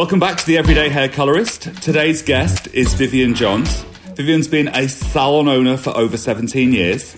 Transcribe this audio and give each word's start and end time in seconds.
Welcome 0.00 0.18
back 0.18 0.38
to 0.38 0.46
the 0.46 0.56
Everyday 0.56 0.88
Hair 0.88 1.10
Colorist. 1.10 1.64
Today's 1.82 2.22
guest 2.22 2.68
is 2.72 2.94
Vivian 2.94 3.34
Johns. 3.34 3.82
Vivian's 4.14 4.48
been 4.48 4.68
a 4.68 4.88
salon 4.88 5.46
owner 5.46 5.76
for 5.76 5.94
over 5.94 6.16
17 6.16 6.72
years. 6.72 7.14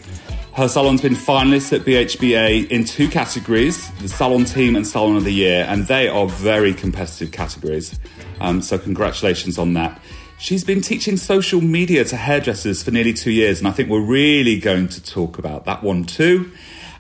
Her 0.55 0.67
salon's 0.67 1.01
been 1.01 1.15
finalists 1.15 1.73
at 1.73 1.83
BHBA 1.83 2.69
in 2.73 2.85
two 2.85 3.07
categories 3.07 3.89
the 4.01 4.09
Salon 4.09 4.45
Team 4.45 4.75
and 4.75 4.85
Salon 4.85 5.17
of 5.17 5.23
the 5.23 5.33
Year, 5.33 5.65
and 5.69 5.87
they 5.87 6.09
are 6.09 6.27
very 6.27 6.75
competitive 6.75 7.31
categories. 7.31 8.01
Um, 8.41 8.61
so, 8.61 8.79
congratulations 8.79 9.59
on 9.59 9.75
that. 9.75 10.01
She's 10.41 10.65
been 10.65 10.81
teaching 10.81 11.17
social 11.17 11.61
media 11.61 12.05
to 12.07 12.17
hairdressers 12.17 12.83
for 12.83 12.91
nearly 12.91 13.13
two 13.13 13.31
years, 13.31 13.61
and 13.61 13.69
I 13.69 13.71
think 13.71 13.91
we're 13.91 14.01
really 14.01 14.59
going 14.59 14.89
to 14.89 15.01
talk 15.01 15.39
about 15.39 15.67
that 15.67 15.85
one 15.85 16.03
too. 16.03 16.51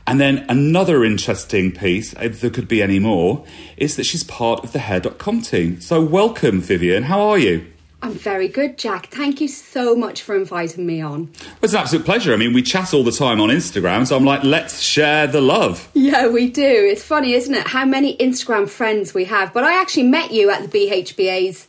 And 0.06 0.20
then 0.20 0.45
another 0.48 1.05
interesting 1.05 1.73
piece, 1.73 2.12
if 2.15 2.41
there 2.41 2.51
could 2.51 2.69
be 2.69 2.83
any 2.83 2.98
more, 2.98 3.45
is 3.77 3.97
that 3.97 4.05
she's 4.05 4.25
part 4.25 4.65
of 4.65 4.73
the 4.73 4.80
hair.com 4.80 5.42
team. 5.42 5.80
So, 5.80 6.02
welcome, 6.02 6.61
Vivian. 6.61 7.05
How 7.05 7.20
are 7.20 7.38
you? 7.38 7.66
I'm 8.02 8.15
very 8.15 8.48
good, 8.48 8.78
Jack. 8.78 9.06
Thank 9.06 9.41
you 9.41 9.47
so 9.47 9.95
much 9.95 10.23
for 10.23 10.34
inviting 10.34 10.84
me 10.84 11.01
on. 11.01 11.27
Well, 11.27 11.56
it's 11.62 11.73
an 11.73 11.78
absolute 11.78 12.05
pleasure. 12.05 12.33
I 12.33 12.37
mean, 12.37 12.52
we 12.52 12.61
chat 12.61 12.92
all 12.92 13.05
the 13.05 13.12
time 13.12 13.41
on 13.41 13.48
Instagram, 13.48 14.05
so 14.09 14.16
I'm 14.16 14.25
like, 14.25 14.42
let's 14.42 14.80
share 14.80 15.28
the 15.28 15.41
love. 15.41 15.88
Yeah, 15.95 16.27
we 16.27 16.50
do. 16.50 16.64
It's 16.64 17.05
funny, 17.05 17.34
isn't 17.34 17.55
it? 17.55 17.69
How 17.69 17.84
many 17.84 18.16
Instagram 18.16 18.69
friends 18.69 19.14
we 19.14 19.25
have. 19.27 19.53
But 19.53 19.62
I 19.62 19.80
actually 19.80 20.09
met 20.09 20.33
you 20.33 20.50
at 20.50 20.69
the 20.69 20.89
BHBA's. 20.89 21.69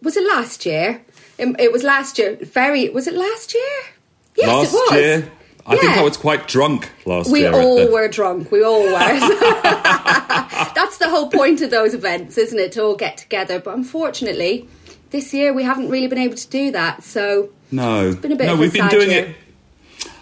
Was 0.00 0.16
it 0.16 0.26
last 0.26 0.64
year? 0.64 1.02
It, 1.36 1.54
it 1.60 1.70
was 1.70 1.82
last 1.82 2.18
year. 2.18 2.36
Very. 2.36 2.88
Was 2.88 3.06
it 3.06 3.14
last 3.14 3.52
year? 3.52 3.62
Yes, 4.36 4.48
last 4.48 4.72
it 4.72 4.74
was. 4.74 4.92
year. 5.00 5.32
I 5.68 5.76
think 5.76 5.92
I 5.92 6.02
was 6.02 6.16
quite 6.16 6.48
drunk 6.48 6.90
last 7.04 7.30
we 7.30 7.40
year. 7.40 7.52
We 7.52 7.58
all 7.58 7.76
the... 7.76 7.92
were 7.92 8.08
drunk. 8.08 8.50
We 8.50 8.64
all 8.64 8.82
were. 8.82 8.90
That's 10.74 10.98
the 10.98 11.08
whole 11.08 11.28
point 11.30 11.60
of 11.60 11.70
those 11.70 11.92
events, 11.94 12.38
isn't 12.38 12.58
it? 12.58 12.72
To 12.72 12.82
all 12.84 12.96
get 12.96 13.18
together. 13.18 13.60
But 13.60 13.74
unfortunately, 13.74 14.68
this 15.10 15.34
year 15.34 15.52
we 15.52 15.62
haven't 15.62 15.90
really 15.90 16.06
been 16.06 16.18
able 16.18 16.36
to 16.36 16.48
do 16.48 16.70
that. 16.72 17.02
So 17.02 17.50
no, 17.70 18.08
it's 18.08 18.16
been 18.16 18.32
a 18.32 18.36
bit 18.36 18.46
no, 18.46 18.56
we've 18.56 18.72
been 18.72 18.88
doing 18.88 19.10
year. 19.10 19.26
it. 19.26 19.36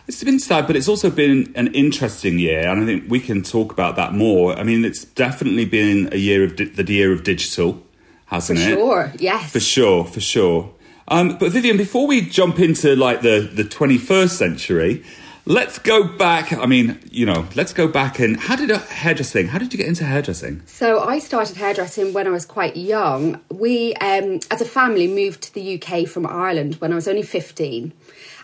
It's 0.09 0.23
been 0.23 0.39
sad, 0.39 0.69
but 0.69 0.77
it's 0.77 0.87
also 0.87 1.11
been 1.11 1.53
an 1.57 1.75
interesting 1.75 2.39
year, 2.39 2.69
and 2.69 2.81
I 2.81 2.87
think 2.87 3.11
we 3.11 3.19
can 3.19 3.43
talk 3.43 3.73
about 3.73 3.97
that 3.97 4.13
more. 4.13 4.57
I 4.57 4.63
mean, 4.63 4.85
it's 4.85 5.05
definitely 5.05 5.65
been 5.65 6.13
a 6.13 6.17
year 6.17 6.45
of 6.45 6.55
di- 6.55 6.67
the 6.67 6.93
year 6.93 7.13
of 7.13 7.25
digital, 7.25 7.83
hasn't 8.27 8.61
it? 8.61 8.77
for 8.77 9.03
it? 9.03 9.11
Sure, 9.11 9.13
yes, 9.19 9.51
for 9.51 9.61
sure, 9.61 10.05
for 10.05 10.21
sure. 10.21 10.73
Um, 11.09 11.39
but 11.39 11.51
Vivian, 11.51 11.77
before 11.77 12.07
we 12.07 12.21
jump 12.21 12.61
into 12.61 12.95
like 12.95 13.23
the 13.23 13.41
the 13.53 13.65
twenty 13.65 13.99
first 13.99 14.39
century, 14.39 15.05
Let's 15.49 15.79
go 15.79 16.03
back. 16.03 16.53
I 16.53 16.67
mean, 16.67 16.99
you 17.09 17.25
know, 17.25 17.47
let's 17.55 17.73
go 17.73 17.87
back 17.87 18.19
and 18.19 18.37
how 18.37 18.57
did 18.57 18.69
hairdressing? 18.71 19.47
How 19.47 19.59
did 19.59 19.73
you 19.73 19.79
get 19.79 19.87
into 19.87 20.05
hairdressing? 20.05 20.63
So 20.67 20.99
I 21.05 21.21
started 21.21 21.57
hairdressing 21.57 22.13
when 22.13 22.27
I 22.27 22.31
was 22.31 22.45
quite 22.45 22.77
young. 22.77 23.41
We, 23.49 23.95
um, 23.95 24.41
as 24.51 24.61
a 24.61 24.65
family, 24.65 25.07
moved 25.07 25.43
to 25.43 25.55
the 25.55 25.81
UK 25.81 26.09
from 26.09 26.27
Ireland 26.27 26.75
when 26.77 26.91
I 26.91 26.97
was 26.97 27.07
only 27.07 27.23
fifteen, 27.23 27.93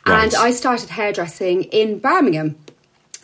right. 0.07 0.23
and 0.23 0.35
I 0.37 0.53
started 0.53 0.91
hairdressing 0.91 1.65
in 1.65 1.99
Birmingham. 1.99 2.55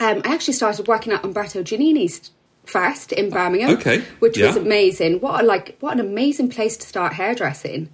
Um, 0.01 0.23
I 0.25 0.35
actually 0.35 0.55
started 0.55 0.89
working 0.89 1.13
at 1.13 1.25
Umberto 1.25 1.63
Giannini's 1.63 2.33
first 2.67 3.13
in 3.13 3.31
Birmingham, 3.31 3.71
okay, 3.71 4.01
which 4.19 4.37
yeah. 4.37 4.49
was 4.49 4.57
amazing. 4.57 5.21
What 5.21 5.41
a 5.41 5.47
like, 5.47 5.77
what 5.79 5.93
an 5.93 6.01
amazing 6.01 6.51
place 6.51 6.77
to 6.79 6.87
start 6.87 7.13
hairdressing. 7.13 7.91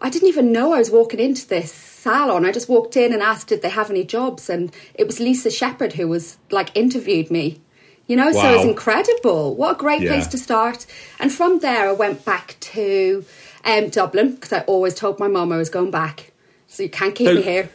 I 0.00 0.10
didn't 0.10 0.28
even 0.28 0.52
know 0.52 0.72
I 0.72 0.78
was 0.78 0.90
walking 0.90 1.20
into 1.20 1.46
this 1.46 1.72
salon. 1.72 2.46
I 2.46 2.52
just 2.52 2.68
walked 2.68 2.96
in 2.96 3.12
and 3.12 3.22
asked, 3.22 3.48
did 3.48 3.62
they 3.62 3.68
have 3.68 3.90
any 3.90 4.04
jobs? 4.04 4.48
And 4.48 4.74
it 4.94 5.06
was 5.06 5.20
Lisa 5.20 5.50
Shepherd 5.50 5.94
who 5.94 6.08
was 6.08 6.38
like 6.50 6.74
interviewed 6.74 7.30
me. 7.30 7.60
You 8.06 8.16
know, 8.16 8.30
wow. 8.32 8.42
so 8.42 8.52
it 8.52 8.56
was 8.56 8.66
incredible. 8.66 9.54
What 9.54 9.76
a 9.76 9.78
great 9.78 10.00
yeah. 10.00 10.10
place 10.10 10.26
to 10.28 10.38
start. 10.38 10.84
And 11.20 11.32
from 11.32 11.60
there, 11.60 11.88
I 11.88 11.92
went 11.92 12.24
back 12.24 12.56
to 12.60 13.24
um, 13.64 13.88
Dublin 13.88 14.34
because 14.34 14.52
I 14.52 14.60
always 14.62 14.94
told 14.94 15.20
my 15.20 15.28
mum 15.28 15.52
I 15.52 15.58
was 15.58 15.70
going 15.70 15.92
back. 15.92 16.32
So 16.66 16.82
you 16.82 16.90
can't 16.90 17.14
keep 17.14 17.28
so, 17.28 17.34
me 17.34 17.42
here. 17.42 17.70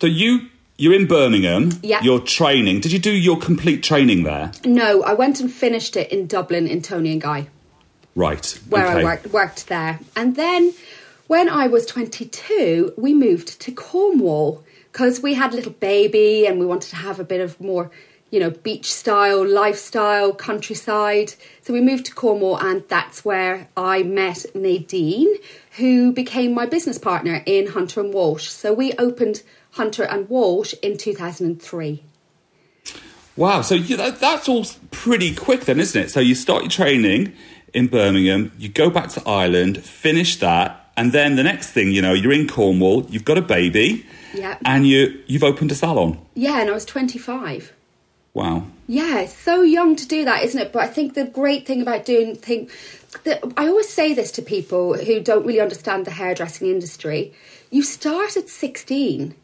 So 0.00 0.06
you 0.06 0.48
you're 0.76 0.92
in 0.92 1.06
Birmingham. 1.06 1.70
Yeah. 1.82 2.02
You're 2.02 2.20
training. 2.20 2.80
Did 2.80 2.92
you 2.92 2.98
do 2.98 3.12
your 3.12 3.38
complete 3.38 3.82
training 3.82 4.24
there? 4.24 4.50
No, 4.64 5.02
I 5.02 5.14
went 5.14 5.40
and 5.40 5.50
finished 5.50 5.96
it 5.96 6.10
in 6.10 6.26
Dublin 6.26 6.66
in 6.66 6.82
Toni 6.82 7.12
and 7.12 7.22
Guy. 7.22 7.46
Right. 8.16 8.60
Where 8.68 8.86
okay. 8.86 9.00
I 9.00 9.04
worked 9.04 9.26
worked 9.28 9.68
there, 9.68 9.98
and 10.14 10.36
then 10.36 10.74
when 11.26 11.48
I 11.48 11.66
was 11.66 11.86
22, 11.86 12.94
we 12.96 13.14
moved 13.14 13.60
to 13.60 13.72
Cornwall 13.72 14.64
because 14.92 15.20
we 15.20 15.34
had 15.34 15.52
a 15.52 15.56
little 15.56 15.72
baby 15.72 16.46
and 16.46 16.58
we 16.58 16.66
wanted 16.66 16.90
to 16.90 16.96
have 16.96 17.18
a 17.18 17.24
bit 17.24 17.40
of 17.40 17.60
more, 17.60 17.90
you 18.30 18.38
know, 18.38 18.50
beach 18.50 18.92
style, 18.92 19.46
lifestyle, 19.46 20.34
countryside. 20.34 21.34
So 21.62 21.72
we 21.72 21.80
moved 21.80 22.06
to 22.06 22.14
Cornwall 22.14 22.58
and 22.58 22.84
that's 22.88 23.24
where 23.24 23.68
I 23.76 24.02
met 24.02 24.44
Nadine, 24.54 25.34
who 25.78 26.12
became 26.12 26.54
my 26.54 26.66
business 26.66 26.98
partner 26.98 27.42
in 27.46 27.68
Hunter 27.68 28.00
and 28.00 28.12
Walsh. 28.12 28.48
So 28.48 28.72
we 28.72 28.92
opened 28.94 29.42
Hunter 29.72 30.04
and 30.04 30.28
Walsh 30.28 30.74
in 30.82 30.98
2003. 30.98 32.04
Wow, 33.36 33.62
so 33.62 33.74
you, 33.74 33.96
that, 33.96 34.20
that's 34.20 34.48
all 34.48 34.64
pretty 34.92 35.34
quick 35.34 35.62
then, 35.62 35.80
isn't 35.80 36.00
it? 36.00 36.10
So 36.10 36.20
you 36.20 36.36
start 36.36 36.62
your 36.62 36.70
training 36.70 37.32
in 37.72 37.88
Birmingham, 37.88 38.52
you 38.56 38.68
go 38.68 38.88
back 38.88 39.08
to 39.08 39.22
Ireland, 39.28 39.82
finish 39.82 40.36
that, 40.38 40.83
and 40.96 41.12
then 41.12 41.36
the 41.36 41.42
next 41.42 41.70
thing, 41.70 41.90
you 41.92 42.02
know, 42.02 42.12
you're 42.12 42.32
in 42.32 42.48
Cornwall, 42.48 43.04
you've 43.08 43.24
got 43.24 43.38
a 43.38 43.42
baby, 43.42 44.06
yeah, 44.34 44.58
and 44.64 44.86
you 44.86 45.22
you've 45.26 45.44
opened 45.44 45.72
a 45.72 45.74
salon. 45.74 46.18
Yeah, 46.34 46.60
and 46.60 46.70
I 46.70 46.72
was 46.72 46.84
25. 46.84 47.72
Wow. 48.34 48.64
Yeah, 48.88 49.26
so 49.26 49.62
young 49.62 49.96
to 49.96 50.06
do 50.06 50.24
that, 50.24 50.42
isn't 50.42 50.60
it? 50.60 50.72
But 50.72 50.82
I 50.82 50.88
think 50.88 51.14
the 51.14 51.24
great 51.24 51.66
thing 51.66 51.80
about 51.80 52.04
doing 52.04 52.34
thing 52.34 52.68
that 53.22 53.42
I 53.56 53.68
always 53.68 53.88
say 53.88 54.12
this 54.12 54.32
to 54.32 54.42
people 54.42 54.94
who 54.98 55.20
don't 55.20 55.46
really 55.46 55.60
understand 55.60 56.04
the 56.04 56.10
hairdressing 56.10 56.68
industry. 56.68 57.32
You 57.70 57.82
start 57.82 58.36
at 58.36 58.48
16. 58.48 59.34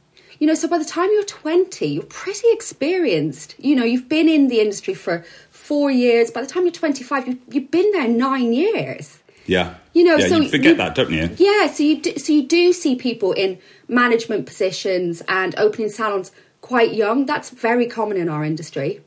You 0.41 0.47
know, 0.47 0.55
so 0.55 0.69
by 0.69 0.79
the 0.79 0.87
time 0.87 1.11
you're 1.13 1.25
20, 1.25 1.87
you're 1.87 2.03
pretty 2.05 2.49
experienced. 2.51 3.55
You 3.59 3.77
know, 3.77 3.85
you've 3.85 4.09
been 4.09 4.29
in 4.29 4.49
the 4.49 4.61
industry 4.61 4.95
for 4.95 5.25
four 5.51 5.91
years. 5.91 6.31
By 6.31 6.41
the 6.41 6.47
time 6.47 6.63
you're 6.63 6.73
25, 6.73 7.29
you, 7.29 7.39
you've 7.51 7.71
been 7.71 7.91
there 7.93 8.09
nine 8.09 8.53
years. 8.55 9.19
Yeah. 9.47 9.75
You 9.93 10.05
know, 10.05 10.17
yeah, 10.17 10.29
so 10.29 10.37
you 10.37 10.49
forget 10.49 10.73
you, 10.73 10.75
that, 10.77 10.95
don't 10.95 11.11
you? 11.11 11.31
Yeah, 11.37 11.67
so 11.67 11.83
you 11.83 12.01
do, 12.01 12.17
so 12.17 12.33
you 12.33 12.47
do 12.47 12.73
see 12.73 12.95
people 12.95 13.33
in 13.33 13.59
management 13.89 14.47
positions 14.47 15.23
and 15.29 15.55
opening 15.59 15.89
salons 15.89 16.31
quite 16.61 16.95
young. 16.95 17.27
That's 17.27 17.51
very 17.51 17.87
common 17.87 18.17
in 18.17 18.29
our 18.29 18.45
industry. 18.45 19.01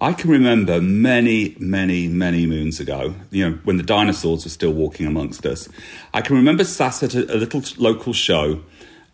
I 0.00 0.12
can 0.12 0.30
remember 0.30 0.80
many, 0.80 1.56
many, 1.58 2.06
many 2.06 2.46
moons 2.46 2.78
ago, 2.78 3.16
you 3.30 3.48
know, 3.48 3.58
when 3.64 3.78
the 3.78 3.82
dinosaurs 3.82 4.44
were 4.44 4.50
still 4.50 4.72
walking 4.72 5.06
amongst 5.06 5.44
us. 5.44 5.68
I 6.14 6.20
can 6.20 6.36
remember 6.36 6.62
sat 6.62 7.02
at 7.02 7.14
a, 7.14 7.34
a 7.34 7.36
little 7.36 7.62
local 7.78 8.12
show 8.12 8.62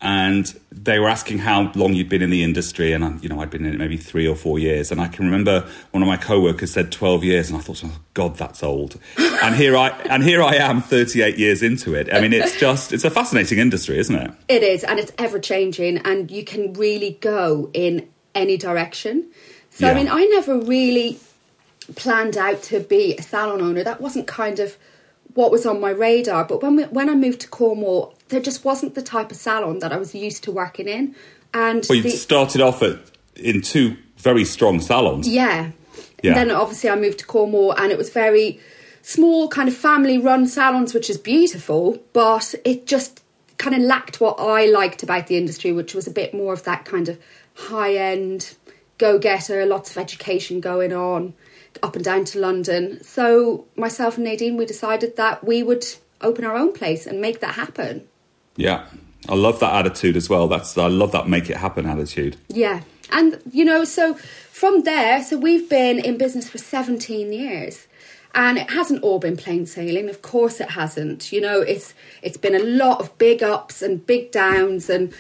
and 0.05 0.55
they 0.71 0.99
were 0.99 1.09
asking 1.09 1.39
how 1.39 1.73
long 1.75 1.95
you'd 1.95 2.11
been 2.11 2.21
in 2.21 2.29
the 2.29 2.45
industry, 2.45 2.93
and 2.93 3.23
you 3.23 3.29
know 3.29 3.41
I'd 3.41 3.49
been 3.49 3.65
in 3.65 3.73
it 3.73 3.79
maybe 3.79 3.97
three 3.97 4.29
or 4.29 4.37
four 4.37 4.59
years, 4.59 4.93
and 4.93 5.01
I 5.01 5.09
can 5.09 5.25
remember 5.25 5.67
one 5.93 6.03
of 6.03 6.07
my 6.07 6.19
co-workers 6.19 6.73
said 6.73 6.93
twelve 6.93 7.25
years, 7.25 7.49
and 7.49 7.59
I 7.59 7.63
thought, 7.63 7.83
oh 7.85 7.99
God, 8.13 8.37
that's 8.37 8.63
old. 8.63 9.01
and 9.17 9.55
here 9.55 9.77
I 9.77 9.89
and 10.11 10.23
here 10.23 10.43
I 10.43 10.57
am, 10.57 10.83
thirty-eight 10.83 11.39
years 11.39 11.63
into 11.63 11.95
it. 11.95 12.13
I 12.13 12.21
mean, 12.21 12.35
it's 12.35 12.61
just 12.61 12.93
it's 12.93 13.05
a 13.05 13.11
fascinating 13.11 13.59
industry, 13.59 13.99
isn't 13.99 14.15
it? 14.15 14.31
It 14.47 14.63
is, 14.63 14.85
and 14.85 15.01
it's 15.01 15.13
ever 15.17 15.39
changing, 15.39 15.99
and 15.99 16.31
you 16.31 16.45
can 16.45 16.75
really 16.75 17.17
go 17.23 17.71
in 17.73 18.07
any 18.35 18.59
direction. 18.59 19.31
So 19.71 19.87
Yeah. 19.87 19.93
I 19.93 19.95
mean, 19.95 20.09
I 20.09 20.25
never 20.27 20.59
really 20.59 21.19
planned 21.97 22.37
out 22.37 22.63
to 22.65 22.81
be 22.81 23.17
a 23.17 23.23
salon 23.23 23.63
owner. 23.63 23.83
That 23.83 24.03
wasn't 24.03 24.27
kind 24.27 24.61
of 24.61 24.77
what 25.33 25.51
was 25.51 25.65
on 25.67 25.81
my 25.81 25.91
radar. 25.91 26.45
But 26.45 26.63
when 26.63 26.77
we, 26.77 26.85
when 26.85 27.09
I 27.09 27.15
moved 27.15 27.41
to 27.41 27.49
Cornwall, 27.49 28.15
there 28.35 28.43
just 28.43 28.65
wasn't 28.65 28.95
the 28.95 29.03
type 29.03 29.31
of 29.31 29.37
salon 29.37 29.79
that 29.79 29.93
I 29.93 29.97
was 29.97 30.15
used 30.15 30.45
to 30.45 30.53
working 30.53 30.89
in. 30.89 31.15
And 31.55 31.87
Well, 31.89 31.99
you 31.99 32.11
started 32.11 32.61
off 32.61 32.83
at 32.83 32.99
in 33.37 33.63
two 33.63 33.97
very 34.19 34.45
strong 34.45 34.81
salons. 34.81 35.29
yeah. 35.29 35.71
Yeah. 36.23 36.39
And 36.39 36.51
then 36.51 36.57
obviously 36.57 36.89
I 36.91 36.97
moved 36.97 37.19
to 37.21 37.27
Cornwall 37.27 37.73
and 37.73 37.93
it 37.93 37.99
was 37.99 38.11
very 38.11 38.59
small, 39.03 39.47
kind 39.49 39.69
of 39.69 39.77
family 39.77 40.19
run 40.19 40.47
salons, 40.47 40.95
which 40.95 41.11
is 41.11 41.19
beautiful, 41.19 41.99
but 42.15 42.55
it 42.65 42.87
just 42.87 43.23
kind 43.59 43.77
of 43.77 43.83
lacked 43.83 44.21
what 44.21 44.41
I 44.41 44.67
liked 44.67 45.03
about 45.03 45.27
the 45.27 45.37
industry, 45.37 45.71
which 45.71 45.95
was 45.95 46.07
a 46.07 46.11
bit 46.11 46.33
more 46.33 46.53
of 46.53 46.65
that 46.65 46.85
kind 46.87 47.09
of 47.09 47.19
high 47.55 47.95
end 47.95 48.57
go 48.99 49.19
getter, 49.19 49.67
lots 49.67 49.91
of 49.91 49.99
education 49.99 50.61
going 50.61 50.93
on, 50.93 51.35
up 51.83 51.95
and 51.95 52.05
down 52.05 52.25
to 52.25 52.39
London. 52.39 53.03
So 53.05 53.67
myself 53.77 54.17
and 54.17 54.25
Nadine, 54.25 54.57
we 54.57 54.65
decided 54.67 55.17
that 55.17 55.45
we 55.45 55.63
would 55.63 55.85
open 56.21 56.45
our 56.45 56.57
own 56.57 56.73
place 56.73 57.07
and 57.07 57.21
make 57.21 57.41
that 57.41 57.55
happen. 57.55 58.09
Yeah. 58.57 58.87
I 59.29 59.35
love 59.35 59.61
that 59.61 59.75
attitude 59.75 60.17
as 60.17 60.29
well. 60.29 60.49
That's 60.49 60.77
I 60.77 60.89
love 60.89 61.13
that 61.13 61.29
make 61.29 61.49
it 61.49 61.57
happen 61.57 61.87
attitude. 61.87 62.37
Yeah. 62.49 62.83
And, 63.11 63.41
you 63.51 63.65
know, 63.65 63.85
so 63.85 64.15
from 64.15 64.83
there, 64.83 65.23
so 65.23 65.39
we've 65.39 65.69
been 65.69 65.99
in 65.99 66.19
business 66.19 66.49
for 66.49 66.59
17 66.59 67.33
years. 67.33 67.87
And 68.35 68.59
it 68.59 68.71
hasn't 68.71 69.03
all 69.05 69.21
been 69.21 69.37
plain 69.37 69.65
sailing. 69.65 70.09
Of 70.09 70.21
course 70.21 70.61
it 70.61 70.71
hasn't. 70.71 71.31
You 71.31 71.41
know, 71.41 71.61
it's 71.61 71.95
it's 72.21 72.37
been 72.37 72.57
a 72.57 72.65
lot 72.65 73.01
of 73.01 73.17
big 73.17 73.45
ups 73.45 73.81
and 73.81 74.05
big 74.05 74.33
downs 74.33 74.91
and 74.91 75.15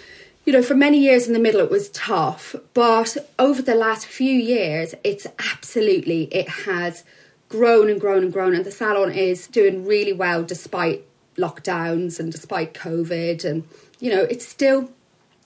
you 0.45 0.53
know, 0.53 0.63
for 0.63 0.75
many 0.75 0.99
years 0.99 1.27
in 1.27 1.33
the 1.33 1.39
middle 1.39 1.61
it 1.61 1.71
was 1.71 1.89
tough, 1.91 2.55
but 2.75 3.17
over 3.39 3.63
the 3.63 3.75
last 3.75 4.07
few 4.07 4.33
years 4.33 4.95
it's 5.03 5.27
absolutely 5.39 6.25
it 6.25 6.49
has 6.49 7.03
grown 7.49 7.89
and 7.89 8.01
grown 8.01 8.25
and 8.25 8.33
grown, 8.33 8.55
and 8.55 8.65
the 8.65 8.73
salon 8.73 9.13
is 9.13 9.47
doing 9.47 9.87
really 9.87 10.13
well 10.13 10.43
despite 10.43 11.05
lockdowns 11.37 12.21
and 12.21 12.31
despite 12.31 12.75
COVID, 12.75 13.45
and 13.45 13.65
you 14.01 14.11
know, 14.11 14.23
it's 14.23 14.47
still 14.47 14.91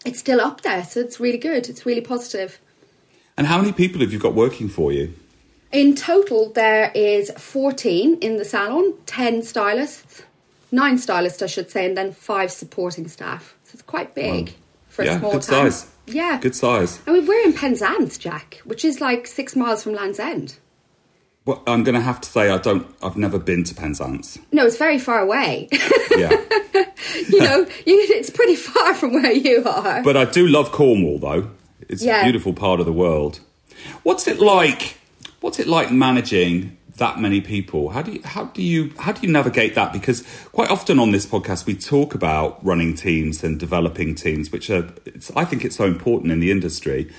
it's 0.05 0.19
still 0.19 0.41
up 0.41 0.63
there, 0.63 0.85
so 0.85 1.01
it's 1.01 1.21
really 1.21 1.39
good. 1.39 1.69
It's 1.69 1.85
really 1.85 2.01
positive. 2.01 2.59
And 3.37 3.47
how 3.47 3.59
many 3.59 3.73
people 3.73 4.01
have 4.01 4.13
you 4.13 4.19
got 4.19 4.35
working 4.35 4.69
for 4.69 4.93
you? 4.93 5.15
In 5.71 5.95
total, 5.95 6.51
there 6.51 6.91
is 6.95 7.31
14 7.37 8.19
in 8.21 8.37
the 8.39 8.45
salon, 8.45 8.95
10 9.07 9.43
stylists, 9.43 10.23
nine 10.73 10.99
stylists, 10.99 11.43
I 11.43 11.47
should 11.47 11.71
say, 11.71 11.87
and 11.87 11.97
then 11.97 12.13
five 12.13 12.51
supporting 12.51 13.07
staff. 13.07 13.55
So 13.65 13.73
it's 13.75 13.83
quite 13.83 14.15
big 14.15 14.49
wow. 14.49 14.55
for 14.89 15.05
yeah, 15.05 15.17
a 15.17 15.19
small 15.19 15.33
good 15.33 15.43
town. 15.43 15.71
size. 15.71 15.91
Yeah. 16.07 16.39
Good 16.41 16.57
size. 16.57 17.01
I 17.07 17.13
mean, 17.13 17.27
we're 17.27 17.45
in 17.45 17.53
Penzance, 17.53 18.17
Jack, 18.17 18.61
which 18.65 18.85
is 18.85 19.01
like 19.01 19.27
six 19.27 19.55
miles 19.55 19.83
from 19.83 19.93
Land's 19.93 20.19
End. 20.19 20.57
Well, 21.49 21.63
I'm 21.67 21.83
going 21.83 21.95
to 21.95 22.03
have 22.03 22.21
to 22.21 22.29
say 22.29 22.51
I 22.51 22.59
don't. 22.59 22.87
I've 23.03 23.17
never 23.17 23.39
been 23.39 23.65
to 23.65 23.75
Penzance. 23.75 24.39
No, 24.53 24.67
it's 24.67 24.77
very 24.77 24.99
far 24.99 25.21
away. 25.21 25.71
Yeah. 26.15 26.29
you 27.31 27.41
know, 27.41 27.61
you, 27.87 28.07
it's 28.11 28.29
pretty 28.29 28.55
far 28.55 28.93
from 28.93 29.15
where 29.15 29.33
you 29.33 29.65
are. 29.65 30.03
But 30.03 30.15
I 30.15 30.27
do 30.27 30.47
love 30.47 30.73
Cornwall, 30.73 31.19
though. 31.19 31.49
It's 31.89 32.05
Yeah. 32.05 32.21
a 32.21 32.25
beautiful 32.25 32.53
part 32.53 32.81
of 32.81 32.87
the 32.87 32.93
world. 32.93 33.41
What's 34.03 34.29
it 34.29 34.41
like? 34.41 34.99
What's 35.41 35.59
it 35.59 35.67
like 35.67 35.91
managing 35.91 36.77
that 36.97 37.19
many 37.19 37.41
people? 37.41 37.89
How 37.89 38.03
do 38.03 38.13
you 38.13 38.21
how 38.25 38.45
do 38.45 38.61
you 38.61 38.93
how 38.99 39.13
do 39.13 39.27
you 39.27 39.33
navigate 39.33 39.75
that? 39.75 39.95
Because 39.95 40.25
quite 40.53 40.71
often 40.71 40.99
on 40.99 41.13
this 41.13 41.25
podcast 41.25 41.65
we 41.65 41.75
talk 41.75 42.15
about 42.15 42.63
running 42.63 42.95
teams 42.95 43.43
and 43.43 43.59
developing 43.59 44.15
teams, 44.15 44.53
which 44.53 44.69
are 44.69 44.87
it's, 45.07 45.31
I 45.35 45.47
think 45.47 45.65
it's 45.65 45.77
so 45.77 45.87
important 45.87 46.31
in 46.31 46.41
the 46.41 46.51
industry. 46.51 47.11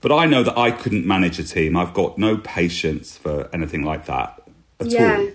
But 0.00 0.12
I 0.12 0.26
know 0.26 0.42
that 0.42 0.56
I 0.56 0.70
couldn't 0.70 1.06
manage 1.06 1.38
a 1.38 1.44
team. 1.44 1.76
I've 1.76 1.94
got 1.94 2.18
no 2.18 2.36
patience 2.36 3.16
for 3.16 3.48
anything 3.52 3.82
like 3.82 4.06
that 4.06 4.42
at 4.80 4.86
yeah. 4.86 5.16
all. 5.16 5.28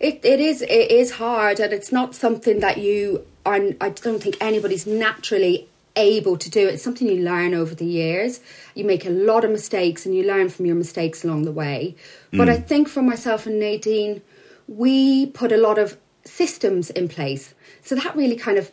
It, 0.00 0.20
it 0.24 0.40
is 0.40 0.62
it 0.62 0.90
is 0.90 1.12
hard 1.12 1.58
and 1.58 1.72
it's 1.72 1.90
not 1.90 2.14
something 2.14 2.60
that 2.60 2.78
you 2.78 3.26
are 3.44 3.60
I 3.80 3.90
don't 3.90 4.22
think 4.22 4.36
anybody's 4.40 4.86
naturally 4.86 5.68
able 5.96 6.36
to 6.36 6.48
do 6.48 6.68
it's 6.68 6.84
something 6.84 7.08
you 7.08 7.24
learn 7.24 7.52
over 7.52 7.74
the 7.74 7.84
years 7.84 8.38
you 8.76 8.84
make 8.84 9.04
a 9.04 9.10
lot 9.10 9.44
of 9.44 9.50
mistakes 9.50 10.06
and 10.06 10.14
you 10.14 10.22
learn 10.22 10.48
from 10.48 10.66
your 10.66 10.76
mistakes 10.76 11.24
along 11.24 11.42
the 11.42 11.50
way 11.50 11.96
but 12.32 12.48
I 12.48 12.58
mm. 12.58 12.66
think 12.66 12.88
for 12.88 13.02
myself 13.02 13.46
and 13.46 13.58
Nadine 13.58 14.22
we 14.68 15.26
put 15.26 15.50
a 15.50 15.56
lot 15.56 15.76
of 15.76 15.98
systems 16.24 16.90
in 16.90 17.08
place 17.08 17.52
so 17.82 17.96
that 17.96 18.14
really 18.14 18.36
kind 18.36 18.58
of 18.58 18.70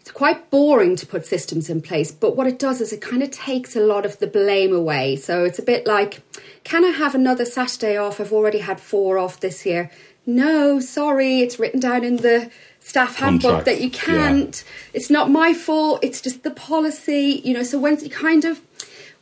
it's 0.00 0.10
quite 0.10 0.50
boring 0.50 0.96
to 0.96 1.06
put 1.06 1.26
systems 1.26 1.68
in 1.68 1.82
place, 1.82 2.10
but 2.10 2.34
what 2.34 2.46
it 2.46 2.58
does 2.58 2.80
is 2.80 2.92
it 2.92 3.02
kind 3.02 3.22
of 3.22 3.30
takes 3.30 3.76
a 3.76 3.80
lot 3.80 4.06
of 4.06 4.18
the 4.18 4.26
blame 4.26 4.74
away. 4.74 5.16
So 5.16 5.44
it's 5.44 5.58
a 5.58 5.62
bit 5.62 5.86
like, 5.86 6.22
can 6.64 6.84
I 6.84 6.88
have 6.88 7.14
another 7.14 7.44
Saturday 7.44 7.96
off? 7.98 8.18
I've 8.18 8.32
already 8.32 8.58
had 8.58 8.80
four 8.80 9.18
off 9.18 9.40
this 9.40 9.66
year. 9.66 9.90
No, 10.24 10.80
sorry, 10.80 11.40
it's 11.40 11.58
written 11.58 11.80
down 11.80 12.04
in 12.04 12.16
the 12.16 12.50
staff 12.80 13.16
handbook 13.16 13.42
Contract, 13.42 13.64
that 13.66 13.80
you 13.82 13.90
can't. 13.90 14.64
It's 14.94 15.10
not 15.10 15.30
my 15.30 15.52
fault, 15.52 16.00
it's 16.02 16.20
just 16.20 16.44
the 16.44 16.50
policy, 16.50 17.42
you 17.44 17.52
know. 17.52 17.62
So 17.62 17.78
when 17.78 17.98
you 17.98 18.08
kind 18.10 18.44
of, 18.46 18.62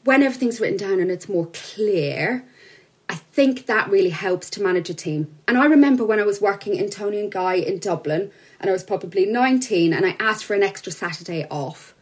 when 0.05 0.23
everything's 0.23 0.61
written 0.61 0.77
down 0.77 1.01
and 1.01 1.11
it's 1.11 1.29
more 1.29 1.47
clear, 1.53 2.45
I 3.09 3.17
think 3.17 3.67
that 3.67 3.91
really 3.91 4.11
helps 4.11 4.49
to 4.51 4.63
manage 4.63 4.91
a 4.91 4.95
team. 4.95 5.35
And 5.49 5.59
I 5.59 5.67
remember 5.67 6.05
when 6.05 6.21
I 6.21 6.25
was 6.25 6.41
working 6.41 6.77
in 6.77 6.89
Toni 6.89 7.19
and 7.19 7.33
Guy 7.33 7.55
in 7.55 7.79
Dublin, 7.79 8.31
and 8.61 8.69
I 8.69 8.73
was 8.73 8.85
probably 8.85 9.27
19, 9.27 9.93
and 9.93 10.05
I 10.05 10.17
asked 10.19 10.45
for 10.45 10.55
an 10.55 10.63
extra 10.63 10.93
Saturday 10.93 11.47
off, 11.51 11.95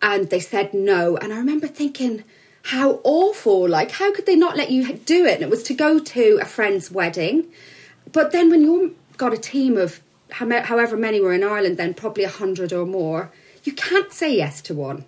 and 0.00 0.30
they 0.30 0.40
said 0.40 0.74
no. 0.74 1.16
And 1.16 1.32
I 1.32 1.36
remember 1.36 1.66
thinking, 1.66 2.24
how 2.62 3.00
awful! 3.04 3.68
Like, 3.68 3.90
how 3.90 4.12
could 4.12 4.26
they 4.26 4.36
not 4.36 4.56
let 4.56 4.70
you 4.70 4.94
do 4.94 5.26
it? 5.26 5.34
And 5.34 5.42
it 5.42 5.50
was 5.50 5.62
to 5.64 5.74
go 5.74 5.98
to 5.98 6.38
a 6.40 6.44
friend's 6.46 6.90
wedding. 6.90 7.46
But 8.12 8.32
then 8.32 8.50
when 8.50 8.62
you've 8.62 8.94
got 9.16 9.34
a 9.34 9.38
team 9.38 9.76
of 9.76 10.00
however 10.30 10.96
many 10.96 11.20
were 11.20 11.32
in 11.32 11.44
Ireland, 11.44 11.76
then 11.76 11.94
probably 11.94 12.24
a 12.24 12.28
hundred 12.28 12.72
or 12.72 12.86
more, 12.86 13.30
you 13.62 13.72
can't 13.72 14.12
say 14.12 14.36
yes 14.36 14.60
to 14.62 14.74
one. 14.74 15.04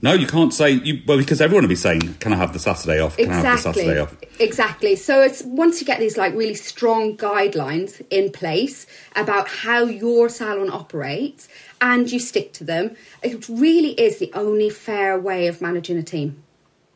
No, 0.00 0.12
you 0.12 0.26
can't 0.26 0.54
say 0.54 0.70
you 0.70 1.02
well 1.06 1.18
because 1.18 1.40
everyone 1.40 1.64
will 1.64 1.68
be 1.68 1.74
saying, 1.74 2.14
"Can 2.20 2.32
I 2.32 2.36
have 2.36 2.52
the 2.52 2.58
Saturday 2.60 3.00
off? 3.00 3.16
Can 3.16 3.30
I 3.30 3.34
have 3.34 3.42
the 3.42 3.52
Exactly. 3.52 3.82
Saturday 3.82 4.00
off?" 4.00 4.16
Exactly. 4.38 4.96
So 4.96 5.22
it's 5.22 5.42
once 5.42 5.80
you 5.80 5.86
get 5.86 5.98
these 5.98 6.16
like 6.16 6.34
really 6.34 6.54
strong 6.54 7.16
guidelines 7.16 8.00
in 8.10 8.30
place 8.30 8.86
about 9.16 9.48
how 9.48 9.84
your 9.84 10.28
salon 10.28 10.70
operates 10.70 11.48
and 11.80 12.10
you 12.10 12.20
stick 12.20 12.52
to 12.54 12.64
them, 12.64 12.96
it 13.22 13.48
really 13.48 13.90
is 14.00 14.18
the 14.18 14.30
only 14.34 14.70
fair 14.70 15.18
way 15.18 15.48
of 15.48 15.60
managing 15.60 15.98
a 15.98 16.02
team. 16.02 16.42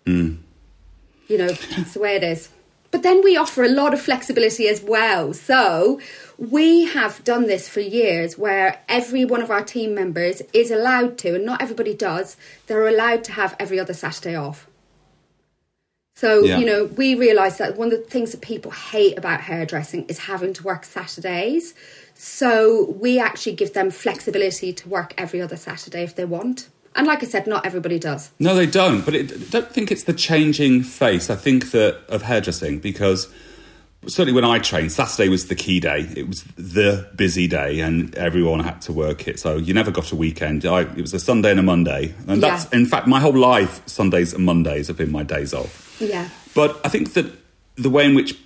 Hmm. 0.07 0.35
You 1.29 1.39
know, 1.39 1.49
it's 1.49 1.95
the 1.95 2.01
way 2.01 2.17
it 2.17 2.23
is. 2.23 2.51
But 2.93 3.03
then 3.03 3.25
we 3.25 3.37
offer 3.37 3.65
a 3.65 3.69
lot 3.69 3.95
of 3.95 4.01
flexibility 4.01 4.69
as 4.69 4.83
well. 4.83 5.33
So 5.33 5.99
we 6.39 6.85
have 6.85 7.25
done 7.25 7.47
this 7.47 7.69
for 7.69 7.81
years 7.81 8.37
where 8.39 8.81
every 8.89 9.25
one 9.25 9.43
of 9.43 9.51
our 9.51 9.65
team 9.65 9.95
members 9.95 10.43
is 10.53 10.71
allowed 10.71 11.17
to, 11.19 11.35
and 11.35 11.45
not 11.45 11.63
everybody 11.63 11.95
does, 11.95 12.37
they're 12.67 12.87
allowed 12.87 13.25
to 13.25 13.33
have 13.33 13.57
every 13.59 13.81
other 13.81 13.95
Saturday 13.95 14.37
off. 14.37 14.69
So, 16.15 16.45
Yeah. 16.45 16.59
you 16.59 16.67
know, 16.67 16.85
we 16.85 17.15
realise 17.15 17.57
that 17.57 17.79
one 17.79 17.91
of 17.93 17.99
the 17.99 18.11
things 18.11 18.33
that 18.33 18.43
people 18.43 18.71
hate 18.71 19.17
about 19.17 19.41
hairdressing 19.41 20.05
is 20.09 20.19
having 20.19 20.53
to 20.53 20.63
work 20.63 20.85
Saturdays. 20.85 21.75
So 22.15 22.95
we 23.01 23.19
actually 23.19 23.55
give 23.55 23.73
them 23.73 23.91
flexibility 23.91 24.75
to 24.75 24.89
work 24.89 25.15
every 25.17 25.41
other 25.41 25.57
Saturday 25.57 26.03
if 26.03 26.15
they 26.15 26.27
want. 26.27 26.69
And 26.95 27.07
like 27.07 27.23
I 27.23 27.27
said, 27.27 27.47
not 27.47 27.65
everybody 27.65 27.99
does. 27.99 28.31
No, 28.39 28.55
they 28.55 28.67
don't. 28.67 29.05
But 29.05 29.15
it, 29.15 29.33
I 29.33 29.37
don't 29.51 29.71
think 29.73 29.91
it's 29.91 30.05
the 30.05 30.13
changing 30.13 30.83
face. 30.83 31.31
I 31.31 31.37
think 31.37 31.71
that 31.71 32.01
of 32.09 32.23
hairdressing 32.23 32.81
because 32.81 33.33
certainly 34.07 34.33
when 34.33 34.45
I 34.45 34.59
trained, 34.59 34.93
Saturday 34.93 35.29
was 35.29 35.47
the 35.49 35.55
key 35.55 35.81
day. 35.81 36.09
It 36.17 36.27
was 36.29 36.43
the 36.57 37.09
busy 37.17 37.47
day, 37.49 37.81
and 37.81 38.15
everyone 38.17 38.61
had 38.61 38.83
to 38.83 38.93
work 38.93 39.27
it. 39.29 39.39
So 39.41 39.57
you 39.57 39.73
never 39.73 39.91
got 39.91 40.13
a 40.13 40.17
weekend. 40.17 40.67
I, 40.67 40.81
it 40.83 41.01
was 41.01 41.15
a 41.15 41.21
Sunday 41.21 41.51
and 41.53 41.61
a 41.61 41.63
Monday, 41.63 42.15
and 42.27 42.43
that's 42.43 42.65
Yeah. 42.73 42.79
in 42.81 42.87
fact 42.87 43.07
my 43.07 43.21
whole 43.21 43.37
life. 43.37 43.81
Sundays 43.87 44.35
and 44.35 44.45
Mondays 44.45 44.89
have 44.89 44.97
been 44.99 45.13
my 45.13 45.23
days 45.23 45.55
off. 45.55 45.97
Yeah. 46.01 46.29
But 46.55 46.81
I 46.85 46.89
think 46.89 47.15
that 47.15 47.27
the 47.77 47.89
way 47.91 48.05
in 48.05 48.15
which 48.15 48.37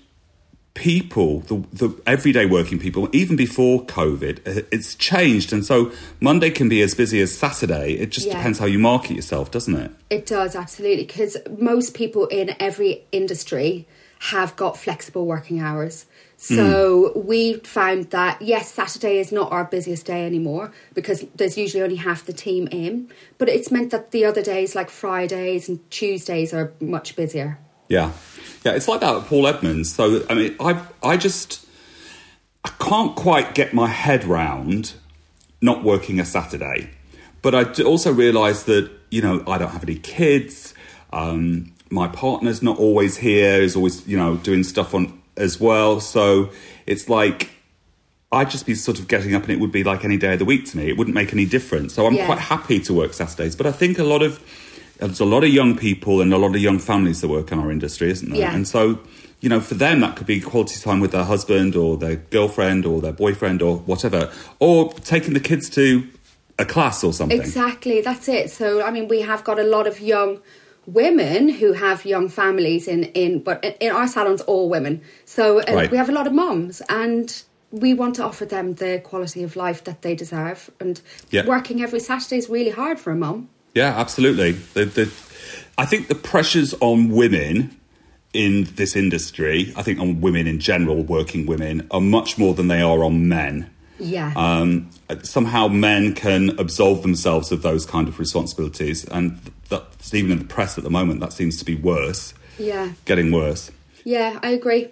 people, 0.77 1.41
the, 1.41 1.65
the 1.73 2.01
everyday 2.07 2.47
working 2.47 2.79
people, 2.79 3.09
even 3.13 3.35
before 3.35 3.85
COVID, 3.87 4.39
uh, 4.47 4.63
it's 4.71 4.95
changed. 4.95 5.53
And 5.53 5.65
so 5.65 5.91
Monday 6.21 6.51
can 6.51 6.69
be 6.69 6.83
as 6.83 6.95
busy 6.95 7.21
as 7.21 7.37
Saturday. 7.37 7.95
It 7.95 8.11
just 8.11 8.27
Yeah. 8.27 8.37
depends 8.37 8.59
how 8.59 8.67
you 8.67 8.79
market 8.79 9.15
yourself, 9.17 9.51
doesn't 9.51 9.75
it? 9.75 9.91
It 10.11 10.27
does, 10.27 10.55
absolutely. 10.55 11.05
Because 11.05 11.37
most 11.59 11.95
people 11.95 12.27
in 12.27 12.55
every 12.61 13.03
industry 13.11 13.87
have 14.19 14.55
got 14.57 14.77
flexible 14.79 15.27
working 15.27 15.61
hours. 15.61 16.07
So 16.39 17.13
we 17.17 17.55
found 17.55 18.11
that, 18.11 18.43
yes, 18.43 18.71
Saturday 18.73 19.19
is 19.19 19.33
not 19.33 19.51
our 19.53 19.65
busiest 19.65 20.05
day 20.05 20.27
anymore 20.27 20.71
because 20.93 21.25
there's 21.35 21.57
usually 21.57 21.83
only 21.83 21.97
half 21.97 22.27
the 22.27 22.35
team 22.35 22.69
in. 22.71 23.11
But 23.39 23.49
it's 23.49 23.71
meant 23.71 23.91
that 23.93 24.11
the 24.11 24.27
other 24.27 24.43
days, 24.43 24.75
like 24.75 24.91
Fridays 24.91 25.69
and 25.71 25.81
Tuesdays, 25.91 26.53
are 26.53 26.75
much 26.81 27.17
busier. 27.17 27.59
Yeah, 27.89 28.13
yeah, 28.65 28.73
it's 28.73 28.89
like 28.89 29.01
that 29.01 29.15
at 29.15 29.25
Paul 29.27 29.47
Edmonds. 29.47 29.95
So 29.95 30.25
I 30.29 30.35
mean, 30.35 30.57
I 30.61 30.83
I 31.03 31.17
just 31.17 31.65
I 32.65 32.71
can't 32.81 33.15
quite 33.17 33.55
get 33.55 33.73
my 33.75 33.89
head 33.89 34.25
round 34.25 34.95
not 35.61 35.83
working 35.85 36.21
a 36.21 36.25
Saturday, 36.25 36.91
but 37.43 37.55
I 37.55 37.83
also 37.83 38.13
realise 38.13 38.65
that 38.65 38.91
you 39.11 39.23
know 39.23 39.43
I 39.47 39.59
don't 39.59 39.71
have 39.71 39.85
any 39.85 39.97
kids. 39.97 40.75
Um, 41.13 41.73
my 41.91 42.09
partner's 42.09 42.63
not 42.63 42.79
always 42.79 43.19
here; 43.19 43.61
is 43.63 43.77
always 43.77 44.07
you 44.07 44.17
know 44.17 44.37
doing 44.37 44.65
stuff 44.65 44.95
on 44.95 45.21
as 45.37 45.61
well. 45.61 46.01
So 46.01 46.51
it's 46.87 47.09
like 47.09 47.51
I'd 48.33 48.51
just 48.51 48.67
be 48.67 48.75
sort 48.75 48.99
of 48.99 49.07
getting 49.07 49.35
up, 49.37 49.43
and 49.45 49.53
it 49.53 49.61
would 49.61 49.71
be 49.71 49.85
like 49.85 50.05
any 50.05 50.17
day 50.17 50.33
of 50.33 50.41
the 50.41 50.45
week 50.45 50.67
to 50.67 50.77
me. 50.77 50.89
It 50.89 50.97
wouldn't 50.99 51.15
make 51.15 51.33
any 51.33 51.47
difference. 51.47 51.95
So 51.95 52.07
I'm 52.07 52.15
Yeah. 52.15 52.27
quite 52.27 52.39
happy 52.41 52.81
to 52.81 52.93
work 52.93 53.13
Saturdays, 53.15 53.55
but 53.55 53.67
I 53.67 53.73
think 53.73 53.99
a 54.01 54.05
lot 54.05 54.23
of 54.23 54.41
there's 54.99 55.21
a 55.21 55.25
lot 55.25 55.45
of 55.45 55.51
young 55.51 55.77
people 55.77 56.21
and 56.21 56.33
a 56.33 56.39
lot 56.39 56.55
of 56.55 56.61
young 56.61 56.79
families 56.79 57.21
that 57.21 57.29
work 57.29 57.53
in 57.53 57.59
our 57.59 57.71
industry, 57.71 58.11
isn't 58.11 58.31
there? 58.31 58.41
Yeah. 58.41 58.55
And 58.55 58.67
so, 58.67 58.99
you 59.41 59.49
know, 59.49 59.61
for 59.61 59.75
them 59.75 60.01
that 60.01 60.17
could 60.17 60.27
be 60.27 60.41
quality 60.41 60.81
time 60.81 61.01
with 61.01 61.13
their 61.13 61.25
husband 61.25 61.77
or 61.77 61.97
their 61.97 62.17
girlfriend 62.17 62.87
or 62.87 63.01
their 63.01 63.13
boyfriend 63.13 63.63
or 63.63 63.79
whatever, 63.79 64.31
or 64.59 64.93
taking 64.95 65.35
the 65.35 65.41
kids 65.41 65.69
to 65.71 66.07
a 66.59 66.65
class 66.65 67.05
or 67.05 67.13
something. 67.13 67.39
Exactly, 67.39 68.01
that's 68.01 68.29
it. 68.29 68.51
So, 68.51 68.83
I 68.83 68.91
mean, 68.91 69.09
we 69.09 69.21
have 69.21 69.45
got 69.45 69.59
a 69.59 69.63
lot 69.65 69.87
of 69.87 70.01
young 70.01 70.41
women 70.87 71.49
who 71.49 71.73
have 71.73 72.05
young 72.07 72.29
families 72.29 72.89
in, 72.89 73.05
in 73.05 73.41
but 73.41 73.63
in- 73.81 73.91
our 73.93 74.07
salons, 74.07 74.41
all 74.43 74.69
women. 74.71 75.03
So, 75.25 75.61
uh, 75.61 75.75
Right. 75.75 75.91
we 75.91 75.97
have 75.99 76.09
a 76.09 76.13
lot 76.13 76.27
of 76.27 76.33
moms, 76.33 76.81
and 76.89 77.43
we 77.73 77.93
want 77.93 78.15
to 78.15 78.25
offer 78.25 78.47
them 78.47 78.75
the 78.75 79.01
quality 79.01 79.43
of 79.43 79.57
life 79.57 79.85
that 79.85 80.01
they 80.03 80.15
deserve. 80.15 80.71
And 80.81 81.01
Yeah. 81.31 81.45
working 81.45 81.83
every 81.83 82.01
Saturday 82.01 82.39
is 82.39 82.49
really 82.49 82.71
hard 82.71 82.99
for 82.99 83.11
a 83.11 83.17
mum. 83.17 83.49
Yeah, 83.77 83.93
absolutely. 83.95 84.53
The, 84.53 84.87
the, 84.87 85.13
I 85.77 85.85
think 85.85 86.09
the 86.09 86.15
pressures 86.15 86.75
on 86.81 87.11
women 87.11 87.79
in 88.33 88.65
this 88.77 88.97
industry, 88.97 89.75
I 89.77 89.83
think 89.83 90.01
on 90.01 90.23
women 90.23 90.47
in 90.47 90.61
general, 90.61 91.03
working 91.03 91.45
women, 91.45 91.87
are 91.91 92.01
much 92.01 92.39
more 92.39 92.55
than 92.55 92.69
they 92.69 92.81
are 92.81 93.05
on 93.05 93.29
men. 93.29 93.69
Yeah. 93.99 94.33
Um, 94.35 94.89
somehow 95.23 95.69
men 95.69 96.15
can 96.15 96.59
absolve 96.59 97.03
themselves 97.03 97.53
of 97.53 97.61
those 97.61 97.85
kind 97.85 98.09
of 98.09 98.19
responsibilities, 98.19 99.05
and 99.05 99.39
that's 99.69 100.15
even 100.15 100.33
in 100.33 100.39
the 100.39 100.47
press 100.47 100.79
at 100.79 100.85
the 100.85 100.91
moment. 100.91 101.21
That 101.21 101.35
seems 101.35 101.59
to 101.59 101.65
be 101.67 101.75
worse, 101.75 102.33
yeah. 102.59 102.93
getting 103.05 103.31
worse. 103.31 103.71
Yeah, 104.05 104.41
I 104.43 104.53
agree. 104.53 104.89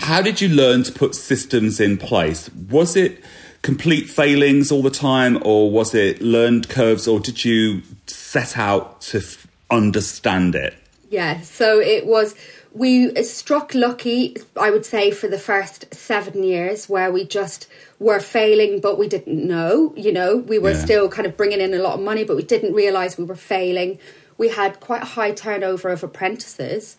how 0.00 0.20
did 0.20 0.42
you 0.42 0.48
learn 0.50 0.82
to 0.82 0.92
put 0.92 1.14
systems 1.14 1.80
in 1.80 1.96
place? 1.96 2.50
Was 2.68 2.94
it 2.94 3.24
complete 3.62 4.08
failings 4.08 4.70
all 4.72 4.82
the 4.82 4.90
time, 4.90 5.38
or 5.44 5.70
was 5.70 5.94
it 5.94 6.20
learned 6.22 6.68
curves, 6.68 7.06
or 7.08 7.20
did 7.20 7.44
you 7.44 7.82
set 8.06 8.56
out 8.56 9.00
to 9.02 9.18
f- 9.18 9.46
understand 9.70 10.54
it? 10.54 10.74
Yeah, 11.10 11.40
so 11.40 11.80
it 11.80 12.06
was. 12.06 12.34
We 12.74 13.14
struck 13.24 13.74
lucky, 13.74 14.36
I 14.60 14.70
would 14.70 14.84
say, 14.84 15.10
for 15.10 15.26
the 15.26 15.38
first 15.38 15.92
seven 15.94 16.44
years 16.44 16.88
where 16.88 17.10
we 17.10 17.24
just 17.24 17.66
were 17.98 18.20
failing, 18.20 18.80
but 18.80 18.98
we 18.98 19.08
didn't 19.08 19.44
know. 19.46 19.92
You 19.96 20.12
know, 20.12 20.36
we 20.36 20.58
were 20.58 20.72
Yeah. 20.72 20.84
still 20.84 21.08
kind 21.08 21.26
of 21.26 21.36
bringing 21.36 21.60
in 21.60 21.72
a 21.74 21.78
lot 21.78 21.94
of 21.94 22.00
money, 22.04 22.24
but 22.24 22.36
we 22.36 22.42
didn't 22.42 22.74
realize 22.74 23.16
we 23.18 23.24
were 23.24 23.34
failing. 23.36 23.98
We 24.36 24.48
had 24.50 24.80
quite 24.80 25.02
a 25.02 25.06
high 25.06 25.32
turnover 25.32 25.88
of 25.88 26.04
apprentices, 26.04 26.96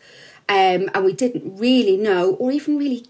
um, 0.49 0.89
and 0.93 1.05
we 1.05 1.13
didn't 1.13 1.43
really 1.57 1.95
know 1.95 2.31
or 2.39 2.51
even 2.51 2.77
really 2.77 3.05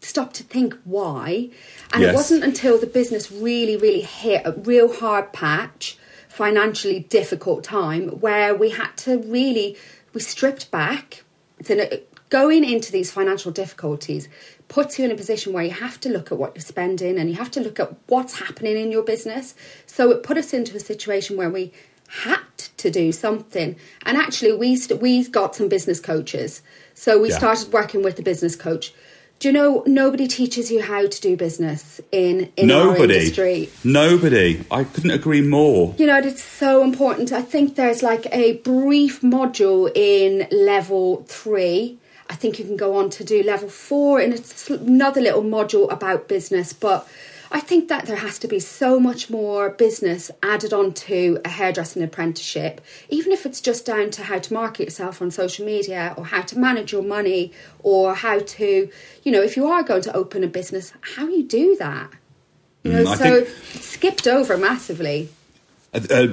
stop 0.00 0.32
to 0.34 0.42
think 0.42 0.76
why. 0.84 1.50
And 1.92 2.02
Yes. 2.02 2.12
it 2.12 2.14
wasn't 2.14 2.44
until 2.44 2.78
the 2.78 2.86
business 2.86 3.30
really, 3.32 3.76
really 3.76 4.02
hit 4.02 4.42
a 4.44 4.52
real 4.52 4.92
hard 4.92 5.32
patch, 5.32 5.98
financially 6.28 7.00
difficult 7.00 7.64
time, 7.64 8.08
where 8.20 8.54
we 8.54 8.70
had 8.70 8.96
to 8.98 9.18
really, 9.18 9.76
we 10.12 10.20
stripped 10.20 10.70
back. 10.70 11.22
So 11.64 11.88
going 12.28 12.64
into 12.64 12.92
these 12.92 13.10
financial 13.10 13.50
difficulties 13.52 14.28
puts 14.68 14.98
you 14.98 15.04
in 15.04 15.10
a 15.10 15.14
position 15.14 15.52
where 15.52 15.64
you 15.64 15.70
have 15.70 15.98
to 16.00 16.08
look 16.08 16.30
at 16.32 16.38
what 16.38 16.54
you're 16.54 16.62
spending 16.62 17.18
and 17.18 17.30
you 17.30 17.36
have 17.36 17.50
to 17.52 17.60
look 17.60 17.78
at 17.80 17.94
what's 18.08 18.38
happening 18.38 18.76
in 18.76 18.90
your 18.90 19.02
business. 19.02 19.54
So 19.86 20.10
it 20.10 20.22
put 20.22 20.36
us 20.36 20.52
into 20.52 20.76
a 20.76 20.80
situation 20.80 21.36
where 21.36 21.48
we 21.50 21.72
had 22.08 22.40
to 22.76 22.90
do 22.90 23.12
something. 23.12 23.76
And 24.04 24.16
actually, 24.18 24.52
we 24.52 24.76
st- 24.76 25.00
we 25.00 25.26
got 25.28 25.54
some 25.56 25.68
business 25.68 26.00
coaches. 26.00 26.62
So 26.94 27.18
we 27.18 27.30
Yeah. 27.30 27.38
started 27.38 27.72
working 27.72 28.02
with 28.02 28.16
the 28.16 28.22
business 28.22 28.56
coach. 28.56 28.92
Do 29.38 29.48
you 29.48 29.52
know 29.52 29.82
nobody 29.86 30.26
teaches 30.26 30.70
you 30.70 30.80
how 30.82 31.06
to 31.06 31.20
do 31.20 31.36
business 31.36 32.00
in 32.10 32.50
in 32.56 32.70
our 32.70 32.86
Nobody. 32.86 33.14
industry? 33.16 33.68
Nobody. 33.84 34.64
I 34.70 34.84
couldn't 34.84 35.10
agree 35.10 35.42
more. 35.42 35.94
You 35.98 36.06
know, 36.06 36.18
it's 36.18 36.42
so 36.42 36.82
important. 36.82 37.32
I 37.32 37.42
think 37.42 37.74
there's 37.76 38.02
like 38.02 38.26
a 38.32 38.54
brief 38.58 39.20
module 39.20 39.90
in 39.94 40.48
level 40.50 41.24
three. 41.28 41.98
I 42.30 42.34
think 42.34 42.58
you 42.58 42.64
can 42.64 42.76
go 42.78 42.96
on 42.96 43.10
to 43.10 43.24
do 43.24 43.42
level 43.42 43.68
four 43.68 44.20
and 44.20 44.32
it's 44.32 44.70
another 44.70 45.20
little 45.20 45.42
module 45.42 45.92
about 45.92 46.28
business. 46.28 46.72
But 46.72 47.06
I 47.50 47.60
think 47.60 47.88
that 47.88 48.06
there 48.06 48.16
has 48.16 48.38
to 48.40 48.48
be 48.48 48.58
so 48.60 48.98
much 48.98 49.30
more 49.30 49.70
business 49.70 50.30
added 50.42 50.72
onto 50.72 51.38
a 51.44 51.48
hairdressing 51.48 52.02
apprenticeship, 52.02 52.80
even 53.08 53.32
if 53.32 53.46
it's 53.46 53.60
just 53.60 53.86
down 53.86 54.10
to 54.12 54.24
how 54.24 54.38
to 54.38 54.52
market 54.52 54.84
yourself 54.84 55.22
on 55.22 55.30
social 55.30 55.64
media 55.64 56.14
or 56.16 56.24
how 56.26 56.42
to 56.42 56.58
manage 56.58 56.92
your 56.92 57.02
money 57.02 57.52
or 57.82 58.14
how 58.14 58.40
to, 58.40 58.90
you 59.22 59.32
know, 59.32 59.42
if 59.42 59.56
you 59.56 59.66
are 59.66 59.82
going 59.82 60.02
to 60.02 60.14
open 60.16 60.42
a 60.44 60.48
business, 60.48 60.92
how 61.16 61.26
you 61.28 61.44
do 61.44 61.76
that. 61.76 62.10
You 62.82 62.92
know, 62.92 63.04
Mm, 63.04 63.16
so 63.16 63.44
think- 63.44 63.82
skipped 63.82 64.26
over 64.26 64.56
massively. 64.56 65.28
Uh, 65.94 66.00
uh, 66.10 66.26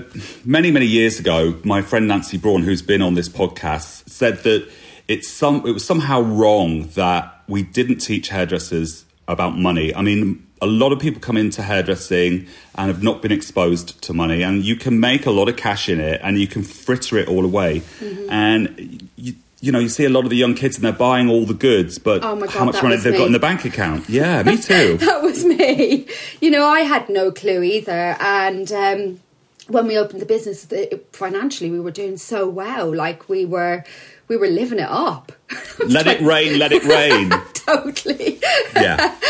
many 0.44 0.72
many 0.72 0.86
years 0.86 1.20
ago, 1.20 1.58
my 1.64 1.82
friend 1.82 2.08
Nancy 2.08 2.38
Braun, 2.38 2.64
who's 2.64 2.82
been 2.82 3.02
on 3.02 3.14
this 3.14 3.30
podcast, 3.30 4.10
said 4.10 4.44
that 4.44 4.68
it's 5.08 5.28
some 5.30 5.66
it 5.66 5.72
was 5.72 5.86
somehow 5.86 6.22
wrong 6.22 6.88
that 6.96 7.44
we 7.48 7.62
didn't 7.64 8.00
teach 8.00 8.30
hairdressers 8.30 9.06
about 9.28 9.58
money. 9.58 9.94
I 9.96 10.02
mean, 10.02 10.46
a 10.64 10.68
lot 10.68 10.92
of 10.92 11.00
people 11.00 11.20
come 11.22 11.38
into 11.38 11.62
hairdressing 11.62 12.48
and 12.76 12.88
have 12.88 13.04
not 13.04 13.22
been 13.22 13.32
exposed 13.32 14.02
to 14.04 14.14
money, 14.14 14.42
and 14.44 14.64
you 14.64 14.76
can 14.76 15.00
make 15.00 15.26
a 15.26 15.32
lot 15.32 15.48
of 15.50 15.56
cash 15.58 15.90
in 15.90 16.00
it, 16.00 16.20
and 16.24 16.40
you 16.40 16.48
can 16.48 16.64
fritter 16.64 17.18
it 17.18 17.28
all 17.28 17.46
away, 17.46 17.82
Mm-hmm. 18.00 18.30
and. 18.32 19.10
You, 19.16 19.34
you 19.66 19.72
know, 19.72 19.80
you 19.80 19.88
see 19.88 20.04
a 20.04 20.10
lot 20.10 20.26
of 20.26 20.30
the 20.30 20.36
young 20.36 20.56
kids 20.56 20.76
and 20.76 20.84
they're 20.84 20.92
buying 20.92 21.30
all 21.30 21.46
the 21.46 21.54
goods, 21.54 21.98
but 21.98 22.22
Oh 22.22 22.36
my 22.36 22.48
how 22.48 22.66
much 22.66 22.84
money 22.84 22.98
they've 22.98 23.16
got 23.16 23.28
in 23.28 23.32
the 23.32 23.40
bank 23.40 23.64
account? 23.64 24.10
Yeah, 24.10 24.44
me 24.44 24.58
too. 24.72 24.98
that 24.98 25.22
was 25.24 25.46
me. 25.46 26.06
You 26.42 26.52
know, 26.52 26.66
I 26.66 26.82
had 26.82 27.08
no 27.08 27.32
clue 27.32 27.64
either. 27.64 28.18
And 28.20 28.70
um, 28.74 29.22
when 29.70 29.88
we 29.88 29.98
opened 29.98 30.20
the 30.20 30.26
business, 30.26 30.68
financially, 31.14 31.72
we 31.72 31.80
were 31.80 31.92
doing 31.92 32.18
so 32.18 32.46
well. 32.50 32.94
Like 32.94 33.30
we 33.30 33.46
were, 33.46 33.86
we 34.34 34.38
were 34.48 34.48
living 34.54 34.80
it 34.80 34.90
up. 34.90 35.32
let 35.88 36.08
it 36.08 36.20
rain, 36.22 36.58
let 36.58 36.72
it 36.72 36.84
rain. 36.86 37.30
totally. 37.54 38.40
Yeah. 38.76 39.16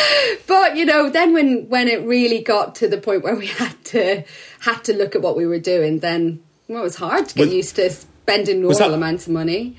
But 0.48 0.78
you 0.78 0.86
know, 0.86 1.10
then 1.10 1.34
when 1.34 1.68
when 1.70 1.88
it 1.88 2.02
really 2.06 2.42
got 2.42 2.76
to 2.76 2.88
the 2.88 2.98
point 2.98 3.24
where 3.24 3.36
we 3.36 3.48
had 3.48 3.76
to 3.86 4.24
had 4.62 4.84
to 4.86 4.94
look 4.94 5.16
at 5.16 5.22
what 5.22 5.36
we 5.36 5.46
were 5.46 5.60
doing, 5.60 6.00
then 6.00 6.42
well, 6.68 6.80
it 6.82 6.84
was 6.84 6.96
hard 6.96 7.28
to 7.30 7.36
get 7.36 7.46
Was- 7.48 7.54
used 7.54 7.76
to 7.76 7.90
spending 7.90 8.62
normal 8.62 8.78
that- 8.78 8.94
amounts 8.94 9.28
of 9.28 9.34
money. 9.34 9.76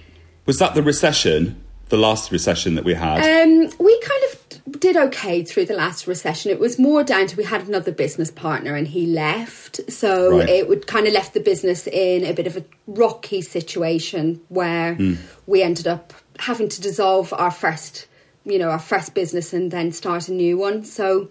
Was 0.46 0.58
that 0.58 0.74
the 0.74 0.82
recession, 0.82 1.56
the 1.88 1.96
last 1.96 2.30
recession 2.30 2.74
that 2.74 2.84
we 2.84 2.92
had? 2.94 3.18
Um, 3.22 3.70
we 3.78 4.00
kind 4.00 4.24
of 4.30 4.43
did 4.78 4.97
okay 4.97 5.44
through 5.44 5.66
the 5.66 5.75
last 5.75 6.06
recession. 6.06 6.50
It 6.50 6.59
was 6.59 6.78
more 6.78 7.04
down 7.04 7.26
to 7.26 7.37
we 7.37 7.44
had 7.44 7.66
another 7.68 7.92
business 7.92 8.30
partner 8.30 8.75
and 8.75 8.88
he 8.88 9.06
left, 9.06 9.80
so 9.92 10.38
Right. 10.38 10.49
it 10.49 10.68
would 10.68 10.87
kind 10.87 11.06
of 11.06 11.12
left 11.12 11.35
the 11.35 11.40
business 11.40 11.87
in 11.87 12.25
a 12.25 12.33
bit 12.33 12.47
of 12.47 12.56
a 12.56 12.64
rocky 12.87 13.42
situation 13.42 14.40
where 14.49 14.94
Hmm. 14.94 15.14
we 15.47 15.62
ended 15.62 15.87
up 15.87 16.14
having 16.38 16.68
to 16.71 16.80
dissolve 16.80 17.33
our 17.35 17.50
first, 17.50 18.06
you 18.44 18.59
know, 18.59 18.71
our 18.71 18.78
first 18.78 19.14
business 19.14 19.52
and 19.52 19.71
then 19.71 19.92
start 19.92 20.28
a 20.28 20.33
new 20.33 20.56
one. 20.56 20.85
So 20.85 21.28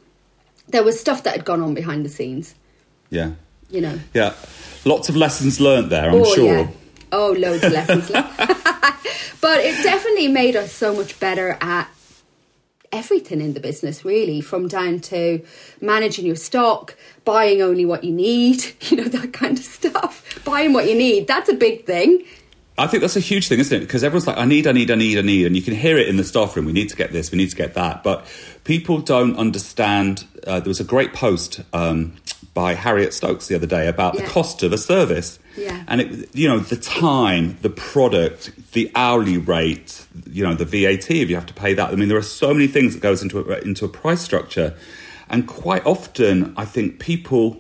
there 0.70 0.84
was 0.84 1.00
stuff 1.00 1.24
that 1.24 1.34
had 1.36 1.44
gone 1.46 1.62
on 1.62 1.74
behind 1.74 2.06
the 2.06 2.10
scenes, 2.10 2.54
yeah. 3.10 3.32
you 3.70 3.82
know. 3.82 4.00
Yeah. 4.14 4.34
Lots 4.86 5.10
of 5.10 5.16
lessons 5.16 5.60
learned 5.60 5.92
there, 5.92 6.10
I'm 6.12 6.16
oh 6.22 6.36
sure. 6.36 6.46
yeah. 6.60 6.68
Oh, 7.12 7.32
loads 7.32 7.64
of 7.64 7.72
lessons 7.74 8.10
learned. 8.12 8.28
but 9.42 9.60
it 9.60 9.82
definitely 9.84 10.28
made 10.28 10.56
us 10.56 10.72
so 10.72 10.96
much 10.96 11.20
better 11.20 11.58
at 11.62 11.90
everything 12.94 13.42
in 13.42 13.54
the 13.54 13.60
business, 13.60 14.06
really, 14.06 14.40
from 14.40 14.68
down 14.68 15.00
to 15.02 15.44
managing 15.82 16.26
your 16.26 16.36
stock, 16.36 16.96
buying 17.26 17.62
only 17.62 17.86
what 17.86 18.04
you 18.04 18.14
need, 18.14 18.64
you 18.90 18.98
know, 18.98 19.04
that 19.06 19.34
kind 19.34 19.58
of 19.58 19.66
stuff. 19.66 20.40
Buying 20.46 20.72
what 20.72 20.88
you 20.88 20.96
need, 20.96 21.28
that's 21.28 21.50
a 21.50 21.54
big 21.56 21.86
thing. 21.86 22.24
I 22.76 22.88
think 22.88 23.02
that's 23.02 23.16
a 23.16 23.20
huge 23.20 23.48
thing, 23.50 23.60
isn't 23.60 23.76
it? 23.76 23.82
Because 23.82 24.04
everyone's 24.04 24.26
like, 24.26 24.38
I 24.38 24.46
need, 24.46 24.66
I 24.66 24.72
need, 24.72 24.90
I 24.90 24.96
need, 24.96 25.20
I 25.20 25.22
need. 25.22 25.46
And 25.46 25.56
you 25.56 25.62
can 25.62 25.76
hear 25.76 25.96
it 25.98 26.08
in 26.08 26.18
the 26.18 26.24
staff 26.24 26.56
room. 26.56 26.66
We 26.66 26.72
need 26.72 26.90
to 26.90 26.96
get 26.96 27.12
this, 27.12 27.32
we 27.32 27.38
need 27.38 27.52
to 27.52 27.56
get 27.56 27.76
that. 27.76 28.04
But 28.04 28.26
people 28.64 29.00
don't 29.00 29.38
understand. 29.38 30.26
Uh, 30.48 30.60
there 30.60 30.70
was 30.70 30.80
a 30.80 30.84
great 30.84 31.14
post 31.14 31.62
um, 31.72 32.14
by 32.54 32.74
Harriet 32.76 33.14
Stokes 33.14 33.48
the 33.48 33.56
other 33.56 33.66
day 33.66 33.88
about 33.88 34.16
the 34.16 34.24
cost 34.24 34.62
of 34.62 34.72
a 34.74 34.78
service. 34.78 35.40
Yeah. 35.58 35.84
And, 35.88 36.02
it, 36.02 36.36
you 36.36 36.48
know, 36.48 36.60
the 36.60 36.76
time, 36.76 37.58
the 37.62 37.70
product, 37.70 38.52
the 38.74 38.92
hourly 38.94 39.38
rate, 39.38 40.06
you 40.30 40.44
know, 40.44 40.54
the 40.54 40.66
VAT, 40.66 41.10
if 41.10 41.30
you 41.30 41.36
have 41.36 41.48
to 41.48 41.54
pay 41.54 41.74
that. 41.74 41.92
I 41.92 41.96
mean, 41.96 42.10
there 42.10 42.18
are 42.18 42.22
so 42.22 42.54
many 42.54 42.68
things 42.68 42.94
that 42.94 43.02
goes 43.02 43.24
into 43.24 43.40
a, 43.40 43.60
into 43.62 43.86
a 43.86 43.90
price 43.90 44.22
structure. 44.22 44.76
And 45.30 45.48
quite 45.48 45.84
often, 45.86 46.54
I 46.56 46.66
think 46.66 47.00
people 47.00 47.60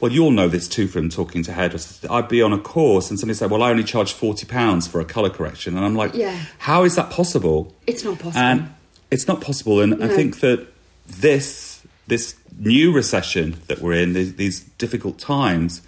well, 0.00 0.10
you'll 0.10 0.30
know 0.30 0.48
this 0.48 0.68
too 0.68 0.88
from 0.88 1.08
talking 1.08 1.42
to 1.44 1.52
hairdressers. 1.52 2.04
I'd 2.10 2.28
be 2.28 2.42
on 2.42 2.52
a 2.52 2.58
course 2.58 3.10
and 3.10 3.18
somebody 3.18 3.36
said, 3.36 3.50
"Well, 3.50 3.62
I 3.62 3.70
only 3.70 3.84
charge 3.84 4.12
forty 4.12 4.46
pounds 4.46 4.86
for 4.86 5.00
a 5.00 5.04
colour 5.04 5.30
correction," 5.30 5.76
and 5.76 5.84
I'm 5.84 5.94
like, 5.94 6.14
Yeah. 6.14 6.36
how 6.58 6.84
is 6.84 6.96
that 6.96 7.10
possible?" 7.10 7.74
It's 7.86 8.04
not 8.04 8.18
possible. 8.18 8.40
And 8.40 8.74
it's 9.10 9.28
not 9.28 9.40
possible. 9.40 9.80
And 9.80 10.02
I 10.02 10.08
think 10.08 10.40
that 10.40 10.66
this 11.06 11.69
this 12.10 12.34
new 12.58 12.92
recession 12.92 13.56
that 13.68 13.80
we're 13.80 13.94
in, 13.94 14.12
these, 14.12 14.34
these 14.36 14.60
difficult 14.60 15.18
times, 15.18 15.80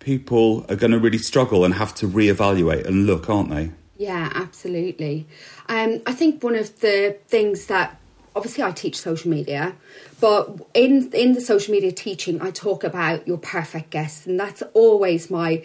people 0.00 0.66
are 0.68 0.74
going 0.74 0.90
to 0.90 0.98
really 0.98 1.18
struggle 1.18 1.64
and 1.64 1.74
have 1.74 1.94
to 1.94 2.08
reevaluate 2.08 2.86
and 2.86 3.06
look, 3.06 3.30
aren't 3.30 3.50
they? 3.50 3.70
Yeah, 3.96 4.32
absolutely. 4.34 5.28
Um, 5.68 6.00
I 6.06 6.12
think 6.12 6.42
one 6.42 6.56
of 6.56 6.80
the 6.80 7.16
things 7.28 7.66
that 7.66 8.00
obviously 8.34 8.64
I 8.64 8.72
teach 8.72 8.98
social 8.98 9.30
media, 9.30 9.76
but 10.20 10.48
in 10.74 11.10
in 11.12 11.34
the 11.34 11.40
social 11.40 11.72
media 11.72 11.92
teaching, 11.92 12.40
I 12.40 12.50
talk 12.50 12.82
about 12.82 13.28
your 13.28 13.38
perfect 13.38 13.90
guest, 13.90 14.26
and 14.26 14.40
that's 14.40 14.62
always 14.72 15.30
my 15.30 15.64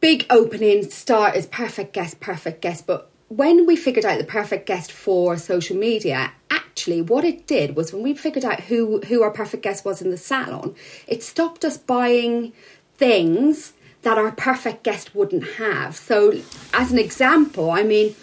big 0.00 0.24
opening 0.30 0.88
start 0.90 1.36
is 1.36 1.46
perfect 1.46 1.92
guest, 1.92 2.20
perfect 2.20 2.62
guest. 2.62 2.86
But 2.86 3.10
when 3.28 3.66
we 3.66 3.76
figured 3.76 4.06
out 4.06 4.18
the 4.18 4.24
perfect 4.24 4.66
guest 4.66 4.90
for 4.90 5.36
social 5.36 5.76
media, 5.76 6.32
actually 6.80 7.02
what 7.02 7.24
it 7.24 7.46
did 7.46 7.76
was 7.76 7.92
when 7.92 8.02
we 8.02 8.14
figured 8.14 8.44
out 8.44 8.60
who 8.60 9.00
who 9.00 9.22
our 9.22 9.30
perfect 9.30 9.62
guest 9.62 9.84
was 9.84 10.00
in 10.00 10.10
the 10.10 10.16
salon, 10.16 10.74
it 11.06 11.22
stopped 11.22 11.62
us 11.62 11.76
buying 11.76 12.54
things 12.96 13.74
that 14.00 14.16
our 14.16 14.32
perfect 14.32 14.82
guest 14.82 15.14
wouldn't 15.14 15.46
have. 15.56 15.94
So 15.94 16.40
as 16.72 16.90
an 16.90 16.98
example, 16.98 17.70
I 17.70 17.82
mean 17.82 18.14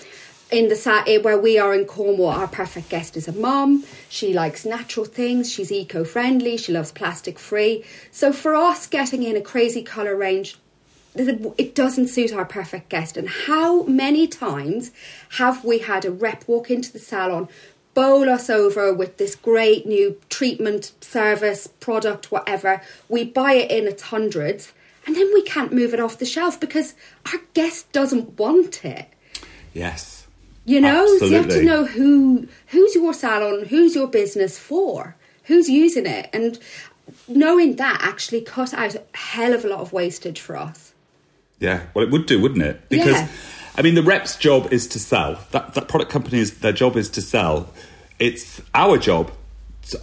in 0.50 0.70
the 0.70 1.04
eh, 1.06 1.20
where 1.20 1.38
we 1.38 1.60
are 1.60 1.76
in 1.76 1.86
Cornwall, 1.86 2.32
our 2.32 2.48
perfect 2.48 2.90
guest 2.90 3.16
is 3.16 3.28
a 3.28 3.34
mum. 3.34 3.84
She 4.10 4.34
likes 4.34 4.66
natural 4.66 5.06
things. 5.06 5.52
She's 5.52 5.72
eco-friendly. 5.72 6.58
She 6.58 6.72
loves 6.72 6.92
plastic-free. 6.92 7.84
So 8.12 8.32
for 8.32 8.56
us, 8.56 8.88
getting 8.88 9.24
in 9.24 9.36
a 9.36 9.42
crazy 9.42 9.84
color 9.84 10.16
range 10.16 10.58
it 11.20 11.76
doesn't 11.76 12.08
suit 12.08 12.34
our 12.34 12.46
perfect 12.46 12.90
guest. 12.90 13.18
And 13.18 13.28
how 13.28 13.84
many 13.84 14.28
times 14.28 14.92
have 15.32 15.64
we 15.64 15.80
had 15.80 16.06
a 16.06 16.12
rep 16.12 16.48
walk 16.48 16.70
into 16.70 16.92
the 16.92 17.00
salon, 17.00 17.48
bowl 17.98 18.30
us 18.30 18.48
over 18.48 18.94
with 18.94 19.18
this 19.18 19.34
great 19.34 19.88
new 19.88 20.16
treatment, 20.30 20.92
service, 21.02 21.66
product, 21.66 22.32
whatever? 22.32 22.80
We 23.10 23.24
buy 23.24 23.54
it 23.54 23.72
in 23.72 23.88
its 23.88 24.04
hundreds, 24.04 24.72
and 25.08 25.16
then 25.16 25.28
we 25.34 25.42
can't 25.42 25.74
move 25.74 25.96
it 25.96 26.00
off 26.00 26.20
the 26.20 26.26
shelf 26.26 26.60
because 26.60 26.94
our 27.34 27.40
guest 27.56 27.92
doesn't 27.92 28.38
want 28.38 28.86
it. 28.86 29.08
Yes. 29.74 30.28
You 30.64 30.80
know, 30.80 31.18
so 31.18 31.26
you 31.26 31.38
have 31.38 31.50
to 31.50 31.64
know 31.64 31.86
who 31.86 32.48
who's 32.68 32.94
your 32.94 33.16
salon, 33.16 33.66
who's 33.66 33.96
your 33.96 34.08
business 34.08 34.60
for, 34.60 35.16
who's 35.46 35.68
using 35.68 36.06
it, 36.06 36.30
and 36.34 36.60
knowing 37.28 37.78
that 37.78 37.98
actually 38.04 38.42
cut 38.42 38.76
out 38.76 38.94
a 38.94 39.04
hell 39.18 39.54
of 39.56 39.66
a 39.66 39.70
lot 39.70 39.80
of 39.80 39.92
wastage 39.92 40.40
for 40.40 40.56
us. 40.56 40.94
Yeah, 41.60 41.88
well, 41.96 42.06
it 42.06 42.12
would 42.12 42.28
do, 42.28 42.40
wouldn't 42.40 42.62
it? 42.62 42.90
Because 42.90 43.14
Yeah. 43.14 43.28
I 43.78 43.84
mean, 43.84 43.94
the 43.94 44.02
rep's 44.02 44.36
job 44.36 44.74
is 44.74 44.88
to 44.88 45.00
sell. 45.00 45.40
That 45.52 45.76
that 45.76 45.88
product 45.88 46.12
company's 46.12 46.60
their 46.60 46.74
job 46.74 46.98
is 46.98 47.10
to 47.12 47.22
sell. 47.22 47.70
It's 48.20 48.62
our 48.74 48.98
job, 48.98 49.32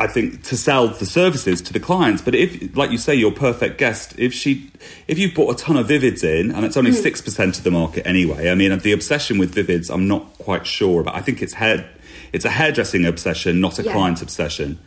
I 0.01 0.07
think, 0.07 0.45
to 0.45 0.57
sell 0.57 0.89
the 0.89 1.05
services 1.07 1.61
to 1.63 1.73
the 1.73 1.81
clients. 1.81 2.23
But 2.23 2.35
if, 2.35 2.77
like 2.77 2.91
you 2.91 2.99
say, 2.99 3.15
your 3.15 3.33
perfect 3.33 3.77
guest, 3.79 4.15
if 4.19 4.33
she, 4.33 4.71
if 5.09 5.19
you've 5.19 5.35
bought 5.35 5.61
a 5.61 5.63
ton 5.63 5.77
of 5.77 5.89
Vivids 5.89 6.23
in, 6.23 6.51
and 6.53 6.65
it's 6.65 6.77
only 6.77 6.93
Hmm. 6.93 6.97
six 6.99 7.21
percent 7.21 7.59
of 7.59 7.65
the 7.65 7.71
market 7.71 8.07
anyway. 8.07 8.51
I 8.51 8.55
mean, 8.55 8.77
the 8.79 8.93
obsession 8.93 9.39
with 9.39 9.55
Vivids, 9.55 9.91
I'm 9.93 10.07
not 10.09 10.39
quite 10.39 10.67
sure 10.67 11.01
about. 11.01 11.17
I 11.17 11.21
think 11.21 11.43
it's 11.43 11.55
hair, 11.55 11.89
it's 12.33 12.45
a 12.45 12.51
hairdressing 12.51 13.05
obsession, 13.05 13.61
not 13.61 13.79
a 13.79 13.83
Yeah. 13.83 13.93
client 13.93 14.23
obsession. 14.23 14.79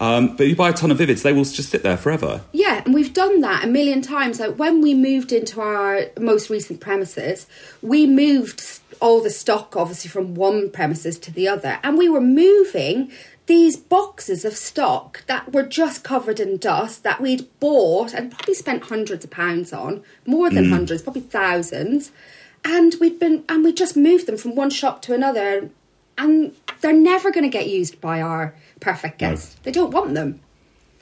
Um, 0.00 0.36
but 0.36 0.46
you 0.46 0.54
buy 0.54 0.68
a 0.68 0.72
ton 0.72 0.92
of 0.92 0.98
Vivids, 0.98 1.22
they 1.22 1.32
will 1.32 1.42
just 1.42 1.70
sit 1.70 1.82
there 1.82 1.96
forever. 1.96 2.42
Yeah, 2.52 2.82
and 2.84 2.94
we've 2.94 3.12
done 3.12 3.40
that 3.40 3.64
a 3.64 3.66
million 3.66 4.00
times. 4.00 4.38
Like 4.38 4.54
when 4.56 4.80
we 4.80 4.94
moved 4.94 5.32
into 5.32 5.60
our 5.60 6.02
most 6.20 6.48
recent 6.50 6.78
premises, 6.78 7.46
we 7.82 8.06
moved 8.06 8.60
all 9.00 9.20
the 9.22 9.30
stock 9.30 9.76
obviously 9.76 10.10
from 10.10 10.34
one 10.34 10.70
premises 10.70 11.18
to 11.20 11.32
the 11.32 11.48
other, 11.48 11.78
and 11.82 11.98
we 11.98 12.08
were 12.08 12.20
moving 12.20 13.10
these 13.48 13.76
boxes 13.78 14.44
of 14.44 14.54
stock 14.54 15.24
that 15.26 15.52
were 15.52 15.62
just 15.62 16.04
covered 16.04 16.38
in 16.38 16.58
dust 16.58 17.02
that 17.02 17.20
we'd 17.20 17.48
bought 17.60 18.12
and 18.12 18.30
probably 18.30 18.54
spent 18.54 18.84
hundreds 18.84 19.24
of 19.24 19.30
pounds 19.30 19.72
on, 19.72 20.02
more 20.26 20.50
than 20.50 20.66
mm. 20.66 20.70
hundreds, 20.70 21.02
probably 21.02 21.22
thousands. 21.22 22.12
And 22.64 22.94
we'd 23.00 23.18
been 23.18 23.44
and 23.48 23.64
we 23.64 23.72
just 23.72 23.96
moved 23.96 24.26
them 24.26 24.36
from 24.36 24.54
one 24.54 24.68
shop 24.68 25.00
to 25.02 25.14
another 25.14 25.70
and 26.18 26.54
they're 26.80 26.92
never 26.92 27.30
going 27.30 27.44
to 27.44 27.50
get 27.50 27.68
used 27.68 28.00
by 28.00 28.20
our 28.20 28.54
perfect 28.80 29.20
No. 29.20 29.30
guests. 29.30 29.56
They 29.62 29.72
don't 29.72 29.92
want 29.92 30.14
them. 30.14 30.40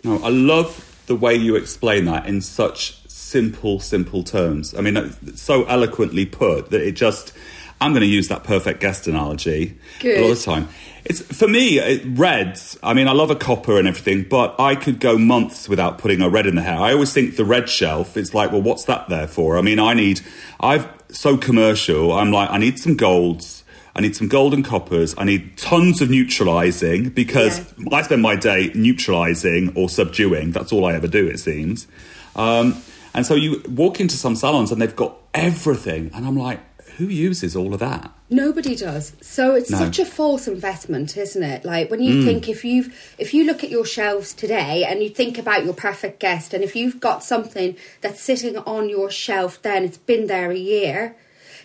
No, 0.04 0.22
I 0.22 0.28
love 0.28 1.02
the 1.06 1.16
way 1.16 1.34
you 1.34 1.56
explain 1.56 2.04
that 2.04 2.26
in 2.26 2.40
such 2.40 3.04
simple, 3.08 3.80
simple 3.80 4.22
terms. 4.22 4.74
I 4.74 4.82
mean, 4.82 4.96
it's 4.96 5.42
so 5.42 5.64
eloquently 5.64 6.26
put 6.26 6.70
that 6.70 6.80
it 6.80 6.92
just. 6.92 7.32
I'm 7.80 7.92
going 7.92 8.02
to 8.02 8.08
use 8.08 8.28
that 8.28 8.44
perfect 8.44 8.80
guest 8.80 9.06
analogy 9.06 9.78
Good. 10.00 10.18
a 10.18 10.22
lot 10.22 10.30
of 10.30 10.38
the 10.38 10.44
time. 10.44 10.68
It's 11.04 11.20
for 11.20 11.46
me, 11.46 11.78
it, 11.78 12.02
reds. 12.18 12.78
I 12.82 12.94
mean, 12.94 13.06
I 13.06 13.12
love 13.12 13.30
a 13.30 13.36
copper 13.36 13.78
and 13.78 13.86
everything, 13.86 14.24
but 14.28 14.58
I 14.58 14.74
could 14.74 14.98
go 14.98 15.18
months 15.18 15.68
without 15.68 15.98
putting 15.98 16.20
a 16.20 16.28
red 16.28 16.46
in 16.46 16.56
the 16.56 16.62
hair. 16.62 16.78
I 16.78 16.92
always 16.92 17.12
think 17.12 17.36
the 17.36 17.44
red 17.44 17.68
shelf. 17.68 18.16
It's 18.16 18.34
like, 18.34 18.50
well, 18.50 18.62
what's 18.62 18.84
that 18.84 19.08
there 19.08 19.28
for? 19.28 19.56
I 19.56 19.62
mean, 19.62 19.78
I 19.78 19.94
need. 19.94 20.20
I've 20.58 20.88
so 21.10 21.36
commercial. 21.36 22.12
I'm 22.12 22.32
like, 22.32 22.50
I 22.50 22.58
need 22.58 22.78
some 22.78 22.96
golds. 22.96 23.62
I 23.94 24.00
need 24.00 24.16
some 24.16 24.28
golden 24.28 24.62
coppers. 24.62 25.14
I 25.16 25.24
need 25.24 25.56
tons 25.56 26.02
of 26.02 26.10
neutralizing 26.10 27.10
because 27.10 27.72
I 27.90 28.02
spend 28.02 28.20
my 28.20 28.36
day 28.36 28.70
neutralizing 28.74 29.72
or 29.74 29.88
subduing. 29.88 30.50
That's 30.50 30.72
all 30.72 30.84
I 30.84 30.94
ever 30.94 31.08
do, 31.08 31.26
it 31.26 31.38
seems. 31.38 31.86
Um, 32.34 32.82
and 33.14 33.24
so 33.24 33.34
you 33.34 33.62
walk 33.68 33.98
into 33.98 34.16
some 34.16 34.36
salons 34.36 34.70
and 34.70 34.82
they've 34.82 34.94
got 34.94 35.16
everything, 35.32 36.10
and 36.14 36.26
I'm 36.26 36.36
like, 36.36 36.60
who 36.96 37.06
uses 37.06 37.54
all 37.56 37.74
of 37.74 37.80
that? 37.80 38.10
Nobody 38.30 38.74
does. 38.74 39.12
So 39.20 39.54
it's 39.54 39.70
No. 39.70 39.78
such 39.78 39.98
a 39.98 40.04
false 40.04 40.48
investment, 40.48 41.16
isn't 41.16 41.42
it? 41.42 41.64
Like 41.64 41.90
when 41.90 42.02
you 42.02 42.14
Mm. 42.16 42.24
think 42.24 42.48
if 42.48 42.64
you've 42.64 42.94
if 43.18 43.32
you 43.34 43.44
look 43.44 43.62
at 43.62 43.70
your 43.70 43.84
shelves 43.84 44.32
today 44.32 44.84
and 44.88 45.02
you 45.02 45.08
think 45.10 45.38
about 45.38 45.64
your 45.64 45.74
perfect 45.74 46.20
guest 46.20 46.52
and 46.54 46.64
if 46.64 46.74
you've 46.74 46.98
got 47.00 47.22
something 47.22 47.76
that's 48.00 48.20
sitting 48.20 48.56
on 48.58 48.88
your 48.88 49.10
shelf 49.10 49.60
then 49.62 49.84
it's 49.84 49.98
been 49.98 50.26
there 50.26 50.50
a 50.50 50.56
year, 50.56 51.14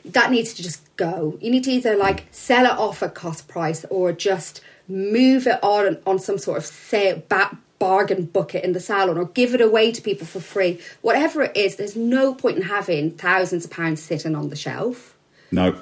that 0.06 0.32
needs 0.32 0.54
to 0.56 0.64
just 0.64 0.82
go. 0.98 1.38
You 1.42 1.50
need 1.52 1.64
to 1.66 1.72
either 1.72 1.96
like 1.96 2.26
sell 2.32 2.66
it 2.66 2.72
off 2.78 3.02
at 3.04 3.14
cost 3.16 3.48
price 3.48 3.86
or 3.90 4.12
just 4.12 4.62
move 4.88 5.48
it 5.48 5.60
on 5.64 5.98
on 6.06 6.20
some 6.20 6.38
sort 6.38 6.58
of 6.58 6.66
sale 6.66 7.24
ba- 7.30 7.58
bargain 7.80 8.26
bucket 8.26 8.64
in 8.64 8.74
the 8.74 8.80
salon 8.80 9.18
or 9.18 9.26
give 9.26 9.56
it 9.56 9.62
away 9.62 9.92
to 9.92 10.02
people 10.04 10.28
for 10.28 10.40
free. 10.40 10.80
Whatever 11.02 11.42
it 11.42 11.58
is, 11.58 11.78
there's 11.78 11.96
no 11.96 12.34
point 12.36 12.58
in 12.58 12.64
having 12.64 13.10
thousands 13.12 13.66
of 13.66 13.72
pounds 13.72 14.00
sitting 14.04 14.36
on 14.36 14.50
the 14.50 14.56
shelf. 14.56 15.11
No. 15.52 15.76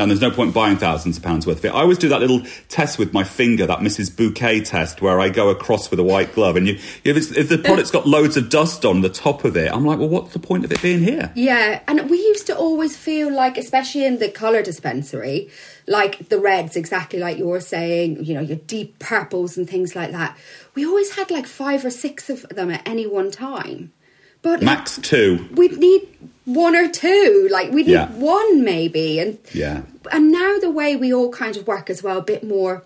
And 0.00 0.10
there's 0.10 0.22
no 0.22 0.30
point 0.30 0.54
buying 0.54 0.78
thousands 0.78 1.18
of 1.18 1.22
pounds 1.22 1.46
worth 1.46 1.58
of 1.58 1.66
it. 1.66 1.74
I 1.74 1.82
always 1.82 1.98
do 1.98 2.08
that 2.08 2.20
little 2.20 2.40
test 2.68 2.98
with 2.98 3.12
my 3.12 3.22
finger, 3.22 3.66
that 3.66 3.80
Mrs. 3.80 4.16
Bouquet 4.16 4.62
test, 4.62 5.02
where 5.02 5.20
I 5.20 5.28
go 5.28 5.50
across 5.50 5.90
with 5.90 6.00
a 6.00 6.02
white 6.02 6.34
glove. 6.34 6.56
And 6.56 6.66
you, 6.66 6.74
if, 7.04 7.18
it's, 7.18 7.30
if 7.32 7.50
the 7.50 7.58
product's 7.58 7.90
got 7.90 8.06
loads 8.06 8.38
of 8.38 8.48
dust 8.48 8.86
on 8.86 9.02
the 9.02 9.10
top 9.10 9.44
of 9.44 9.58
it, 9.58 9.70
I'm 9.70 9.84
like, 9.84 9.98
well, 9.98 10.08
what's 10.08 10.32
the 10.32 10.38
point 10.38 10.64
of 10.64 10.72
it 10.72 10.80
being 10.80 11.00
here? 11.00 11.30
Yeah, 11.34 11.82
and 11.86 12.08
we 12.08 12.16
used 12.16 12.46
to 12.46 12.56
always 12.56 12.96
feel 12.96 13.30
like, 13.30 13.58
especially 13.58 14.06
in 14.06 14.20
the 14.20 14.30
colour 14.30 14.62
dispensary, 14.62 15.50
like 15.86 16.30
the 16.30 16.38
reds, 16.38 16.76
exactly 16.76 17.18
like 17.18 17.36
you 17.36 17.46
were 17.46 17.60
saying, 17.60 18.24
you 18.24 18.32
know, 18.32 18.40
your 18.40 18.56
deep 18.56 18.98
purples 19.00 19.58
and 19.58 19.68
things 19.68 19.94
like 19.94 20.12
that. 20.12 20.34
We 20.74 20.86
always 20.86 21.14
had 21.14 21.30
like 21.30 21.46
five 21.46 21.84
or 21.84 21.90
six 21.90 22.30
of 22.30 22.48
them 22.48 22.70
at 22.70 22.88
any 22.88 23.06
one 23.06 23.30
time. 23.30 23.92
But 24.42 24.60
like, 24.60 24.62
Max 24.62 24.98
two. 24.98 25.46
we'd 25.54 25.78
need 25.78 26.06
one 26.44 26.74
or 26.74 26.88
two, 26.88 27.48
like 27.50 27.70
we'd 27.72 27.86
need 27.86 27.92
Yeah. 27.92 28.08
one 28.12 28.64
maybe. 28.64 29.18
And 29.18 29.38
Yeah. 29.52 29.82
and 30.10 30.32
now 30.32 30.58
the 30.58 30.70
way 30.70 30.96
we 30.96 31.12
all 31.12 31.30
kind 31.30 31.56
of 31.56 31.66
work 31.66 31.90
as 31.90 32.02
well, 32.02 32.18
a 32.18 32.22
bit 32.22 32.42
more. 32.42 32.82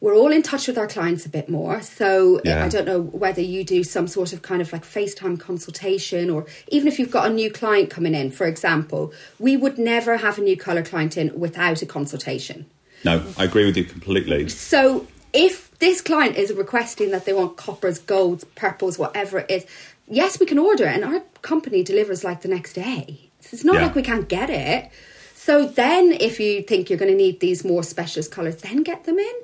We're 0.00 0.14
all 0.14 0.30
in 0.30 0.42
touch 0.42 0.68
with 0.68 0.76
our 0.76 0.86
clients 0.86 1.24
a 1.24 1.28
bit 1.30 1.48
more. 1.48 1.80
So 1.82 2.40
Yeah. 2.44 2.64
I 2.64 2.68
don't 2.68 2.86
know 2.86 3.00
whether 3.00 3.40
you 3.40 3.64
do 3.64 3.82
some 3.82 4.06
sort 4.08 4.32
of 4.32 4.42
kind 4.42 4.60
of 4.60 4.72
like 4.72 4.84
FaceTime 4.84 5.38
consultation 5.40 6.28
or 6.30 6.46
even 6.68 6.86
if 6.88 6.98
you've 6.98 7.10
got 7.10 7.30
a 7.30 7.32
new 7.32 7.50
client 7.50 7.88
coming 7.90 8.14
in, 8.14 8.30
for 8.30 8.46
example, 8.46 9.12
we 9.38 9.56
would 9.56 9.78
never 9.78 10.18
have 10.18 10.38
a 10.38 10.42
new 10.42 10.56
colour 10.56 10.82
client 10.82 11.16
in 11.16 11.38
without 11.38 11.80
a 11.82 11.86
consultation. 11.86 12.66
No, 13.04 13.22
I 13.38 13.44
agree 13.44 13.64
with 13.64 13.76
you 13.76 13.84
completely. 13.84 14.48
So 14.48 15.06
if 15.32 15.70
this 15.78 16.00
client 16.00 16.36
is 16.36 16.52
requesting 16.52 17.10
that 17.10 17.24
they 17.24 17.32
want 17.32 17.56
coppers, 17.56 17.98
golds, 17.98 18.44
purples, 18.54 18.98
whatever 18.98 19.38
it 19.40 19.50
is, 19.50 19.64
yes, 20.08 20.38
we 20.40 20.46
can 20.46 20.58
order 20.58 20.84
it, 20.86 20.94
and 20.94 21.04
our 21.04 21.20
company 21.42 21.82
delivers 21.82 22.24
like 22.24 22.42
the 22.42 22.48
next 22.48 22.72
day. 22.74 23.30
So 23.40 23.50
it's 23.52 23.64
not 23.64 23.76
Yeah. 23.76 23.82
like 23.82 23.94
we 23.94 24.02
can't 24.02 24.28
get 24.28 24.50
it. 24.50 24.90
So 25.34 25.66
then, 25.66 26.12
if 26.12 26.40
you 26.40 26.62
think 26.62 26.90
you're 26.90 26.98
going 26.98 27.10
to 27.10 27.16
need 27.16 27.38
these 27.40 27.64
more 27.64 27.82
specialist 27.84 28.32
colours, 28.32 28.56
then 28.56 28.82
get 28.82 29.04
them 29.04 29.18
in. 29.18 29.34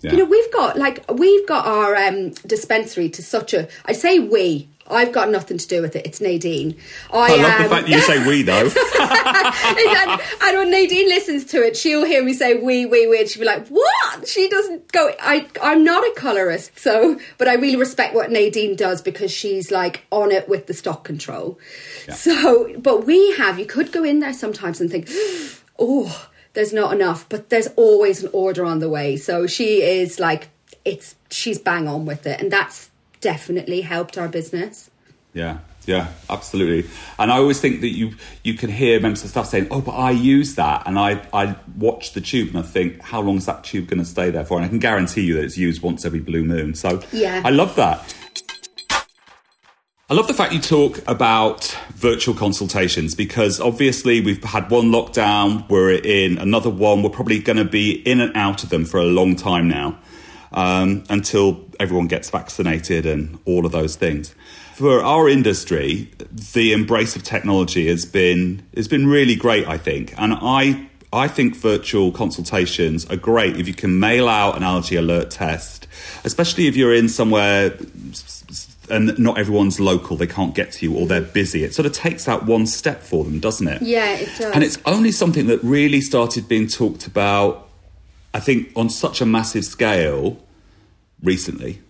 Yeah. 0.00 0.12
You 0.12 0.16
know, 0.18 0.24
we've 0.24 0.50
got 0.52 0.78
like 0.78 1.04
we've 1.12 1.46
got 1.46 1.66
our 1.66 1.94
um, 1.94 2.30
dispensary 2.46 3.10
to 3.10 3.22
such 3.22 3.52
a. 3.52 3.68
I 3.84 3.92
say 3.92 4.18
we. 4.18 4.68
I've 4.90 5.12
got 5.12 5.30
nothing 5.30 5.58
to 5.58 5.66
do 5.66 5.82
with 5.82 5.96
it. 5.96 6.06
It's 6.06 6.20
Nadine. 6.20 6.76
I, 7.12 7.16
I 7.16 7.36
love 7.36 7.58
the 7.58 7.64
um, 7.64 7.70
fact 7.70 7.86
that 7.86 7.88
you 7.88 8.00
say 8.00 8.26
we, 8.26 8.42
though. 8.42 8.68
and, 10.10 10.20
and 10.42 10.58
when 10.58 10.70
Nadine 10.70 11.08
listens 11.08 11.44
to 11.46 11.62
it, 11.62 11.76
she'll 11.76 12.04
hear 12.04 12.22
me 12.22 12.32
say 12.32 12.54
"we, 12.54 12.86
we, 12.86 13.06
we," 13.06 13.20
and 13.20 13.28
she'll 13.28 13.40
be 13.40 13.46
like, 13.46 13.68
"What?" 13.68 14.28
She 14.28 14.48
doesn't 14.48 14.90
go. 14.92 15.10
I, 15.20 15.46
I'm 15.62 15.84
not 15.84 16.02
a 16.02 16.12
colorist, 16.16 16.78
so 16.78 17.18
but 17.38 17.48
I 17.48 17.54
really 17.54 17.76
respect 17.76 18.14
what 18.14 18.30
Nadine 18.30 18.76
does 18.76 19.00
because 19.02 19.30
she's 19.30 19.70
like 19.70 20.04
on 20.10 20.32
it 20.32 20.48
with 20.48 20.66
the 20.66 20.74
stock 20.74 21.04
control. 21.04 21.58
Yeah. 22.08 22.14
So, 22.14 22.78
but 22.78 23.06
we 23.06 23.32
have. 23.36 23.58
You 23.58 23.66
could 23.66 23.92
go 23.92 24.04
in 24.04 24.20
there 24.20 24.32
sometimes 24.32 24.80
and 24.80 24.90
think, 24.90 25.08
"Oh, 25.78 26.28
there's 26.52 26.72
not 26.72 26.92
enough," 26.92 27.28
but 27.28 27.48
there's 27.50 27.68
always 27.76 28.22
an 28.22 28.30
order 28.32 28.64
on 28.64 28.80
the 28.80 28.88
way. 28.88 29.16
So 29.16 29.46
she 29.46 29.82
is 29.82 30.18
like, 30.18 30.48
it's 30.84 31.14
she's 31.30 31.58
bang 31.58 31.88
on 31.88 32.06
with 32.06 32.26
it, 32.26 32.40
and 32.40 32.50
that's 32.50 32.89
definitely 33.20 33.82
helped 33.82 34.18
our 34.18 34.28
business. 34.28 34.90
Yeah, 35.32 35.58
yeah, 35.86 36.08
absolutely. 36.28 36.90
And 37.18 37.30
I 37.30 37.36
always 37.38 37.60
think 37.60 37.80
that 37.82 37.90
you 37.90 38.14
you 38.42 38.54
can 38.54 38.70
hear 38.70 39.00
members 39.00 39.22
of 39.24 39.30
staff 39.30 39.46
saying, 39.46 39.68
"Oh, 39.70 39.80
but 39.80 39.92
I 39.92 40.10
use 40.10 40.56
that," 40.56 40.82
and 40.86 40.98
I 40.98 41.22
I 41.32 41.56
watch 41.76 42.12
the 42.12 42.20
tube 42.20 42.48
and 42.48 42.58
I 42.58 42.62
think, 42.62 43.00
"How 43.00 43.20
long 43.20 43.36
is 43.36 43.46
that 43.46 43.64
tube 43.64 43.88
going 43.88 44.00
to 44.00 44.04
stay 44.04 44.30
there 44.30 44.44
for?" 44.44 44.56
And 44.56 44.64
I 44.64 44.68
can 44.68 44.78
guarantee 44.78 45.22
you 45.22 45.34
that 45.34 45.44
it's 45.44 45.58
used 45.58 45.82
once 45.82 46.04
every 46.04 46.20
blue 46.20 46.44
moon. 46.44 46.74
So 46.74 47.02
Yeah. 47.12 47.42
I 47.44 47.50
love 47.50 47.76
that. 47.76 48.14
I 50.10 50.14
love 50.14 50.26
the 50.26 50.34
fact 50.34 50.52
you 50.52 50.58
talk 50.58 50.98
about 51.06 51.66
virtual 51.94 52.34
consultations 52.34 53.14
because 53.14 53.60
obviously 53.60 54.20
we've 54.20 54.42
had 54.42 54.68
one 54.68 54.86
lockdown, 54.86 55.68
we're 55.70 55.92
in 55.92 56.36
another 56.36 56.68
one, 56.68 57.04
we're 57.04 57.10
probably 57.10 57.38
going 57.38 57.58
to 57.58 57.64
be 57.64 57.92
in 57.92 58.20
and 58.20 58.36
out 58.36 58.64
of 58.64 58.70
them 58.70 58.84
for 58.84 58.98
a 58.98 59.04
long 59.04 59.36
time 59.36 59.68
now 59.68 60.00
um, 60.52 61.04
until 61.08 61.64
everyone 61.78 62.06
gets 62.06 62.30
vaccinated 62.30 63.06
and 63.06 63.38
all 63.44 63.66
of 63.66 63.72
those 63.72 63.96
things. 63.96 64.34
For 64.74 65.02
our 65.02 65.28
industry, 65.28 66.10
the 66.54 66.72
embrace 66.72 67.14
of 67.14 67.22
technology 67.22 67.88
has 67.88 68.06
been 68.06 68.62
has 68.74 68.88
been 68.88 69.06
really 69.06 69.36
great, 69.36 69.68
I 69.68 69.76
think, 69.76 70.14
and 70.18 70.34
I 70.40 70.88
I 71.12 71.28
think 71.28 71.56
virtual 71.56 72.12
consultations 72.12 73.04
are 73.06 73.16
great 73.16 73.56
if 73.56 73.66
you 73.66 73.74
can 73.74 73.98
mail 73.98 74.28
out 74.28 74.56
an 74.56 74.62
allergy 74.62 74.96
alert 74.96 75.30
test, 75.30 75.86
especially 76.24 76.66
if 76.66 76.76
you're 76.76 76.94
in 76.94 77.08
somewhere 77.08 77.76
and 78.90 79.18
not 79.18 79.38
everyone's 79.38 79.80
local, 79.80 80.16
they 80.16 80.26
can't 80.26 80.54
get 80.54 80.72
to 80.72 80.86
you 80.86 80.96
or 80.96 81.06
they're 81.06 81.20
busy. 81.20 81.64
It 81.64 81.74
sort 81.74 81.86
of 81.86 81.92
takes 81.92 82.28
out 82.28 82.46
one 82.46 82.66
step 82.66 83.02
for 83.02 83.24
them, 83.24 83.40
doesn't 83.40 83.66
it? 83.66 83.82
Yeah, 83.82 84.14
it 84.14 84.28
does. 84.38 84.52
And 84.54 84.64
it's 84.64 84.78
only 84.84 85.12
something 85.12 85.46
that 85.46 85.62
really 85.62 86.00
started 86.00 86.48
being 86.48 86.66
talked 86.66 87.06
about, 87.06 87.69
I 88.32 88.40
think, 88.40 88.72
on 88.76 88.88
such 88.90 89.20
a 89.20 89.26
massive 89.26 89.64
scale 89.64 90.38
recently. 91.22 91.80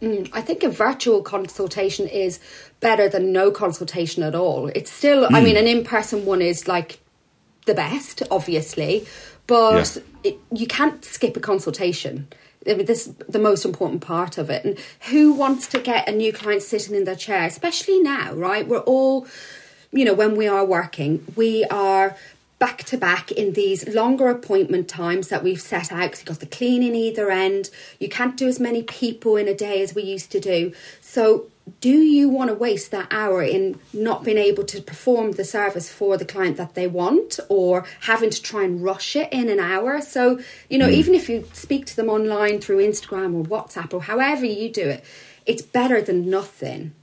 I 0.00 0.40
think 0.42 0.62
a 0.62 0.68
virtual 0.68 1.22
consultation 1.22 2.06
is 2.06 2.38
better 2.78 3.08
than 3.08 3.32
no 3.32 3.50
consultation 3.50 4.22
at 4.22 4.34
all. 4.36 4.68
It's 4.68 4.92
still, 4.92 5.26
Hmm. 5.26 5.34
I 5.34 5.40
mean, 5.40 5.56
an 5.56 5.66
in 5.66 5.82
person 5.82 6.24
one 6.24 6.40
is 6.40 6.68
like 6.68 7.00
the 7.66 7.74
best, 7.74 8.22
obviously, 8.30 9.06
but 9.48 9.96
Yeah. 9.96 10.02
it, 10.30 10.38
you 10.52 10.68
can't 10.68 11.04
skip 11.04 11.36
a 11.36 11.40
consultation. 11.40 12.28
I 12.68 12.74
mean, 12.74 12.86
this 12.86 13.08
is 13.08 13.14
the 13.28 13.40
most 13.40 13.64
important 13.64 14.00
part 14.00 14.38
of 14.38 14.50
it. 14.50 14.64
And 14.64 14.78
who 15.10 15.32
wants 15.32 15.66
to 15.68 15.80
get 15.80 16.08
a 16.08 16.12
new 16.12 16.32
client 16.32 16.62
sitting 16.62 16.94
in 16.94 17.04
their 17.04 17.16
chair, 17.16 17.44
especially 17.44 17.98
now, 18.00 18.32
right? 18.34 18.68
We're 18.68 18.78
all, 18.80 19.26
you 19.90 20.04
know, 20.04 20.14
when 20.14 20.36
we 20.36 20.46
are 20.46 20.64
working, 20.64 21.24
we 21.34 21.64
are 21.64 22.14
back 22.58 22.82
to 22.84 22.96
back 22.96 23.30
in 23.30 23.52
these 23.52 23.86
longer 23.88 24.28
appointment 24.28 24.88
times 24.88 25.28
that 25.28 25.44
we've 25.44 25.60
set 25.60 25.92
out 25.92 26.02
because 26.02 26.20
you've 26.20 26.28
got 26.28 26.40
the 26.40 26.46
cleaning 26.46 26.94
either 26.94 27.30
end. 27.30 27.70
You 28.00 28.08
can't 28.08 28.36
do 28.36 28.48
as 28.48 28.58
many 28.58 28.82
people 28.82 29.36
in 29.36 29.46
a 29.46 29.54
day 29.54 29.82
as 29.82 29.94
we 29.94 30.02
used 30.02 30.32
to 30.32 30.40
do. 30.40 30.72
So, 31.00 31.46
do 31.80 31.90
you 31.90 32.30
want 32.30 32.48
to 32.48 32.54
waste 32.54 32.90
that 32.92 33.08
hour 33.10 33.42
in 33.42 33.78
not 33.92 34.24
being 34.24 34.38
able 34.38 34.64
to 34.64 34.80
perform 34.80 35.32
the 35.32 35.44
service 35.44 35.92
for 35.92 36.16
the 36.16 36.24
client 36.24 36.56
that 36.56 36.74
they 36.74 36.86
want 36.86 37.38
or 37.50 37.84
having 38.00 38.30
to 38.30 38.42
try 38.42 38.64
and 38.64 38.82
rush 38.82 39.14
it 39.14 39.30
in 39.32 39.50
an 39.50 39.60
hour? 39.60 40.00
So, 40.00 40.40
you 40.70 40.78
know, 40.78 40.86
hmm. 40.86 40.94
even 40.94 41.14
if 41.14 41.28
you 41.28 41.46
speak 41.52 41.84
to 41.86 41.96
them 41.96 42.08
online 42.08 42.60
through 42.60 42.78
Instagram 42.78 43.34
or 43.34 43.44
WhatsApp 43.44 43.92
or 43.92 44.02
however 44.02 44.46
you 44.46 44.70
do 44.70 44.88
it, 44.88 45.04
it's 45.44 45.62
better 45.62 46.00
than 46.00 46.30
nothing. 46.30 46.94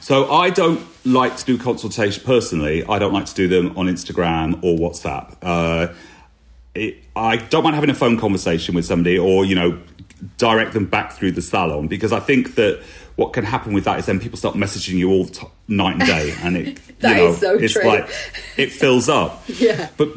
So 0.00 0.30
I 0.30 0.50
don't 0.50 0.80
like 1.04 1.36
to 1.36 1.44
do 1.44 1.58
consultation 1.58 2.22
personally. 2.24 2.84
I 2.84 2.98
don't 2.98 3.12
like 3.12 3.26
to 3.26 3.34
do 3.34 3.48
them 3.48 3.76
on 3.76 3.86
Instagram 3.86 4.58
or 4.62 4.76
WhatsApp. 4.78 5.36
Uh, 5.42 5.92
it, 6.74 6.98
I 7.14 7.36
don't 7.36 7.62
mind 7.64 7.74
having 7.74 7.90
a 7.90 7.94
phone 7.94 8.18
conversation 8.18 8.74
with 8.74 8.84
somebody 8.84 9.18
or 9.18 9.44
you 9.44 9.54
know 9.54 9.80
direct 10.38 10.72
them 10.72 10.86
back 10.86 11.12
through 11.12 11.32
the 11.32 11.42
salon 11.42 11.88
because 11.88 12.12
I 12.12 12.20
think 12.20 12.54
that 12.56 12.82
what 13.16 13.32
can 13.32 13.44
happen 13.44 13.72
with 13.72 13.84
that 13.84 13.98
is 13.98 14.06
then 14.06 14.20
people 14.20 14.38
start 14.38 14.54
messaging 14.56 14.94
you 14.94 15.10
all 15.10 15.26
t- 15.26 15.46
night 15.68 15.96
and 15.96 16.06
day 16.06 16.34
and 16.42 16.56
it 16.56 16.80
That 17.00 17.10
you 17.10 17.14
know 17.16 17.28
is 17.30 17.38
so 17.40 17.54
it's 17.54 17.72
true. 17.74 17.84
like 17.84 18.08
it 18.56 18.72
fills 18.72 19.08
up. 19.08 19.42
Yeah. 19.48 19.88
But 19.96 20.08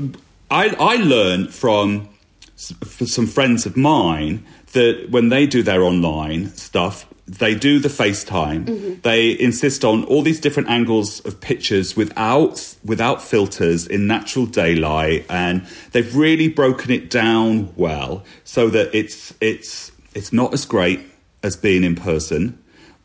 I 0.51 0.75
I 0.79 0.95
learned 0.97 1.53
from 1.53 2.09
some 2.55 3.27
friends 3.27 3.65
of 3.65 3.77
mine 3.77 4.45
that 4.73 5.07
when 5.09 5.29
they 5.29 5.47
do 5.47 5.63
their 5.63 5.81
online 5.83 6.49
stuff, 6.55 7.05
they 7.37 7.53
do 7.53 7.79
the 7.79 7.89
FaceTime. 7.89 8.65
Mm-hmm. 8.65 9.01
They 9.01 9.39
insist 9.39 9.85
on 9.85 10.03
all 10.05 10.23
these 10.23 10.39
different 10.39 10.69
angles 10.69 11.19
of 11.21 11.39
pictures 11.39 11.95
without 11.95 12.75
without 12.83 13.21
filters 13.21 13.85
in 13.85 14.07
natural 14.07 14.47
daylight, 14.47 15.25
and 15.29 15.65
they've 15.91 16.15
really 16.15 16.47
broken 16.47 16.91
it 16.91 17.09
down 17.09 17.71
well 17.75 18.23
so 18.43 18.69
that 18.69 18.89
it's 18.93 19.33
it's 19.39 19.91
it's 20.15 20.33
not 20.33 20.53
as 20.53 20.65
great 20.65 21.01
as 21.43 21.55
being 21.55 21.83
in 21.83 21.95
person, 21.95 22.57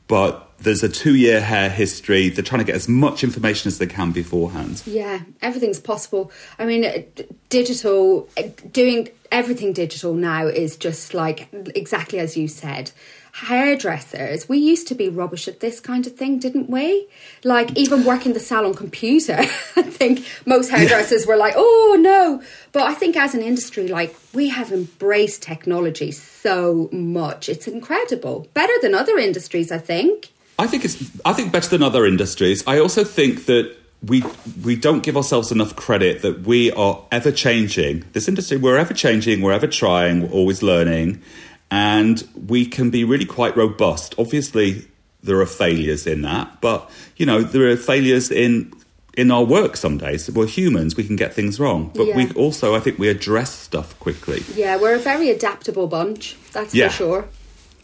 but 0.08 0.50
there's 0.64 0.82
a 0.82 0.88
two 0.88 1.14
year 1.14 1.40
hair 1.40 1.70
history. 1.70 2.28
They're 2.28 2.44
trying 2.44 2.60
to 2.60 2.64
get 2.64 2.74
as 2.74 2.88
much 2.88 3.22
information 3.22 3.68
as 3.68 3.78
they 3.78 3.86
can 3.86 4.10
beforehand. 4.10 4.82
Yeah, 4.86 5.20
everything's 5.40 5.80
possible. 5.80 6.32
I 6.58 6.66
mean, 6.66 6.84
uh, 6.84 7.02
digital, 7.50 8.28
uh, 8.36 8.48
doing 8.72 9.08
everything 9.30 9.72
digital 9.72 10.14
now 10.14 10.46
is 10.46 10.76
just 10.76 11.14
like 11.14 11.48
exactly 11.74 12.18
as 12.18 12.36
you 12.36 12.48
said. 12.48 12.90
Hairdressers, 13.32 14.48
we 14.48 14.58
used 14.58 14.86
to 14.86 14.94
be 14.94 15.08
rubbish 15.08 15.48
at 15.48 15.58
this 15.58 15.80
kind 15.80 16.06
of 16.06 16.14
thing, 16.14 16.38
didn't 16.38 16.70
we? 16.70 17.08
Like, 17.42 17.76
even 17.76 18.04
working 18.04 18.32
the 18.32 18.38
salon 18.38 18.74
computer, 18.74 19.38
I 19.40 19.82
think 19.82 20.24
most 20.46 20.70
hairdressers 20.70 21.26
were 21.26 21.36
like, 21.36 21.54
oh 21.56 21.98
no. 22.00 22.40
But 22.70 22.82
I 22.84 22.94
think 22.94 23.16
as 23.16 23.34
an 23.34 23.42
industry, 23.42 23.88
like, 23.88 24.14
we 24.34 24.50
have 24.50 24.70
embraced 24.70 25.42
technology 25.42 26.12
so 26.12 26.88
much. 26.92 27.48
It's 27.48 27.66
incredible. 27.66 28.46
Better 28.54 28.72
than 28.82 28.94
other 28.94 29.18
industries, 29.18 29.72
I 29.72 29.78
think. 29.78 30.30
I 30.58 30.66
think 30.66 30.84
it's 30.84 30.96
I 31.24 31.32
think 31.32 31.52
better 31.52 31.68
than 31.68 31.82
other 31.82 32.06
industries. 32.06 32.62
I 32.66 32.78
also 32.78 33.04
think 33.04 33.46
that 33.46 33.74
we 34.06 34.22
we 34.62 34.76
don't 34.76 35.02
give 35.02 35.16
ourselves 35.16 35.50
enough 35.50 35.74
credit 35.76 36.22
that 36.22 36.42
we 36.42 36.70
are 36.72 37.02
ever 37.10 37.32
changing. 37.32 38.04
This 38.12 38.28
industry 38.28 38.56
we're 38.56 38.76
ever 38.76 38.94
changing, 38.94 39.40
we're 39.40 39.52
ever 39.52 39.66
trying, 39.66 40.22
we're 40.22 40.30
always 40.30 40.62
learning, 40.62 41.22
and 41.70 42.26
we 42.46 42.66
can 42.66 42.90
be 42.90 43.04
really 43.04 43.24
quite 43.24 43.56
robust. 43.56 44.14
Obviously, 44.18 44.86
there 45.22 45.40
are 45.40 45.46
failures 45.46 46.06
in 46.06 46.22
that, 46.22 46.60
but 46.60 46.88
you 47.16 47.26
know 47.26 47.42
there 47.42 47.68
are 47.68 47.76
failures 47.76 48.30
in 48.30 48.72
in 49.16 49.30
our 49.30 49.44
work 49.44 49.76
some 49.76 49.96
days. 49.98 50.30
We're 50.30 50.46
humans, 50.46 50.96
we 50.96 51.04
can 51.04 51.16
get 51.16 51.32
things 51.34 51.58
wrong, 51.58 51.90
but 51.94 52.14
we 52.14 52.30
also 52.32 52.74
I 52.76 52.80
think 52.80 52.98
we 52.98 53.08
address 53.08 53.52
stuff 53.52 53.98
quickly. 54.00 54.42
Yeah, 54.54 54.76
we're 54.76 54.94
a 54.94 54.98
very 54.98 55.30
adaptable 55.30 55.86
bunch, 55.88 56.36
that's 56.52 56.74
Yeah. 56.74 56.88
for 56.88 56.94
sure. 56.94 57.28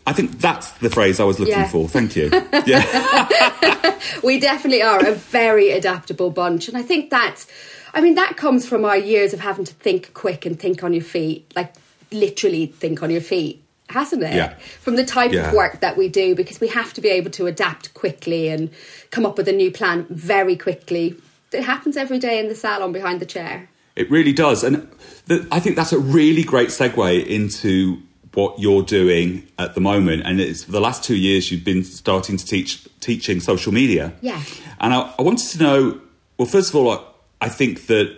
I 0.07 0.13
think 0.13 0.41
that's 0.41 0.73
the 0.73 0.91
phrase 0.91 1.21
I 1.21 1.25
was 1.25 1.39
looking 1.39 1.55
Yeah. 1.55 1.69
for. 1.69 1.89
Thank 1.89 2.17
you. 2.17 2.31
Yeah. 2.67 3.99
we 4.23 4.39
definitely 4.41 4.83
are 4.83 5.05
a 5.07 5.13
very 5.15 5.71
adaptable 5.71 6.31
bunch 6.31 6.69
and 6.69 6.77
i 6.77 6.83
think 6.83 7.11
that's 7.11 7.47
i 7.95 8.01
mean 8.01 8.15
that 8.15 8.37
comes 8.37 8.67
from 8.67 8.85
our 8.85 8.97
years 8.97 9.33
of 9.33 9.41
having 9.41 9.65
to 9.65 9.75
think 9.75 10.13
quick 10.15 10.45
and 10.47 10.59
think 10.59 10.83
on 10.83 10.93
your 10.93 11.03
feet 11.03 11.51
like 11.57 11.73
literally 12.13 12.67
think 12.67 13.03
on 13.03 13.11
your 13.11 13.21
feet 13.21 13.63
hasn't 13.89 14.23
it 14.23 14.35
Yeah. 14.35 14.55
from 14.81 14.97
the 14.97 15.05
type 15.05 15.33
Yeah. 15.33 15.49
of 15.49 15.55
work 15.55 15.81
that 15.81 15.97
we 15.97 16.09
do 16.09 16.35
because 16.35 16.61
we 16.61 16.69
have 16.69 16.93
to 16.95 17.01
be 17.01 17.09
able 17.09 17.31
to 17.33 17.47
adapt 17.47 17.93
quickly 17.95 18.49
and 18.49 18.71
come 19.11 19.25
up 19.27 19.37
with 19.39 19.49
a 19.49 19.53
new 19.53 19.71
plan 19.71 20.07
very 20.11 20.57
quickly 20.57 21.17
it 21.53 21.65
happens 21.65 21.97
every 21.97 22.19
day 22.19 22.39
in 22.39 22.49
the 22.49 22.55
salon 22.55 22.93
behind 22.93 23.21
the 23.21 23.27
chair 23.27 23.69
It 23.97 24.11
really 24.11 24.33
does. 24.33 24.63
And 24.65 24.89
th- 25.29 25.43
I 25.51 25.61
think 25.61 25.77
that's 25.77 25.93
a 25.93 25.99
really 25.99 26.43
great 26.45 26.69
segue 26.71 27.27
into 27.27 27.99
what 28.35 28.59
you're 28.59 28.83
doing 28.83 29.47
at 29.59 29.75
the 29.75 29.81
moment. 29.81 30.23
And 30.25 30.41
it's 30.41 30.65
for 30.65 30.73
the 30.73 30.81
last 30.81 31.03
two 31.03 31.17
years 31.17 31.51
you've 31.51 31.65
been 31.65 31.85
starting 31.85 32.37
to 32.37 32.45
teach 32.45 32.87
teaching 33.01 33.41
social 33.41 33.73
media. 33.73 34.13
Yeah. 34.21 34.43
And 34.79 34.95
I, 34.95 35.13
I 35.19 35.23
wanted 35.23 35.49
to 35.49 35.59
know 35.59 36.01
well, 36.39 36.47
first 36.47 36.71
of 36.71 36.77
all, 36.77 36.91
I, 36.91 37.01
I 37.43 37.49
think 37.49 37.87
that 37.87 38.17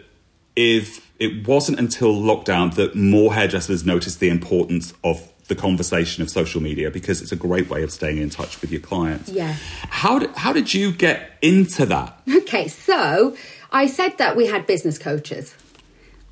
if 0.54 1.10
it 1.18 1.46
wasn't 1.46 1.78
until 1.78 2.14
lockdown 2.14 2.74
that 2.74 2.94
more 2.94 3.34
hairdressers 3.34 3.84
noticed 3.84 4.20
the 4.20 4.28
importance 4.28 4.92
of 5.02 5.28
the 5.48 5.54
conversation 5.54 6.22
of 6.22 6.30
social 6.30 6.60
media 6.60 6.90
because 6.90 7.20
it's 7.20 7.32
a 7.32 7.36
great 7.36 7.68
way 7.68 7.82
of 7.82 7.90
staying 7.90 8.18
in 8.18 8.30
touch 8.30 8.60
with 8.60 8.70
your 8.70 8.80
clients. 8.80 9.28
Yeah. 9.28 9.56
How 9.88 10.18
did, 10.18 10.30
how 10.36 10.52
did 10.52 10.72
you 10.72 10.92
get 10.92 11.32
into 11.42 11.84
that? 11.86 12.16
okay 12.52 12.68
so 12.68 13.34
i 13.70 13.86
said 13.86 14.18
that 14.18 14.36
we 14.36 14.46
had 14.46 14.66
business 14.66 14.98
coaches 14.98 15.54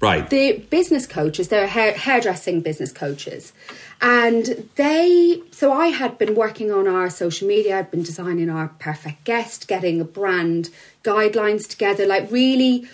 Right. 0.00 0.28
the 0.30 0.58
business 0.70 1.06
coaches, 1.06 1.48
they're 1.48 1.66
hair, 1.66 1.92
hairdressing 1.92 2.62
business 2.62 2.92
coaches. 2.92 3.52
And 4.00 4.68
they, 4.76 5.42
so 5.50 5.72
I 5.72 5.88
had 5.88 6.16
been 6.16 6.34
working 6.34 6.72
on 6.72 6.88
our 6.88 7.10
social 7.10 7.46
media, 7.46 7.78
I'd 7.78 7.90
been 7.90 8.02
designing 8.02 8.48
our 8.48 8.68
perfect 8.78 9.24
guest, 9.24 9.68
getting 9.68 10.00
a 10.00 10.04
brand 10.04 10.70
guidelines 11.04 11.68
together. 11.68 12.06
Like, 12.06 12.30
really, 12.30 12.88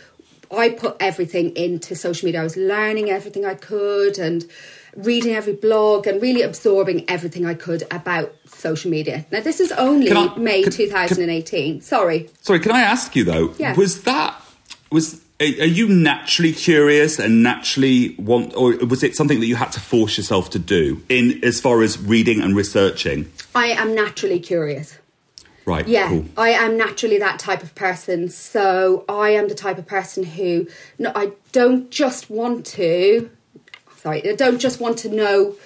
I 0.50 0.70
put 0.70 0.96
everything 0.98 1.54
into 1.56 1.94
social 1.94 2.26
media. 2.26 2.40
I 2.40 2.44
was 2.44 2.56
learning 2.56 3.08
everything 3.10 3.44
I 3.44 3.54
could 3.54 4.18
and 4.18 4.44
reading 4.96 5.34
every 5.34 5.52
blog 5.52 6.06
and 6.06 6.20
really 6.20 6.42
absorbing 6.42 7.04
everything 7.08 7.44
I 7.46 7.54
could 7.54 7.82
about 7.92 8.34
social 8.46 8.90
media. 8.90 9.26
Now, 9.30 9.40
this 9.40 9.60
is 9.60 9.70
only 9.72 10.10
I- 10.10 10.34
May 10.36 10.62
can- 10.62 10.72
2018. 10.72 11.82
Sorry. 11.82 12.30
Sorry, 12.40 12.58
can 12.58 12.72
I 12.72 12.80
ask 12.80 13.14
you 13.14 13.22
though? 13.22 13.54
Yeah. 13.58 13.74
Was 13.76 14.02
that 14.02 14.40
was 14.90 15.20
are 15.38 15.44
you 15.44 15.88
naturally 15.88 16.52
curious 16.52 17.18
and 17.18 17.42
naturally 17.42 18.14
want, 18.18 18.56
or 18.56 18.76
was 18.76 19.02
it 19.02 19.14
something 19.14 19.40
that 19.40 19.46
you 19.46 19.56
had 19.56 19.70
to 19.72 19.80
force 19.80 20.16
yourself 20.16 20.48
to 20.50 20.58
do 20.58 21.02
in 21.08 21.44
as 21.44 21.60
far 21.60 21.82
as 21.82 21.98
reading 21.98 22.40
and 22.40 22.56
researching? 22.56 23.30
I 23.54 23.66
am 23.66 23.94
naturally 23.94 24.40
curious. 24.40 24.98
Right. 25.66 25.86
Yeah, 25.86 26.08
Cool. 26.08 26.24
I 26.38 26.50
am 26.50 26.78
naturally 26.78 27.18
that 27.18 27.38
type 27.38 27.62
of 27.62 27.74
person. 27.74 28.28
So 28.28 29.04
I 29.08 29.30
am 29.30 29.48
the 29.48 29.54
type 29.54 29.78
of 29.78 29.86
person 29.86 30.22
who 30.22 30.68
no, 30.98 31.12
I 31.14 31.32
don't 31.52 31.90
just 31.90 32.30
want 32.30 32.64
to. 32.66 33.30
Sorry, 33.96 34.26
I 34.26 34.36
don't 34.36 34.60
just 34.60 34.80
want 34.80 34.98
to 34.98 35.08
know 35.08 35.56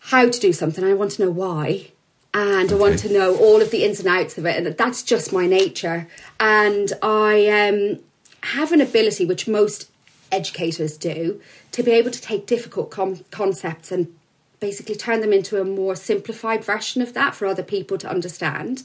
how 0.00 0.28
to 0.28 0.40
do 0.40 0.52
something. 0.52 0.84
I 0.84 0.94
want 0.94 1.12
to 1.12 1.22
know 1.22 1.30
why, 1.30 1.88
and 2.34 2.70
I 2.70 2.74
want 2.74 2.98
to 3.00 3.12
know 3.12 3.36
all 3.36 3.62
of 3.62 3.70
the 3.70 3.84
ins 3.84 3.98
and 3.98 4.08
outs 4.08 4.38
of 4.38 4.46
it. 4.46 4.56
And 4.56 4.76
that's 4.76 5.02
just 5.02 5.32
my 5.32 5.46
nature. 5.46 6.06
And 6.38 6.92
I 7.02 7.48
um, 7.48 8.00
have 8.48 8.72
an 8.72 8.80
ability, 8.80 9.24
which 9.24 9.48
most 9.48 9.90
educators 10.30 10.96
do, 10.96 11.40
to 11.72 11.82
be 11.82 11.92
able 11.92 12.10
to 12.10 12.20
take 12.20 12.46
difficult 12.46 12.90
com- 12.90 13.24
concepts 13.30 13.92
and 13.92 14.14
basically 14.60 14.94
turn 14.94 15.20
them 15.20 15.32
into 15.32 15.60
a 15.60 15.64
more 15.64 15.94
simplified 15.94 16.64
version 16.64 17.02
of 17.02 17.14
that 17.14 17.34
for 17.34 17.46
other 17.46 17.62
people 17.62 17.98
to 17.98 18.08
understand. 18.08 18.82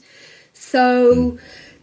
So 0.52 1.32
hmm. 1.32 1.36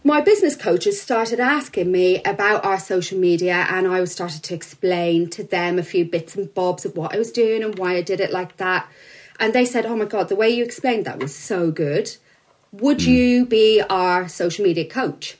my 0.03 0.21
business 0.21 0.55
coaches 0.55 1.01
started 1.01 1.39
asking 1.39 1.91
me 1.91 2.21
about 2.23 2.65
our 2.65 2.79
social 2.79 3.19
media 3.19 3.65
and 3.69 3.87
I 3.87 4.03
started 4.05 4.43
to 4.43 4.53
explain 4.53 5.29
to 5.31 5.43
them 5.43 5.77
a 5.77 5.83
few 5.83 6.05
bits 6.05 6.35
and 6.35 6.53
bobs 6.53 6.85
of 6.85 6.95
what 6.95 7.13
I 7.13 7.17
was 7.17 7.31
doing 7.31 7.63
and 7.63 7.77
why 7.77 7.95
I 7.95 8.01
did 8.01 8.19
it 8.19 8.31
like 8.31 8.57
that. 8.57 8.89
And 9.39 9.53
they 9.53 9.65
said, 9.65 9.85
"Oh 9.85 9.95
my 9.95 10.05
god, 10.05 10.29
the 10.29 10.35
way 10.35 10.49
you 10.49 10.63
explained 10.63 11.05
that 11.05 11.19
was 11.19 11.35
so 11.35 11.71
good. 11.71 12.15
Would 12.71 13.01
hmm. 13.01 13.09
you 13.09 13.45
be 13.45 13.81
our 13.89 14.27
social 14.27 14.63
media 14.63 14.85
coach?" 14.85 15.37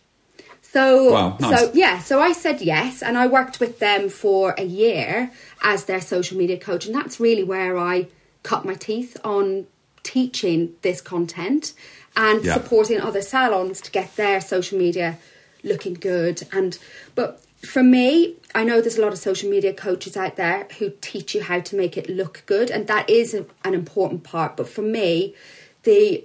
So, 0.72 1.12
Wow, 1.12 1.38
nice. 1.40 1.60
so 1.60 1.72
yeah, 1.74 2.00
so 2.00 2.22
I 2.22 2.32
said 2.32 2.62
yes, 2.62 3.04
and 3.04 3.18
I 3.18 3.28
worked 3.28 3.60
with 3.60 3.80
them 3.80 4.08
for 4.08 4.56
a 4.58 4.64
year 4.64 5.32
as 5.62 5.86
their 5.86 6.00
social 6.00 6.38
media 6.38 6.58
coach, 6.58 6.86
and 6.86 6.96
that's 6.96 7.20
really 7.20 7.44
where 7.44 7.78
I 7.78 8.08
cut 8.44 8.64
my 8.66 8.76
teeth 8.76 9.18
on 9.24 9.68
teaching 10.04 10.74
this 10.82 11.02
content 11.02 11.74
and 12.16 12.44
Yeah. 12.44 12.54
supporting 12.54 13.00
other 13.02 13.22
salons 13.22 13.82
to 13.82 13.92
get 13.92 14.16
their 14.16 14.40
social 14.42 14.78
media 14.78 15.18
looking 15.64 15.94
good. 15.94 16.44
And 16.54 16.78
but 17.16 17.42
for 17.66 17.84
me, 17.84 18.36
I 18.56 18.64
know 18.64 18.80
there's 18.82 18.98
a 18.98 19.02
lot 19.02 19.12
of 19.14 19.20
social 19.20 19.50
media 19.50 19.74
coaches 19.74 20.16
out 20.18 20.36
there 20.38 20.68
who 20.80 20.92
teach 21.02 21.36
you 21.36 21.44
how 21.44 21.60
to 21.60 21.76
make 21.76 21.98
it 21.98 22.10
look 22.10 22.44
good, 22.46 22.72
and 22.72 22.88
that 22.88 23.10
is 23.10 23.34
a, 23.34 23.46
an 23.66 23.74
important 23.74 24.24
part. 24.24 24.56
But 24.58 24.70
for 24.70 24.82
me, 24.82 25.36
the 25.84 26.24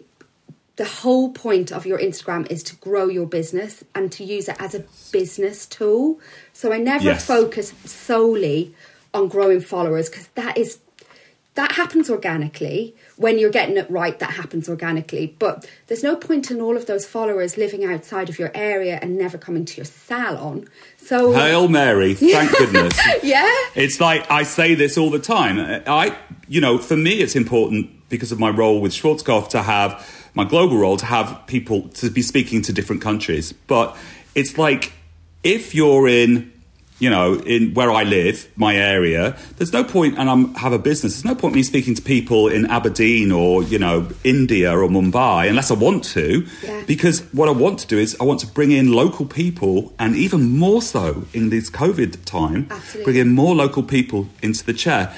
the 0.77 0.85
whole 0.85 1.31
point 1.33 1.73
of 1.73 1.87
your 1.87 1.99
Instagram 1.99 2.51
is 2.51 2.63
to 2.65 2.77
grow 2.77 3.09
your 3.09 3.27
business 3.27 3.83
and 3.95 4.13
to 4.13 4.25
use 4.25 4.49
it 4.49 4.57
as 4.59 4.75
a 4.75 4.85
business 5.11 5.67
tool. 5.67 6.21
So 6.53 6.73
I 6.73 6.79
never 6.79 7.05
Yes. 7.05 7.25
focus 7.25 7.73
solely 7.85 8.75
on 9.15 9.29
growing 9.29 9.61
followers 9.61 10.09
because 10.11 10.29
that 10.35 10.59
is 10.59 10.79
that 11.55 11.73
happens 11.73 12.11
organically 12.11 12.95
when 13.17 13.39
you're 13.39 13.51
getting 13.51 13.79
it 13.79 13.91
right 13.91 14.19
that 14.19 14.29
happens 14.33 14.69
organically 14.69 15.35
but 15.39 15.67
there's 15.87 16.03
no 16.03 16.15
point 16.15 16.51
in 16.51 16.61
all 16.61 16.77
of 16.77 16.85
those 16.85 17.07
followers 17.07 17.57
living 17.57 17.83
outside 17.83 18.29
of 18.29 18.39
your 18.39 18.51
area 18.55 18.99
and 19.01 19.17
never 19.17 19.39
coming 19.39 19.65
to 19.65 19.77
your 19.79 19.87
salon 19.87 20.69
so 20.99 21.33
Hail 21.33 21.69
Mary, 21.69 22.13
thank 22.37 22.51
goodness. 22.59 22.93
yeah 23.23 23.51
It's 23.75 24.01
like 24.03 24.31
I 24.31 24.43
say 24.43 24.75
this 24.75 24.99
all 24.99 25.09
the 25.09 25.19
time. 25.21 25.59
I, 25.87 26.15
you 26.49 26.61
know, 26.61 26.77
for 26.79 26.97
me, 26.97 27.21
it's 27.21 27.37
important 27.37 27.91
because 28.11 28.33
of 28.33 28.39
my 28.41 28.51
role 28.51 28.81
with 28.83 28.93
Schwarzkopf 28.93 29.49
to 29.51 29.63
have 29.63 30.05
my 30.37 30.45
global 30.45 30.77
role 30.77 30.97
to 30.99 31.07
have 31.07 31.43
people 31.47 31.89
to 32.01 32.11
be 32.11 32.23
speaking 32.23 32.63
to 32.63 32.73
different 32.73 33.03
countries. 33.03 33.53
But 33.53 33.97
it's 34.35 34.57
like 34.59 34.93
if 35.43 35.75
you're 35.75 36.07
in, 36.09 36.53
you 36.99 37.11
know, 37.11 37.35
in 37.35 37.75
where 37.75 37.91
I 37.91 38.05
live, 38.05 38.49
my 38.57 38.75
area, 38.77 39.37
there's 39.57 39.73
no 39.73 39.85
point, 39.85 40.17
and 40.19 40.31
I'm 40.31 40.55
have 40.55 40.73
a 40.73 40.79
business. 40.79 41.13
There's 41.15 41.25
no 41.25 41.35
point 41.35 41.55
me 41.55 41.63
speaking 41.63 41.95
to 41.95 42.03
people 42.03 42.49
in 42.49 42.65
Aberdeen 42.67 43.33
or 43.33 43.63
you 43.63 43.79
know 43.79 44.09
India 44.25 44.71
or 44.73 44.89
Mumbai 44.89 45.49
unless 45.49 45.71
I 45.71 45.75
want 45.75 46.05
to, 46.15 46.47
Yeah. 46.63 46.83
because 46.87 47.21
what 47.33 47.49
I 47.49 47.53
want 47.53 47.79
to 47.81 47.87
do 47.87 47.99
is 47.99 48.17
I 48.21 48.25
want 48.25 48.41
to 48.41 48.47
bring 48.47 48.71
in 48.73 48.93
local 48.93 49.27
people, 49.27 49.93
and 49.99 50.17
even 50.17 50.57
more 50.59 50.81
so 50.81 51.25
in 51.35 51.51
this 51.51 51.69
COVID 51.71 52.25
time, 52.25 52.67
Absolutely. 52.71 53.05
bring 53.05 53.17
in 53.17 53.29
more 53.35 53.55
local 53.55 53.83
people 53.83 54.29
into 54.43 54.65
the 54.65 54.73
chair. 54.75 55.15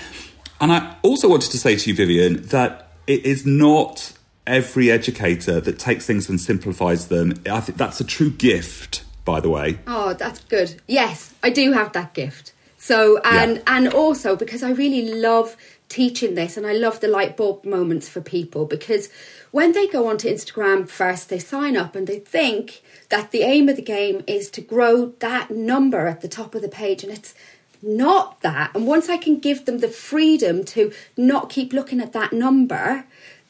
And 0.61 0.73
I 0.73 0.97
also 1.03 1.29
wanted 1.29 1.53
to 1.53 1.59
say 1.59 1.77
to 1.77 1.91
you, 1.91 1.95
Vivian, 1.95 2.43
that 2.49 2.89
it 3.07 3.25
is 3.25 3.47
not 3.47 4.13
every 4.49 4.91
educator 4.91 5.61
that 5.61 5.79
takes 5.79 6.07
things 6.07 6.29
and 6.29 6.41
simplifies 6.41 7.09
them. 7.09 7.35
I 7.51 7.61
think 7.61 7.79
that's 7.79 8.01
a 8.01 8.05
true 8.05 8.31
gift, 8.31 9.05
by 9.25 9.41
the 9.41 9.51
way. 9.51 9.79
Oh, 9.87 10.15
that's 10.15 10.41
good. 10.45 10.81
Yes, 10.87 11.35
I 11.43 11.51
do 11.51 11.73
have 11.73 11.93
that 11.93 12.15
gift. 12.15 12.53
So 12.79 13.19
and 13.25 13.57
Yeah. 13.57 13.63
and 13.67 13.89
also 13.93 14.37
because 14.37 14.63
I 14.63 14.71
really 14.71 15.13
love 15.13 15.57
teaching 15.89 16.35
this 16.35 16.57
and 16.57 16.67
I 16.67 16.73
love 16.73 17.01
the 17.01 17.09
light 17.09 17.37
bulb 17.37 17.65
moments 17.65 18.09
for 18.09 18.21
people 18.21 18.67
because 18.67 19.09
when 19.51 19.73
they 19.73 19.87
go 19.87 20.07
onto 20.07 20.29
Instagram 20.29 20.89
first 20.89 21.29
they 21.31 21.39
sign 21.39 21.77
up 21.77 21.97
and 21.97 22.07
they 22.07 22.19
think 22.19 22.83
that 23.09 23.31
the 23.31 23.41
aim 23.43 23.69
of 23.71 23.77
the 23.77 23.83
game 23.83 24.23
is 24.27 24.51
to 24.51 24.61
grow 24.61 25.15
that 25.21 25.51
number 25.51 26.07
at 26.07 26.21
the 26.21 26.29
top 26.29 26.55
of 26.55 26.61
the 26.63 26.69
page 26.69 27.03
and 27.03 27.13
it's 27.13 27.35
not 27.83 28.41
that 28.43 28.71
and 28.75 28.87
once 28.87 29.09
I 29.09 29.17
can 29.17 29.39
give 29.39 29.65
them 29.65 29.79
the 29.79 29.89
freedom 29.89 30.63
to 30.67 30.93
not 31.17 31.49
keep 31.49 31.73
looking 31.73 32.01
at 32.01 32.13
that 32.13 32.33
number 32.33 33.05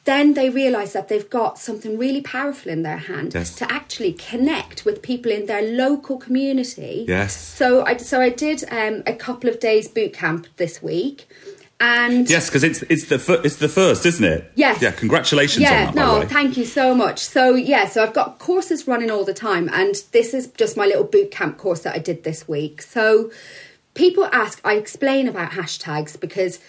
then 0.09 0.35
they 0.35 0.49
realize 0.62 0.92
that 0.94 1.07
they've 1.09 1.31
got 1.40 1.59
something 1.59 1.92
really 2.05 2.23
powerful 2.23 2.73
in 2.77 2.83
their 2.88 3.03
hand 3.11 3.35
Yes. 3.35 3.55
to 3.61 3.64
actually 3.79 4.12
connect 4.31 4.85
with 4.87 4.97
people 5.11 5.31
in 5.38 5.47
their 5.47 5.62
local 5.85 6.16
community. 6.27 7.05
Yes. 7.07 7.37
So 7.61 7.66
I 7.90 7.92
so 7.99 8.16
I 8.29 8.31
did 8.31 8.59
um, 8.81 9.03
a 9.07 9.14
couple 9.27 9.49
of 9.53 9.57
days 9.61 9.85
boot 9.97 10.12
camp 10.23 10.42
this 10.57 10.75
week, 10.83 11.29
and 11.81 12.29
Yes, 12.29 12.44
because 12.49 12.64
it's 12.64 12.81
it's 12.94 13.07
the 13.12 13.18
fir- 13.18 13.42
it's 13.44 13.57
the 13.57 13.68
first, 13.81 14.03
isn't 14.12 14.25
it? 14.35 14.40
Yes. 14.64 14.81
Yeah. 14.83 14.92
Congratulations 15.05 15.62
yeah, 15.62 15.88
on 15.88 15.94
that. 15.94 15.94
no, 15.94 16.27
thank 16.38 16.57
you 16.57 16.64
so 16.64 16.94
much. 17.05 17.18
So 17.37 17.42
yeah, 17.73 17.85
so 17.92 18.03
I've 18.05 18.14
got 18.14 18.38
courses 18.49 18.81
running 18.92 19.11
all 19.14 19.25
the 19.33 19.38
time, 19.51 19.68
and 19.81 19.94
this 20.16 20.29
is 20.38 20.44
just 20.62 20.77
my 20.77 20.87
little 20.87 21.05
boot 21.14 21.31
camp 21.38 21.59
course 21.59 21.81
that 21.85 21.94
I 21.94 22.01
did 22.11 22.18
this 22.25 22.40
week. 22.49 22.77
So 22.83 23.31
people 23.94 24.25
ask, 24.33 24.61
I 24.64 24.75
explain 24.85 25.29
about 25.29 25.51
hashtags 25.59 26.18
because 26.27 26.61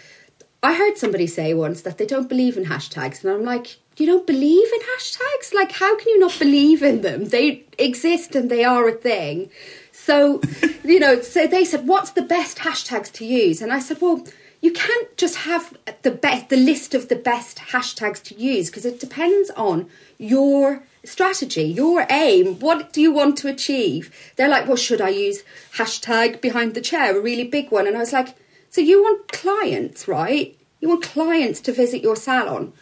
I 0.61 0.73
heard 0.73 0.97
somebody 0.97 1.27
say 1.27 1.53
once 1.53 1.81
that 1.83 1.97
they 1.97 2.05
don't 2.05 2.27
believe 2.27 2.57
in 2.57 2.65
hashtags, 2.65 3.23
and 3.23 3.31
I'm 3.31 3.45
like, 3.45 3.77
you 3.95 4.05
don't 4.05 4.27
believe 4.27 4.67
in 4.73 4.79
hashtags? 4.81 5.53
Like, 5.53 5.73
how 5.73 5.97
can 5.97 6.09
you 6.09 6.19
not 6.19 6.37
believe 6.39 6.83
in 6.83 7.01
them? 7.01 7.25
They 7.25 7.63
exist 7.77 8.35
and 8.35 8.49
they 8.49 8.63
are 8.63 8.87
a 8.87 8.93
thing. 8.93 9.49
So, 9.91 10.41
you 10.83 10.99
know, 10.99 11.21
so 11.21 11.47
they 11.47 11.65
said, 11.65 11.87
what's 11.87 12.11
the 12.11 12.21
best 12.21 12.59
hashtags 12.59 13.11
to 13.13 13.25
use? 13.25 13.61
And 13.61 13.71
I 13.71 13.79
said, 13.79 14.01
well, 14.01 14.25
you 14.61 14.73
can't 14.73 15.15
just 15.17 15.37
have 15.37 15.77
the 16.01 16.11
best, 16.11 16.49
the 16.49 16.57
list 16.57 16.93
of 16.93 17.07
the 17.07 17.15
best 17.15 17.57
hashtags 17.57 18.21
to 18.23 18.35
use 18.35 18.69
because 18.69 18.85
it 18.85 18.99
depends 18.99 19.49
on 19.51 19.89
your 20.17 20.83
strategy, 21.05 21.63
your 21.63 22.05
aim. 22.09 22.59
What 22.59 22.91
do 22.91 23.01
you 23.01 23.11
want 23.11 23.37
to 23.37 23.47
achieve? 23.47 24.13
They're 24.35 24.49
like, 24.49 24.67
well, 24.67 24.75
should 24.75 24.99
I 24.99 25.09
use 25.09 25.43
hashtag 25.75 26.41
behind 26.41 26.73
the 26.73 26.81
chair, 26.81 27.17
a 27.17 27.21
really 27.21 27.45
big 27.45 27.71
one? 27.71 27.87
And 27.87 27.95
I 27.95 27.99
was 27.99 28.11
like, 28.11 28.35
so 28.69 28.81
you 28.81 29.01
want 29.01 29.31
clients, 29.31 30.07
right? 30.07 30.57
You 30.79 30.89
want 30.89 31.03
clients 31.03 31.61
to 31.61 31.71
visit 31.71 32.01
your 32.01 32.15
salon. 32.15 32.73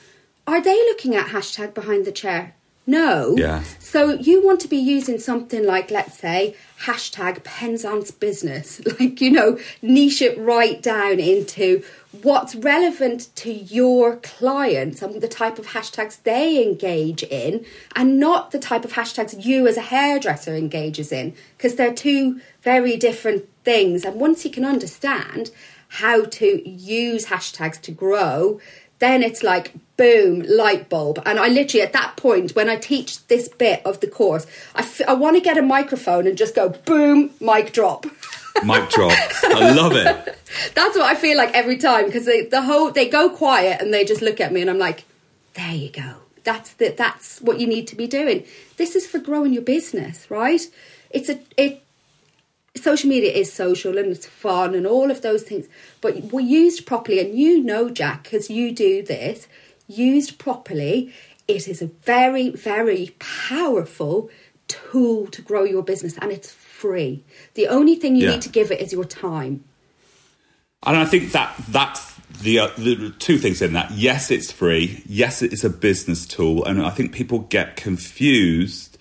Are 0.46 0.62
they 0.62 0.76
looking 0.76 1.16
at 1.16 1.28
hashtag 1.28 1.74
behind 1.74 2.06
the 2.06 2.12
chair? 2.12 2.56
No. 2.90 3.36
Yeah. 3.38 3.64
So 3.80 4.14
you 4.14 4.44
want 4.46 4.62
to 4.62 4.70
be 4.70 4.78
using 4.78 5.20
something 5.20 5.66
like, 5.66 5.92
let's 5.92 6.18
say, 6.18 6.56
hashtag 6.80 7.44
Penzance 7.44 8.12
business, 8.12 8.82
like, 9.00 9.20
you 9.20 9.30
know, 9.30 9.60
niche 9.82 10.22
it 10.22 10.38
right 10.38 10.82
down 10.82 11.20
into 11.20 11.84
what's 12.22 12.56
relevant 12.56 13.28
to 13.36 13.52
your 13.52 14.16
clients 14.18 15.02
and 15.02 15.22
the 15.22 15.28
type 15.28 15.60
of 15.60 15.68
hashtags 15.68 16.24
they 16.24 16.64
engage 16.64 17.24
in 17.24 17.66
and 17.94 18.20
not 18.22 18.52
the 18.52 18.60
type 18.60 18.86
of 18.86 18.94
hashtags 18.94 19.46
you 19.46 19.68
as 19.68 19.76
a 19.76 19.82
hairdresser 19.82 20.56
engages 20.56 21.12
in 21.12 21.36
because 21.58 21.76
they're 21.76 21.94
two 21.94 22.40
very 22.62 22.96
different 22.96 23.46
things. 23.66 24.06
And 24.06 24.16
once 24.16 24.46
you 24.46 24.52
can 24.52 24.64
understand 24.64 25.52
how 25.88 26.26
to 26.26 26.70
use 26.70 27.26
hashtags 27.28 27.80
to 27.82 27.92
grow, 27.92 28.60
then 29.00 29.24
it's 29.24 29.44
like 29.44 29.74
boom 29.96 30.42
light 30.48 30.90
bulb. 30.90 31.22
And 31.26 31.40
i 31.40 31.48
literally 31.48 31.82
at 31.82 31.94
that 31.94 32.16
point 32.18 32.52
when 32.56 32.70
i 32.70 32.76
teach 32.76 33.26
this 33.28 33.48
bit 33.50 33.82
of 33.86 34.00
the 34.00 34.08
course 34.08 34.46
i, 34.76 34.82
f- 34.82 35.02
I 35.08 35.14
want 35.14 35.36
to 35.38 35.42
get 35.42 35.58
a 35.58 35.62
microphone 35.62 36.28
and 36.28 36.38
just 36.38 36.54
go 36.56 36.70
boom 36.70 37.32
mic 37.40 37.74
drop. 37.74 38.06
Mic 38.64 38.90
drop. 38.90 39.14
I 39.44 39.72
love 39.72 39.94
it. 39.94 40.36
that's 40.74 40.98
what 40.98 41.06
i 41.06 41.14
feel 41.14 41.38
like 41.38 41.54
every 41.54 41.78
time 41.78 42.06
because 42.06 42.26
they, 42.26 42.42
the 42.46 42.64
whole 42.64 42.90
they 42.92 43.08
go 43.08 43.30
quiet 43.30 43.80
and 43.80 43.94
they 43.94 44.04
just 44.04 44.24
look 44.24 44.42
at 44.42 44.52
me 44.52 44.62
and 44.62 44.70
i'm 44.70 44.80
like 44.80 45.06
there 45.58 45.74
you 45.74 45.90
go. 45.90 46.18
That's 46.44 46.74
the, 46.74 46.90
that's 46.90 47.42
what 47.42 47.60
you 47.60 47.68
need 47.68 47.88
to 47.88 47.96
be 47.96 48.08
doing. 48.08 48.46
This 48.78 48.96
is 48.96 49.06
for 49.08 49.20
growing 49.20 49.54
your 49.54 49.64
business 49.64 50.30
right? 50.32 50.62
It's 51.10 51.30
a 51.30 51.40
it 51.58 51.84
social 52.78 53.10
media 53.10 53.32
is 53.32 53.52
social 53.52 53.98
and 53.98 54.08
it's 54.12 54.26
fun 54.26 54.76
and 54.76 54.88
all 54.88 55.12
of 55.12 55.22
those 55.22 55.44
things 55.44 55.68
but 56.02 56.16
we 56.34 56.44
used 56.44 56.86
properly 56.86 57.20
and 57.20 57.38
you 57.38 57.62
know 57.64 57.90
jack 57.90 58.24
because 58.24 58.50
you 58.50 58.72
do 58.72 59.04
this 59.04 59.48
used 59.88 60.38
properly 60.40 61.12
it 61.48 61.68
is 61.68 61.82
a 61.82 61.88
very 62.06 62.50
very 62.52 63.16
powerful 63.20 64.30
tool 64.68 65.28
to 65.28 65.42
grow 65.42 65.64
your 65.64 65.84
business 65.84 66.18
and 66.22 66.32
it's 66.32 66.52
free 66.52 67.24
the 67.56 67.68
only 67.68 67.96
thing 67.96 68.16
you 68.16 68.26
Yeah. 68.26 68.32
need 68.34 68.42
to 68.44 68.50
give 68.50 68.72
it 68.72 68.82
is 68.82 68.92
your 68.94 69.06
time 69.06 69.64
And 70.84 70.96
I 70.96 71.06
think 71.06 71.32
that 71.32 71.56
that's 71.70 72.14
the, 72.42 72.60
uh, 72.60 72.68
the 72.78 73.12
two 73.18 73.40
things 73.40 73.62
in 73.62 73.74
that. 73.74 73.92
Yes, 73.92 74.30
it's 74.30 74.52
free. 74.52 75.02
Yes, 75.08 75.42
it's 75.42 75.64
a 75.64 75.70
business 75.72 76.26
tool, 76.28 76.64
and 76.66 76.82
I 76.86 76.92
think 76.92 77.12
people 77.14 77.40
get 77.40 77.76
confused. 77.76 78.98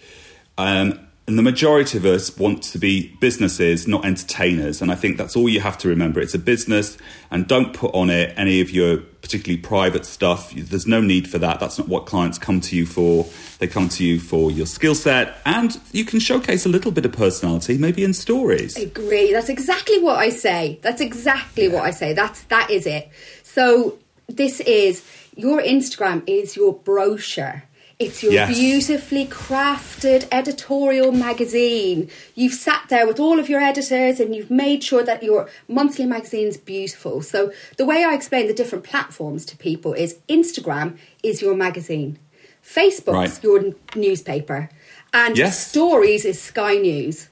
Um, 0.57 1.06
and 1.27 1.39
the 1.39 1.43
majority 1.43 1.99
of 1.99 2.05
us 2.05 2.37
want 2.37 2.63
to 2.63 2.79
be 2.79 3.09
businesses, 3.21 3.89
not 3.89 4.05
entertainers. 4.05 4.81
And 4.81 4.93
I 4.93 4.95
think 4.95 5.17
that's 5.17 5.35
all 5.37 5.49
you 5.49 5.61
have 5.61 5.77
to 5.79 5.89
remember. 5.89 6.21
It's 6.21 6.35
a 6.35 6.39
business, 6.39 6.97
and 7.31 7.49
don't 7.49 7.75
put 7.75 7.95
on 7.95 8.11
it 8.11 8.33
any 8.37 8.61
of 8.61 8.71
your 8.71 8.99
particularly 8.99 9.61
private 9.61 10.07
stuff. 10.07 10.53
There's 10.55 10.87
no 10.87 11.01
need 11.01 11.29
for 11.29 11.39
that. 11.39 11.59
That's 11.59 11.79
not 11.79 11.89
what 11.89 12.07
clients 12.07 12.39
come 12.39 12.61
to 12.61 12.77
you 12.77 12.87
for. 12.87 13.27
They 13.59 13.67
come 13.67 13.89
to 13.89 14.05
you 14.05 14.21
for 14.21 14.51
your 14.51 14.67
skill 14.67 14.95
set, 14.95 15.39
and 15.45 15.81
you 15.93 16.05
can 16.05 16.21
showcase 16.21 16.65
a 16.65 16.69
little 16.69 16.93
bit 16.93 17.05
of 17.05 17.13
personality, 17.13 17.77
maybe 17.77 18.05
in 18.05 18.15
stories. 18.15 18.77
I 18.77 18.83
agree 18.83 19.33
that's 19.33 19.49
exactly 19.49 19.99
what 19.99 20.17
i 20.17 20.31
say 20.31 20.79
that's 20.83 21.01
exactly 21.01 21.69
what 21.69 21.85
i 21.85 21.91
say 21.91 22.13
that's 22.13 22.43
that 22.45 22.71
is 22.71 22.87
it 22.87 23.11
so 23.43 23.99
this 24.29 24.61
is 24.61 25.05
your 25.37 25.61
instagram 25.61 26.23
is 26.27 26.57
your 26.57 26.73
brochure 26.73 27.65
it's 27.99 28.23
your 28.23 28.33
Yes. 28.33 28.55
beautifully 28.57 29.25
crafted 29.27 30.27
editorial 30.31 31.13
magazine. 31.13 32.11
You've 32.35 32.53
sat 32.53 32.83
there 32.91 33.07
with 33.07 33.19
all 33.19 33.39
of 33.39 33.49
your 33.49 33.61
editors 33.61 34.21
and 34.21 34.35
you've 34.35 34.51
made 34.51 34.85
sure 34.85 35.03
that 35.03 35.23
your 35.23 35.49
monthly 35.69 36.05
magazine's 36.05 36.57
beautiful. 36.59 37.23
So, 37.23 37.53
the 37.79 37.87
way 37.87 38.05
I 38.05 38.13
explain 38.15 38.47
the 38.49 38.53
different 38.55 38.85
platforms 38.85 39.47
to 39.47 39.57
people 39.57 39.95
is 39.95 40.17
Instagram 40.29 40.99
is 41.23 41.41
your 41.41 41.55
magazine, 41.57 42.19
Facebook's 42.63 43.07
Right. 43.37 43.43
your 43.43 43.59
n- 43.61 43.75
newspaper, 43.95 44.69
and 45.15 45.39
Yes. 45.39 45.67
Stories 45.67 46.25
is 46.27 46.41
Sky 46.41 46.75
News. 46.77 47.29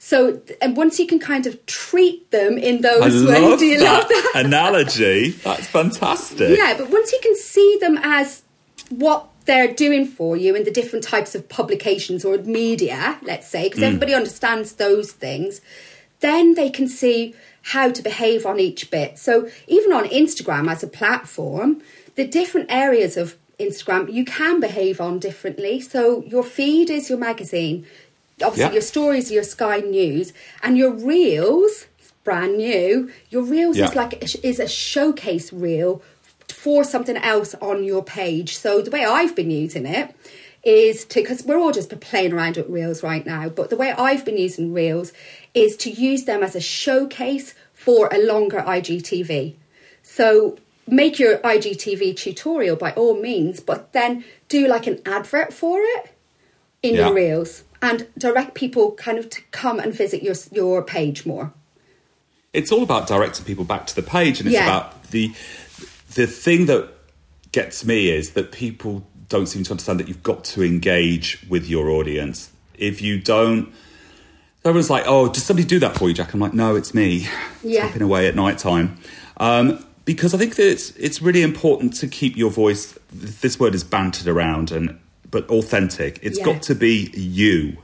So, 0.00 0.40
and 0.60 0.76
once 0.76 1.00
you 1.00 1.08
can 1.08 1.18
kind 1.18 1.44
of 1.48 1.66
treat 1.66 2.30
them 2.30 2.56
in 2.56 2.82
those 2.82 3.26
I 3.26 3.30
ways, 3.32 3.58
do 3.58 3.66
you 3.66 3.78
that, 3.80 3.92
love 4.02 4.08
that? 4.08 4.32
analogy. 4.46 5.30
That's 5.30 5.66
fantastic. 5.66 6.56
Yeah, 6.56 6.74
but 6.78 6.88
once 6.90 7.10
you 7.10 7.18
can 7.20 7.34
see 7.34 7.78
them 7.80 7.98
as 8.04 8.42
what 8.90 9.26
they're 9.48 9.72
doing 9.72 10.06
for 10.06 10.36
you 10.36 10.54
in 10.54 10.64
the 10.64 10.70
different 10.70 11.02
types 11.02 11.34
of 11.34 11.48
publications 11.48 12.22
or 12.22 12.36
media, 12.36 13.18
let's 13.22 13.48
say, 13.48 13.64
because 13.64 13.80
mm. 13.80 13.86
everybody 13.86 14.14
understands 14.14 14.74
those 14.74 15.10
things, 15.10 15.62
then 16.20 16.54
they 16.54 16.68
can 16.68 16.86
see 16.86 17.34
how 17.62 17.90
to 17.90 18.02
behave 18.02 18.44
on 18.44 18.60
each 18.60 18.90
bit. 18.90 19.18
So 19.18 19.48
even 19.66 19.90
on 19.90 20.04
Instagram 20.04 20.70
as 20.70 20.82
a 20.82 20.86
platform, 20.86 21.80
the 22.14 22.26
different 22.26 22.70
areas 22.70 23.16
of 23.16 23.36
Instagram 23.58 24.12
you 24.12 24.26
can 24.26 24.60
behave 24.60 25.00
on 25.00 25.18
differently. 25.18 25.80
So 25.80 26.22
your 26.24 26.44
feed 26.44 26.90
is 26.90 27.08
your 27.08 27.18
magazine, 27.18 27.86
obviously 28.42 28.64
Yeah. 28.64 28.72
your 28.72 28.82
stories 28.82 29.30
are 29.30 29.34
your 29.34 29.44
Sky 29.44 29.80
News, 29.80 30.34
and 30.62 30.76
your 30.76 30.90
reels, 30.90 31.86
brand 32.22 32.58
new. 32.58 33.10
Your 33.30 33.42
reels 33.42 33.78
Yeah. 33.78 33.88
is 33.88 33.94
like 33.94 34.12
is 34.44 34.60
a 34.60 34.68
showcase 34.68 35.50
reel 35.54 36.02
for 36.62 36.82
something 36.84 37.16
else 37.16 37.54
on 37.60 37.84
your 37.84 38.02
page. 38.02 38.56
So 38.56 38.82
the 38.82 38.90
way 38.90 39.04
I've 39.04 39.36
been 39.36 39.50
using 39.50 39.86
it 39.86 40.14
is 40.64 41.04
to 41.06 41.20
because 41.20 41.44
we're 41.44 41.58
all 41.58 41.70
just 41.72 41.98
playing 42.00 42.32
around 42.32 42.56
with 42.56 42.68
reels 42.68 43.02
right 43.02 43.24
now, 43.24 43.48
but 43.48 43.70
the 43.70 43.76
way 43.76 43.92
I've 43.92 44.24
been 44.24 44.36
using 44.36 44.72
reels 44.72 45.12
is 45.54 45.76
to 45.78 45.90
use 45.90 46.24
them 46.24 46.42
as 46.42 46.56
a 46.56 46.60
showcase 46.60 47.54
for 47.74 48.08
a 48.12 48.18
longer 48.26 48.58
IGTV. 48.58 49.54
So 50.02 50.58
make 50.88 51.18
your 51.20 51.38
IGTV 51.38 52.16
tutorial 52.16 52.74
by 52.76 52.90
all 52.92 53.14
means, 53.20 53.60
but 53.60 53.92
then 53.92 54.24
do 54.48 54.66
like 54.66 54.86
an 54.88 55.00
advert 55.06 55.52
for 55.52 55.78
it 55.80 56.10
in 56.82 56.94
Yeah. 56.96 57.06
your 57.06 57.14
reels 57.14 57.62
and 57.80 58.08
direct 58.18 58.54
people 58.54 58.92
kind 58.92 59.18
of 59.18 59.30
to 59.30 59.40
come 59.52 59.78
and 59.78 59.94
visit 59.94 60.22
your 60.24 60.34
your 60.50 60.82
page 60.82 61.24
more. 61.24 61.52
it's 62.54 62.72
all 62.72 62.82
about 62.82 63.06
directing 63.06 63.44
people 63.44 63.62
back 63.62 63.86
to 63.86 63.94
the 63.94 64.02
page 64.02 64.40
and 64.40 64.46
it's 64.48 64.54
Yeah. 64.54 64.64
about 64.64 65.10
the 65.10 65.30
the 66.18 66.26
thing 66.26 66.66
that 66.66 66.88
gets 67.52 67.84
me 67.84 68.10
is 68.10 68.30
that 68.36 68.50
people 68.52 69.06
don't 69.28 69.46
seem 69.46 69.62
to 69.64 69.70
understand 69.70 70.00
that 70.00 70.08
you've 70.08 70.22
got 70.32 70.42
to 70.52 70.62
engage 70.64 71.38
with 71.48 71.64
your 71.68 71.88
audience. 71.90 72.50
If 72.74 73.00
you 73.00 73.20
don't 73.20 73.72
everyone's 74.64 74.90
like 74.90 75.04
oh 75.06 75.28
does 75.32 75.44
somebody 75.44 75.66
do 75.74 75.78
that 75.78 75.94
for 75.96 76.08
you 76.08 76.14
jack? 76.14 76.34
I'm 76.34 76.40
like 76.40 76.54
no 76.54 76.76
it's 76.76 76.92
me. 76.92 77.26
Yeah. 77.62 77.82
tapping 77.86 78.02
away 78.02 78.26
at 78.26 78.34
night 78.34 78.58
time. 78.58 78.98
Um, 79.38 79.84
because 80.04 80.32
i 80.34 80.38
think 80.38 80.56
that 80.56 80.66
it's 80.74 80.86
it's 80.96 81.20
really 81.22 81.42
important 81.42 81.94
to 82.00 82.06
keep 82.08 82.36
your 82.36 82.50
voice 82.50 82.98
this 83.12 83.60
word 83.60 83.74
is 83.74 83.84
bantered 83.84 84.26
around 84.34 84.70
and 84.72 84.98
but 85.30 85.44
authentic. 85.50 86.18
It's 86.22 86.38
Yeah. 86.38 86.44
got 86.50 86.62
to 86.62 86.74
be 86.74 87.10
you 87.14 87.76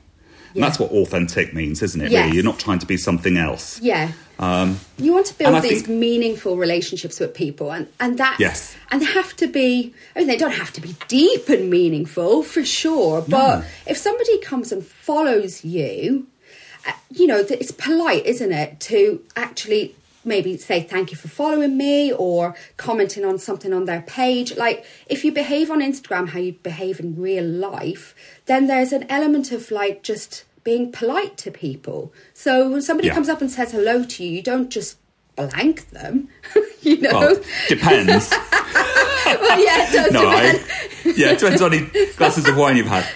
Yeah. 0.55 0.65
that's 0.67 0.79
what 0.79 0.91
authentic 0.93 1.53
means 1.53 1.83
isn't 1.83 2.01
it 2.01 2.11
Yes. 2.11 2.25
really 2.25 2.37
you're 2.37 2.45
not 2.45 2.59
trying 2.61 2.79
to 2.79 2.87
be 2.87 2.97
something 2.97 3.37
else 3.37 3.81
Yeah. 3.83 4.13
um, 4.39 4.79
You 4.99 5.13
want 5.13 5.27
to 5.27 5.35
build 5.39 5.63
these 5.63 5.83
think- 5.83 5.89
meaningful 5.89 6.57
relationships 6.57 7.19
with 7.21 7.35
people, 7.35 7.71
and 7.73 7.87
and 8.01 8.19
that 8.19 8.37
Yes. 8.39 8.75
and 8.91 9.01
they 9.03 9.07
have 9.21 9.35
to 9.43 9.47
be. 9.47 9.93
I 10.15 10.21
mean, 10.21 10.29
they 10.29 10.37
don't 10.37 10.59
have 10.63 10.73
to 10.75 10.81
be 10.81 10.95
deep 11.09 11.49
and 11.49 11.69
meaningful 11.71 12.43
for 12.43 12.65
sure. 12.65 13.23
But 13.29 13.65
if 13.87 13.97
somebody 13.97 14.39
comes 14.51 14.73
and 14.73 14.85
follows 14.87 15.65
you, 15.65 16.27
uh, 16.87 16.93
you 17.11 17.27
know, 17.27 17.39
it's 17.39 17.73
polite, 17.73 18.25
isn't 18.27 18.53
it, 18.53 18.81
to 18.91 19.21
actually 19.37 19.95
maybe 20.25 20.57
say 20.57 20.83
thank 20.83 21.11
you 21.11 21.17
for 21.17 21.29
following 21.29 21.77
me 21.77 22.13
or 22.13 22.55
commenting 22.77 23.25
on 23.25 23.39
something 23.39 23.73
on 23.73 23.85
their 23.85 24.03
page. 24.03 24.57
Like 24.57 24.85
if 25.07 25.25
you 25.25 25.33
behave 25.33 25.71
on 25.71 25.81
Instagram 25.81 26.29
how 26.31 26.39
you 26.39 26.53
behave 26.55 27.01
in 27.01 27.21
real 27.21 27.45
life, 27.45 28.15
then 28.47 28.67
there's 28.67 28.93
an 28.93 29.07
element 29.09 29.53
of 29.53 29.71
like 29.71 30.03
just 30.03 30.45
being 30.65 30.91
polite 30.91 31.37
to 31.37 31.51
people. 31.51 32.13
So 32.33 32.71
when 32.71 32.81
somebody 32.83 33.09
Yeah. 33.09 33.15
comes 33.15 33.29
up 33.29 33.41
and 33.43 33.51
says 33.51 33.73
hello 33.73 34.03
to 34.05 34.25
you, 34.25 34.31
you 34.31 34.43
don't 34.43 34.71
just 34.71 34.97
blank 35.37 35.91
them, 35.91 36.29
you 36.83 37.01
know. 37.01 37.19
well, 37.19 37.43
depends 37.69 38.33
Well, 39.27 39.65
yeah, 39.65 39.89
it 39.89 39.93
does 39.93 40.13
no, 40.13 40.31
depend. 40.31 40.59
I, 40.59 41.13
yeah, 41.17 41.33
it 41.33 41.39
depends 41.39 41.63
on 41.63 41.71
many 41.71 42.13
glasses 42.17 42.47
of 42.49 42.57
wine 42.57 42.77
you've 42.77 42.87
had. 42.87 43.07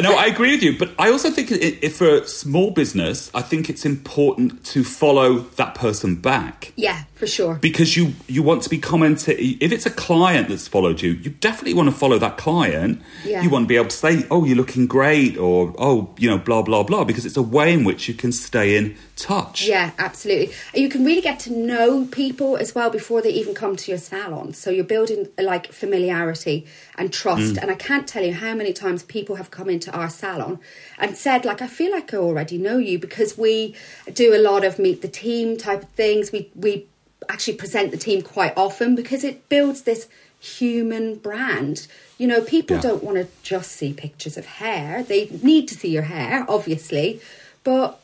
No, 0.00 0.14
I 0.14 0.26
agree 0.26 0.52
with 0.52 0.62
you, 0.62 0.78
but 0.78 0.90
I 0.98 1.10
also 1.10 1.30
think 1.30 1.50
if 1.50 1.96
for 1.96 2.16
a 2.16 2.26
small 2.26 2.70
business, 2.70 3.30
I 3.34 3.42
think 3.42 3.68
it's 3.68 3.84
important 3.84 4.64
to 4.66 4.82
follow 4.84 5.40
that 5.56 5.74
person 5.74 6.16
back 6.16 6.72
yeah, 6.76 7.04
for 7.14 7.26
sure. 7.26 7.54
because 7.56 7.96
you 7.96 8.14
you 8.26 8.42
want 8.42 8.62
to 8.62 8.70
be 8.70 8.78
commenting. 8.78 9.36
If 9.60 9.72
it's 9.72 9.86
a 9.86 9.90
client 9.90 10.48
that's 10.48 10.68
followed 10.68 11.02
you, 11.02 11.12
you 11.12 11.30
definitely 11.30 11.74
want 11.74 11.90
to 11.90 11.94
follow 11.94 12.18
that 12.18 12.36
client. 12.36 13.02
Yeah. 13.24 13.42
You 13.42 13.50
want 13.50 13.64
to 13.64 13.68
be 13.68 13.76
able 13.76 13.88
to 13.88 13.96
say, 13.96 14.26
"Oh, 14.30 14.44
you're 14.44 14.56
looking 14.56 14.86
great," 14.86 15.36
or 15.36 15.74
"Oh, 15.78 16.14
you 16.18 16.30
know, 16.30 16.38
blah 16.38 16.62
blah 16.62 16.82
blah," 16.82 17.04
because 17.04 17.26
it's 17.26 17.36
a 17.36 17.42
way 17.42 17.72
in 17.72 17.84
which 17.84 18.08
you 18.08 18.14
can 18.14 18.32
stay 18.32 18.76
in 18.76 18.96
touch. 19.16 19.66
Yeah, 19.66 19.92
absolutely. 19.98 20.54
You 20.74 20.88
can 20.88 21.04
really 21.04 21.22
get 21.22 21.38
to 21.40 21.51
know 21.56 22.06
people 22.06 22.56
as 22.56 22.74
well 22.74 22.90
before 22.90 23.22
they 23.22 23.30
even 23.30 23.54
come 23.54 23.76
to 23.76 23.90
your 23.90 23.98
salon. 23.98 24.52
So 24.54 24.70
you're 24.70 24.84
building 24.84 25.28
like 25.38 25.72
familiarity 25.72 26.66
and 26.96 27.12
trust. 27.12 27.54
Mm. 27.54 27.62
And 27.62 27.70
I 27.70 27.74
can't 27.74 28.06
tell 28.08 28.24
you 28.24 28.34
how 28.34 28.54
many 28.54 28.72
times 28.72 29.02
people 29.02 29.36
have 29.36 29.50
come 29.50 29.68
into 29.70 29.90
our 29.92 30.08
salon 30.10 30.58
and 30.98 31.16
said, 31.16 31.44
like, 31.44 31.62
I 31.62 31.66
feel 31.66 31.92
like 31.92 32.12
I 32.12 32.16
already 32.16 32.58
know 32.58 32.78
you 32.78 32.98
because 32.98 33.38
we 33.38 33.74
do 34.12 34.34
a 34.34 34.40
lot 34.42 34.64
of 34.64 34.78
meet 34.78 35.02
the 35.02 35.08
team 35.08 35.56
type 35.56 35.82
of 35.84 35.88
things. 35.90 36.32
We 36.32 36.50
we 36.54 36.86
actually 37.28 37.54
present 37.56 37.92
the 37.92 37.96
team 37.96 38.22
quite 38.22 38.52
often 38.56 38.94
because 38.96 39.22
it 39.22 39.48
builds 39.48 39.82
this 39.82 40.08
human 40.40 41.14
brand. 41.14 41.86
You 42.18 42.26
know, 42.26 42.40
people 42.42 42.76
Yeah. 42.76 42.82
don't 42.82 43.04
want 43.04 43.16
to 43.18 43.28
just 43.44 43.72
see 43.72 43.92
pictures 43.92 44.36
of 44.36 44.44
hair. 44.46 45.02
They 45.04 45.28
need 45.42 45.68
to 45.68 45.74
see 45.76 45.88
your 45.88 46.02
hair, 46.02 46.44
obviously, 46.48 47.20
but 47.62 48.00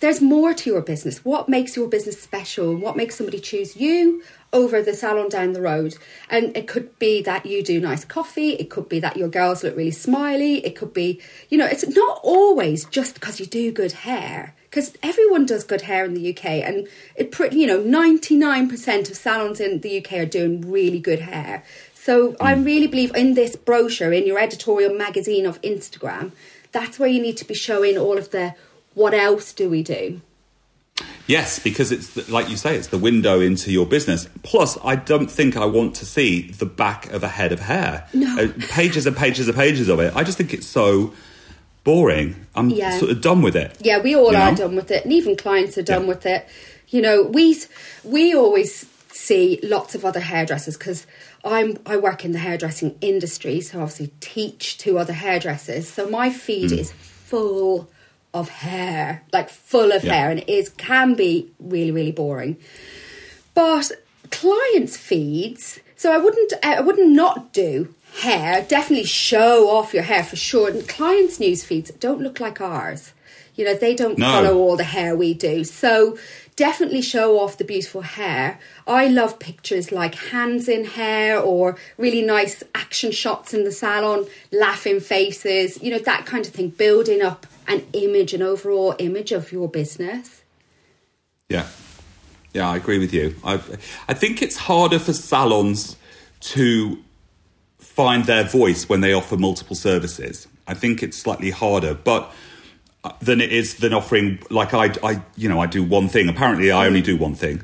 there's 0.00 0.20
more 0.20 0.52
to 0.52 0.70
your 0.70 0.82
business. 0.82 1.24
What 1.24 1.48
makes 1.48 1.76
your 1.76 1.88
business 1.88 2.20
special 2.20 2.70
and 2.70 2.82
what 2.82 2.96
makes 2.96 3.16
somebody 3.16 3.38
choose 3.38 3.76
you 3.76 4.22
over 4.52 4.82
the 4.82 4.94
salon 4.94 5.28
down 5.28 5.52
the 5.52 5.62
road? 5.62 5.96
And 6.28 6.56
it 6.56 6.68
could 6.68 6.98
be 6.98 7.22
that 7.22 7.46
you 7.46 7.62
do 7.62 7.80
nice 7.80 8.04
coffee, 8.04 8.50
it 8.50 8.70
could 8.70 8.88
be 8.88 9.00
that 9.00 9.16
your 9.16 9.28
girls 9.28 9.64
look 9.64 9.76
really 9.76 9.90
smiley, 9.90 10.64
it 10.64 10.76
could 10.76 10.92
be, 10.92 11.20
you 11.48 11.56
know, 11.56 11.66
it's 11.66 11.86
not 11.88 12.20
always 12.22 12.84
just 12.84 13.14
because 13.14 13.40
you 13.40 13.46
do 13.46 13.72
good 13.72 13.92
hair. 13.92 14.54
Because 14.64 14.96
everyone 15.02 15.46
does 15.46 15.64
good 15.64 15.82
hair 15.82 16.04
in 16.04 16.12
the 16.12 16.36
UK, 16.36 16.44
and 16.44 16.86
it, 17.14 17.30
pretty, 17.32 17.56
you 17.56 17.66
know, 17.66 17.80
ninety 17.80 18.36
nine 18.36 18.68
percent 18.68 19.08
of 19.08 19.16
salons 19.16 19.58
in 19.58 19.80
the 19.80 20.04
UK 20.04 20.12
are 20.14 20.26
doing 20.26 20.70
really 20.70 20.98
good 20.98 21.20
hair. 21.20 21.64
So 21.94 22.36
I 22.40 22.54
mm. 22.54 22.66
really 22.66 22.86
believe 22.86 23.14
in 23.16 23.34
this 23.34 23.56
brochure, 23.56 24.12
in 24.12 24.26
your 24.26 24.38
editorial 24.38 24.92
magazine 24.94 25.46
of 25.46 25.62
Instagram, 25.62 26.32
that's 26.72 26.98
where 26.98 27.08
you 27.08 27.22
need 27.22 27.38
to 27.38 27.46
be 27.46 27.54
showing 27.54 27.96
all 27.96 28.18
of 28.18 28.32
the 28.32 28.54
what 28.96 29.12
else 29.14 29.52
do 29.52 29.68
we 29.68 29.82
do? 29.82 30.20
Yes, 31.26 31.58
because 31.58 31.92
it's 31.92 32.08
the- 32.14 32.24
like 32.32 32.48
you 32.48 32.56
say, 32.56 32.74
it's 32.76 32.86
the 32.86 32.96
window 32.98 33.40
into 33.40 33.70
your 33.70 33.84
business. 33.84 34.26
Plus, 34.42 34.78
I 34.82 34.96
don't 34.96 35.30
think 35.30 35.54
I 35.56 35.66
want 35.66 35.94
to 35.96 36.06
see 36.06 36.50
the 36.50 36.64
back 36.66 37.12
of 37.12 37.22
a 37.22 37.28
head 37.28 37.52
of 37.52 37.60
hair. 37.60 38.06
No. 38.14 38.38
Uh, 38.38 38.48
pages 38.70 39.06
and 39.06 39.14
pages 39.14 39.46
and 39.48 39.56
pages 39.56 39.88
of 39.88 40.00
it. 40.00 40.12
I 40.16 40.22
just 40.24 40.38
think 40.38 40.54
it's 40.54 40.66
so 40.66 41.12
boring. 41.84 42.36
I'm 42.54 42.70
Yeah. 42.70 42.98
sort 42.98 43.10
of 43.10 43.20
done 43.20 43.42
with 43.42 43.54
it. 43.56 43.76
Yeah, 43.82 43.98
we 43.98 44.16
all 44.16 44.34
are 44.34 44.52
know? 44.52 44.56
done 44.56 44.76
with 44.76 44.90
it, 44.90 45.04
and 45.04 45.12
even 45.12 45.36
clients 45.36 45.76
are 45.76 45.82
done 45.82 46.02
Yeah. 46.02 46.08
with 46.08 46.24
it. 46.26 46.46
You 46.88 47.02
know, 47.02 47.22
we 47.24 47.56
we 48.02 48.34
always 48.34 48.86
see 49.12 49.58
lots 49.62 49.94
of 49.94 50.04
other 50.04 50.20
hairdressers 50.20 50.76
because 50.78 51.06
I'm 51.44 51.76
I 51.84 51.96
work 51.96 52.24
in 52.24 52.32
the 52.32 52.38
hairdressing 52.38 52.94
industry, 53.02 53.60
so 53.60 53.80
obviously 53.80 54.12
teach 54.20 54.78
to 54.78 54.98
other 54.98 55.12
hairdressers. 55.12 55.88
So 55.88 56.08
my 56.08 56.30
feed 56.30 56.70
Mm. 56.70 56.78
is 56.78 56.92
full 56.92 57.88
of 58.36 58.48
hair, 58.48 59.22
like 59.32 59.48
full 59.50 59.92
of 59.92 60.04
Yeah. 60.04 60.12
hair, 60.14 60.30
and 60.30 60.40
it 60.40 60.48
is 60.48 60.68
can 60.70 61.14
be 61.14 61.50
really 61.58 61.90
really 61.92 62.12
boring. 62.12 62.56
But 63.54 63.90
clients' 64.30 64.96
feeds, 64.96 65.80
so 65.96 66.12
I 66.12 66.18
wouldn't, 66.18 66.52
I 66.62 66.80
wouldn't 66.80 67.10
not 67.10 67.52
do 67.52 67.94
hair. 68.20 68.64
Definitely 68.68 69.06
show 69.06 69.70
off 69.70 69.94
your 69.94 70.02
hair 70.02 70.24
for 70.24 70.36
sure. 70.36 70.68
And 70.70 70.86
clients' 70.88 71.40
news 71.40 71.64
feeds 71.64 71.90
don't 71.92 72.20
look 72.20 72.40
like 72.40 72.60
ours. 72.60 73.12
You 73.54 73.64
know, 73.64 73.74
they 73.74 73.94
don't 73.94 74.18
No. 74.18 74.26
follow 74.26 74.58
all 74.58 74.76
the 74.76 74.84
hair 74.84 75.16
we 75.16 75.32
do. 75.32 75.64
So 75.64 76.18
definitely 76.56 77.00
show 77.02 77.38
off 77.40 77.56
the 77.56 77.64
beautiful 77.64 78.02
hair. 78.02 78.58
I 78.86 79.08
love 79.08 79.38
pictures 79.38 79.90
like 79.92 80.14
hands 80.14 80.68
in 80.68 80.84
hair 80.84 81.38
or 81.40 81.76
really 81.96 82.20
nice 82.22 82.62
action 82.74 83.12
shots 83.12 83.54
in 83.54 83.64
the 83.64 83.72
salon, 83.72 84.26
laughing 84.52 85.00
faces, 85.00 85.82
you 85.82 85.90
know, 85.90 85.98
that 86.00 86.26
kind 86.26 86.44
of 86.46 86.52
thing, 86.52 86.68
building 86.68 87.22
up 87.22 87.46
an 87.68 87.86
image, 87.92 88.34
an 88.34 88.42
overall 88.42 88.94
image 88.98 89.32
of 89.32 89.52
your 89.52 89.68
business. 89.68 90.42
Yeah, 91.48 91.66
yeah, 92.52 92.68
I 92.68 92.76
agree 92.76 92.98
with 92.98 93.12
you. 93.12 93.34
I 93.44 93.54
I 94.08 94.14
think 94.14 94.42
it's 94.42 94.56
harder 94.56 94.98
for 94.98 95.12
salons 95.12 95.96
to 96.40 97.02
find 97.78 98.24
their 98.24 98.44
voice 98.44 98.88
when 98.88 99.00
they 99.00 99.12
offer 99.12 99.36
multiple 99.36 99.76
services. 99.76 100.48
I 100.66 100.74
think 100.74 101.02
it's 101.02 101.16
slightly 101.16 101.50
harder, 101.50 101.94
but 101.94 102.32
uh, 103.04 103.12
than 103.20 103.40
it 103.40 103.52
is 103.52 103.76
than 103.76 103.94
offering 103.94 104.40
like 104.50 104.74
I 104.74 104.92
I 105.02 105.22
you 105.36 105.48
know 105.48 105.60
I 105.60 105.66
do 105.66 105.82
one 105.82 106.08
thing. 106.08 106.28
Apparently, 106.28 106.70
I 106.70 106.86
only 106.86 107.02
do 107.02 107.16
one 107.16 107.34
thing. 107.34 107.62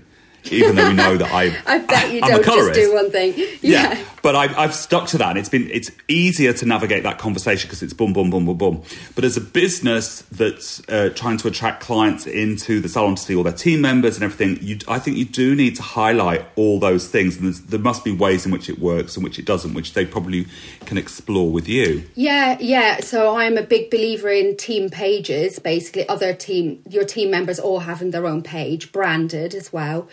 Even 0.51 0.75
though 0.77 0.89
we 0.89 0.95
know 0.95 1.17
that 1.17 1.31
I, 1.33 1.57
I 1.67 1.79
bet 1.79 2.13
you 2.13 2.21
I'm 2.23 2.31
don't 2.43 2.45
just 2.45 2.75
do 2.75 2.93
one 2.95 3.11
thing. 3.11 3.35
Yeah, 3.37 3.95
Yeah. 3.95 4.05
but 4.23 4.35
I've, 4.37 4.57
I've 4.59 4.75
stuck 4.75 5.07
to 5.09 5.19
that, 5.19 5.31
and 5.31 5.39
it's 5.39 5.49
been 5.49 5.71
it's 5.71 5.91
easier 6.09 6.53
to 6.55 6.67
navigate 6.67 7.03
that 7.05 7.19
conversation 7.19 7.69
because 7.69 7.83
it's 7.83 7.93
boom, 7.93 8.13
boom, 8.13 8.31
boom, 8.31 8.47
boom, 8.47 8.57
boom. 8.59 8.83
But 9.15 9.25
as 9.25 9.37
a 9.37 9.41
business 9.41 10.23
that's 10.33 10.81
uh, 10.89 11.11
trying 11.15 11.37
to 11.39 11.49
attract 11.49 11.83
clients 11.83 12.27
into 12.27 12.81
the 12.81 12.89
salon 12.89 13.15
to 13.15 13.23
see 13.23 13.35
all 13.35 13.43
their 13.43 13.53
team 13.53 13.81
members 13.81 14.17
and 14.17 14.25
everything, 14.25 14.59
you, 14.61 14.79
I 14.89 14.99
think 14.99 15.17
you 15.17 15.25
do 15.25 15.55
need 15.55 15.77
to 15.77 15.83
highlight 15.83 16.45
all 16.57 16.79
those 16.81 17.09
things, 17.09 17.37
and 17.37 17.55
there 17.55 17.81
must 17.81 18.05
be 18.05 18.13
ways 18.13 18.45
in 18.47 18.53
which 18.53 18.69
it 18.69 18.79
works 18.79 19.17
and 19.17 19.25
which 19.25 19.39
it 19.39 19.45
doesn't, 19.45 19.75
which 19.75 19.93
they 19.95 20.05
probably 20.05 20.47
can 20.87 20.99
explore 20.99 21.51
with 21.51 21.69
you. 21.69 22.03
Yeah, 22.15 22.57
yeah. 22.61 23.01
So 23.01 23.37
I'm 23.37 23.57
a 23.57 23.63
big 23.63 23.91
believer 23.91 24.29
in 24.31 24.57
team 24.57 24.91
pages. 24.91 25.59
Basically, 25.59 26.09
other 26.09 26.35
team, 26.35 26.83
your 26.89 27.05
team 27.05 27.31
members 27.31 27.59
all 27.59 27.81
having 27.81 28.11
their 28.11 28.27
own 28.27 28.43
page, 28.43 28.93
branded 28.93 29.55
as 29.55 29.73
well. 29.73 30.09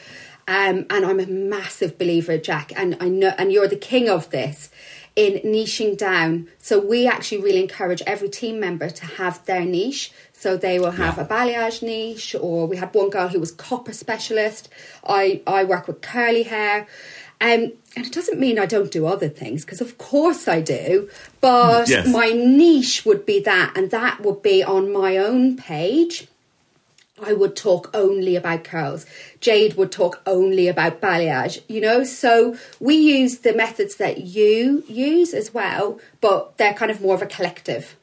Um, 0.49 0.87
and 0.89 1.05
I'm 1.05 1.19
a 1.19 1.27
massive 1.27 1.99
believer, 1.99 2.37
Jack, 2.39 2.73
and 2.75 2.97
I 2.99 3.07
know, 3.07 3.33
and 3.37 3.51
you're 3.53 3.67
the 3.67 3.75
king 3.75 4.09
of 4.09 4.31
this 4.31 4.71
in 5.15 5.33
niching 5.45 5.95
down. 5.95 6.47
So 6.57 6.79
we 6.79 7.05
actually 7.07 7.41
really 7.41 7.61
encourage 7.61 8.01
every 8.07 8.29
team 8.29 8.59
member 8.59 8.89
to 8.89 9.05
have 9.05 9.45
their 9.45 9.63
niche. 9.63 10.11
So 10.33 10.57
they 10.57 10.79
will 10.79 10.91
have 10.91 11.17
Yeah. 11.17 11.23
a 11.23 11.27
balayage 11.27 11.83
niche, 11.83 12.35
or 12.39 12.65
we 12.65 12.77
had 12.77 12.91
one 12.95 13.09
girl 13.11 13.27
who 13.27 13.39
was 13.39 13.51
copper 13.51 13.93
specialist. 13.93 14.69
I 15.05 15.41
I 15.45 15.65
work 15.65 15.87
with 15.87 16.01
curly 16.01 16.43
hair. 16.43 16.87
Um, 17.41 17.61
and 17.95 18.05
it 18.07 18.11
doesn't 18.11 18.39
mean 18.39 18.57
I 18.59 18.65
don't 18.65 18.91
do 18.91 19.05
other 19.05 19.29
things, 19.29 19.63
because 19.63 19.81
of 19.81 19.97
course 19.97 20.47
I 20.47 20.61
do. 20.61 21.09
But 21.41 21.87
Yes. 21.89 22.07
my 22.07 22.29
niche 22.31 23.05
would 23.05 23.23
be 23.25 23.39
that, 23.41 23.71
and 23.77 23.91
that 23.91 24.21
would 24.23 24.41
be 24.41 24.63
on 24.63 24.91
my 24.91 25.17
own 25.17 25.57
page. 25.57 26.27
I 27.23 27.33
would 27.33 27.55
talk 27.55 27.89
only 27.93 28.35
about 28.35 28.63
curls. 28.63 29.05
Jade 29.39 29.75
would 29.75 29.91
talk 29.91 30.21
only 30.25 30.67
about 30.67 31.01
balayage, 31.01 31.61
you 31.67 31.81
know? 31.81 32.03
So 32.03 32.57
we 32.79 32.95
use 32.95 33.39
the 33.39 33.53
methods 33.53 33.95
that 33.95 34.21
you 34.21 34.83
use 34.87 35.33
as 35.33 35.53
well, 35.53 35.99
but 36.21 36.57
they're 36.57 36.73
kind 36.73 36.91
of 36.91 37.01
more 37.01 37.15
of 37.15 37.21
a 37.21 37.25
collective. 37.25 37.95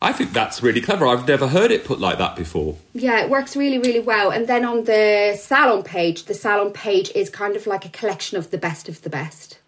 I 0.00 0.12
think 0.12 0.32
that's 0.32 0.64
really 0.64 0.80
clever. 0.80 1.06
I've 1.06 1.28
never 1.28 1.46
heard 1.46 1.70
it 1.70 1.84
put 1.84 2.00
like 2.00 2.18
that 2.18 2.34
before. 2.34 2.76
Yeah, 2.92 3.20
it 3.20 3.30
works 3.30 3.54
really, 3.54 3.78
really 3.78 4.00
well. 4.00 4.30
And 4.30 4.48
then 4.48 4.64
on 4.64 4.82
the 4.82 5.38
salon 5.40 5.84
page, 5.84 6.24
the 6.24 6.34
salon 6.34 6.72
page 6.72 7.12
is 7.14 7.30
kind 7.30 7.54
of 7.54 7.68
like 7.68 7.84
a 7.84 7.88
collection 7.88 8.36
of 8.36 8.50
the 8.50 8.58
best 8.58 8.88
of 8.88 9.02
the 9.02 9.10
best. 9.10 9.60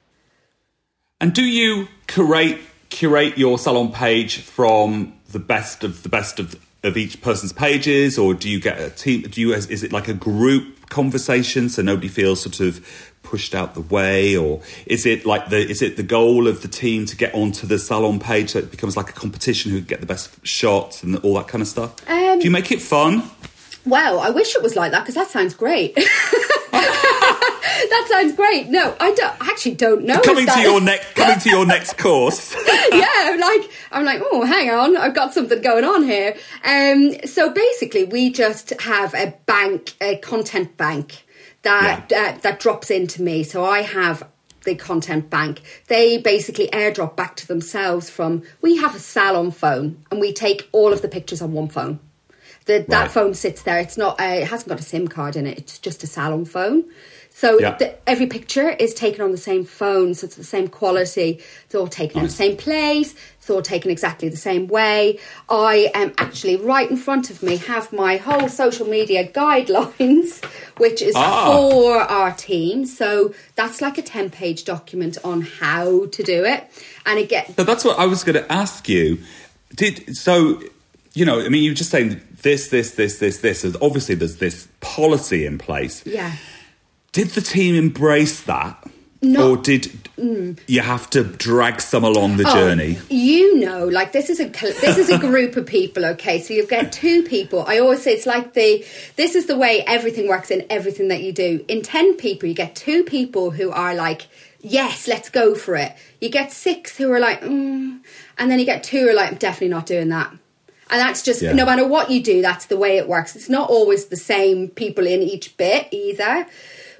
And 1.20 1.32
do 1.32 1.44
you 1.44 1.86
curate 2.08 2.58
curate 2.90 3.38
your 3.38 3.58
salon 3.58 3.92
page 3.92 4.40
from 4.40 5.14
the 5.30 5.38
best 5.38 5.84
of 5.84 6.02
the 6.02 6.08
best 6.08 6.38
of 6.38 6.56
of 6.84 6.96
each 6.96 7.20
person's 7.20 7.52
pages, 7.52 8.18
or 8.18 8.34
do 8.34 8.48
you 8.48 8.60
get 8.60 8.80
a 8.80 8.90
team? 8.90 9.22
Do 9.22 9.40
you 9.40 9.52
is 9.52 9.82
it 9.82 9.92
like 9.92 10.08
a 10.08 10.14
group 10.14 10.88
conversation 10.90 11.68
so 11.68 11.82
nobody 11.82 12.08
feels 12.08 12.40
sort 12.40 12.60
of 12.60 13.12
pushed 13.22 13.54
out 13.54 13.74
the 13.74 13.80
way, 13.80 14.36
or 14.36 14.60
is 14.86 15.06
it 15.06 15.26
like 15.26 15.48
the 15.48 15.58
is 15.58 15.82
it 15.82 15.96
the 15.96 16.02
goal 16.02 16.46
of 16.46 16.62
the 16.62 16.68
team 16.68 17.06
to 17.06 17.16
get 17.16 17.34
onto 17.34 17.66
the 17.66 17.78
salon 17.78 18.20
page 18.20 18.50
so 18.50 18.60
it 18.60 18.70
becomes 18.70 18.96
like 18.96 19.08
a 19.08 19.12
competition 19.12 19.72
who 19.72 19.80
get 19.80 20.00
the 20.00 20.06
best 20.06 20.46
shots 20.46 21.02
and 21.02 21.16
all 21.18 21.34
that 21.34 21.48
kind 21.48 21.62
of 21.62 21.68
stuff? 21.68 22.08
Um, 22.08 22.38
do 22.38 22.44
you 22.44 22.50
make 22.50 22.70
it 22.70 22.80
fun? 22.80 23.28
Well, 23.86 24.20
I 24.20 24.30
wish 24.30 24.54
it 24.54 24.62
was 24.62 24.76
like 24.76 24.92
that 24.92 25.00
because 25.00 25.14
that 25.14 25.28
sounds 25.28 25.54
great. 25.54 25.98
that 27.90 28.06
sounds 28.10 28.34
great. 28.34 28.68
No, 28.68 28.96
I 29.00 29.12
don't 29.14 29.42
I 29.42 29.48
actually 29.50 29.74
don't 29.74 30.04
know. 30.04 30.20
Coming 30.20 30.46
to 30.46 30.60
your 30.60 30.80
next 30.80 31.14
coming 31.14 31.38
to 31.40 31.50
your 31.50 31.66
next 31.66 31.98
course. 31.98 32.54
yeah, 32.92 33.06
I'm 33.10 33.40
like, 33.40 33.70
I'm 33.92 34.04
like, 34.04 34.20
oh, 34.24 34.44
hang 34.44 34.70
on, 34.70 34.96
I've 34.96 35.14
got 35.14 35.34
something 35.34 35.60
going 35.60 35.84
on 35.84 36.02
here. 36.04 36.36
Um, 36.64 37.14
so 37.26 37.50
basically, 37.52 38.04
we 38.04 38.30
just 38.30 38.70
have 38.80 39.14
a 39.14 39.34
bank, 39.46 39.94
a 40.00 40.16
content 40.18 40.76
bank 40.76 41.24
that 41.62 42.12
uh, 42.12 42.38
that 42.42 42.60
drops 42.60 42.90
into 42.90 43.22
me. 43.22 43.42
So 43.42 43.64
I 43.64 43.82
have 43.82 44.28
the 44.64 44.74
content 44.74 45.28
bank. 45.30 45.60
They 45.88 46.18
basically 46.18 46.68
airdrop 46.68 47.16
back 47.16 47.36
to 47.36 47.46
themselves 47.46 48.08
from. 48.10 48.42
We 48.62 48.76
have 48.76 48.94
a 48.94 48.98
salon 48.98 49.50
phone, 49.50 50.04
and 50.10 50.20
we 50.20 50.32
take 50.32 50.68
all 50.72 50.92
of 50.92 51.02
the 51.02 51.08
pictures 51.08 51.42
on 51.42 51.52
one 51.52 51.68
phone. 51.68 52.00
The, 52.66 52.84
that 52.88 53.00
Right. 53.02 53.10
phone 53.10 53.34
sits 53.34 53.62
there. 53.62 53.78
It's 53.78 53.98
not. 53.98 54.18
A, 54.20 54.42
it 54.42 54.48
hasn't 54.48 54.68
got 54.70 54.80
a 54.80 54.82
SIM 54.82 55.08
card 55.08 55.36
in 55.36 55.46
it. 55.46 55.58
It's 55.58 55.78
just 55.78 56.02
a 56.02 56.06
salon 56.06 56.44
phone. 56.46 56.84
So 57.36 57.58
Yeah. 57.58 57.76
the, 57.78 57.94
every 58.08 58.26
picture 58.26 58.70
is 58.70 58.94
taken 58.94 59.20
on 59.20 59.32
the 59.32 59.36
same 59.50 59.64
phone, 59.64 60.14
so 60.14 60.24
it's 60.26 60.36
the 60.36 60.44
same 60.44 60.68
quality. 60.68 61.40
It's 61.66 61.74
all 61.74 61.88
taken 61.88 62.18
in 62.20 62.24
the 62.26 62.30
same 62.32 62.56
place. 62.56 63.12
It's 63.40 63.50
all 63.50 63.60
taken 63.60 63.90
exactly 63.90 64.28
the 64.28 64.36
same 64.36 64.68
way. 64.68 65.18
I 65.48 65.90
am 65.94 66.12
actually 66.18 66.56
right 66.56 66.88
in 66.88 66.96
front 66.96 67.30
of 67.30 67.42
me 67.42 67.56
have 67.56 67.92
my 67.92 68.18
whole 68.18 68.48
social 68.48 68.86
media 68.86 69.26
guidelines, 69.42 70.44
which 70.78 71.02
is 71.02 71.14
Ah. 71.16 71.46
for 71.52 71.98
our 72.02 72.30
team. 72.32 72.86
So 72.86 73.34
that's 73.56 73.80
like 73.82 73.98
a 73.98 74.02
ten-page 74.02 74.64
document 74.64 75.18
on 75.24 75.40
how 75.42 76.06
to 76.06 76.22
do 76.22 76.44
it, 76.44 76.64
and 77.04 77.18
again, 77.18 77.46
So 77.56 77.64
that's 77.64 77.84
what 77.84 77.98
I 77.98 78.06
was 78.06 78.22
going 78.22 78.36
to 78.42 78.52
ask 78.52 78.88
you. 78.88 79.18
Did 79.74 80.16
so? 80.16 80.62
You 81.14 81.24
know, 81.24 81.40
I 81.44 81.48
mean, 81.48 81.62
you 81.64 81.70
were 81.72 81.76
just 81.76 81.90
saying 81.90 82.20
this, 82.42 82.68
this, 82.68 82.92
this, 82.92 83.18
this, 83.18 83.38
this. 83.40 83.64
Obviously, 83.82 84.14
there's 84.14 84.36
this 84.36 84.68
policy 84.80 85.46
in 85.46 85.58
place. 85.58 86.02
yeah. 86.06 86.32
Did 87.14 87.28
the 87.30 87.40
team 87.40 87.74
embrace 87.76 88.40
that, 88.42 88.76
No. 89.22 89.52
or 89.52 89.56
did 89.56 89.90
you 90.66 90.80
have 90.80 91.08
to 91.10 91.22
drag 91.24 91.80
some 91.80 92.02
along 92.04 92.36
the 92.38 92.44
Oh, 92.46 92.52
journey? 92.54 92.98
You 93.08 93.56
know, 93.58 93.86
like 93.88 94.10
this 94.12 94.28
is 94.30 94.40
a 94.40 94.46
this 94.48 94.98
is 94.98 95.08
a 95.10 95.18
group 95.18 95.56
of 95.56 95.64
people. 95.64 96.04
Okay, 96.04 96.40
so 96.40 96.52
you 96.52 96.66
get 96.66 96.90
two 96.92 97.22
people. 97.22 97.64
I 97.68 97.78
always 97.78 98.02
say 98.02 98.12
it's 98.14 98.26
like 98.26 98.54
the 98.54 98.84
this 99.16 99.34
is 99.36 99.46
the 99.46 99.56
way 99.56 99.82
everything 99.86 100.26
works 100.28 100.50
in 100.50 100.66
everything 100.68 101.08
that 101.08 101.22
you 101.22 101.32
do. 101.32 101.64
In 101.68 101.82
ten 101.82 102.14
people, 102.16 102.48
you 102.48 102.54
get 102.54 102.74
two 102.74 103.04
people 103.04 103.50
who 103.52 103.70
are 103.70 103.94
like, 103.94 104.26
yes, 104.60 105.06
let's 105.08 105.30
go 105.30 105.54
for 105.54 105.76
it. 105.76 105.92
You 106.20 106.28
get 106.30 106.50
six 106.52 106.96
who 106.98 107.12
are 107.12 107.20
like, 107.20 107.40
mm, 107.42 108.00
and 108.38 108.50
then 108.50 108.58
you 108.58 108.64
get 108.66 108.82
two 108.82 108.98
who 108.98 109.08
are 109.10 109.14
like, 109.14 109.30
I'm 109.32 109.38
definitely 109.38 109.68
not 109.68 109.86
doing 109.86 110.08
that. 110.08 110.30
And 110.90 111.00
that's 111.00 111.22
just 111.22 111.40
Yeah. 111.42 111.52
no 111.54 111.64
matter 111.64 111.86
what 111.86 112.10
you 112.10 112.20
do, 112.22 112.42
that's 112.42 112.66
the 112.66 112.76
way 112.76 112.98
it 112.98 113.08
works. 113.08 113.34
It's 113.36 113.48
not 113.48 113.70
always 113.70 114.06
the 114.06 114.16
same 114.18 114.68
people 114.68 115.06
in 115.06 115.22
each 115.22 115.56
bit 115.56 115.88
either. 115.92 116.46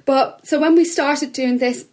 But 0.05 0.45
so 0.47 0.59
when 0.59 0.75
we 0.75 0.85
started 0.85 1.33
doing 1.33 1.57
this, 1.57 1.85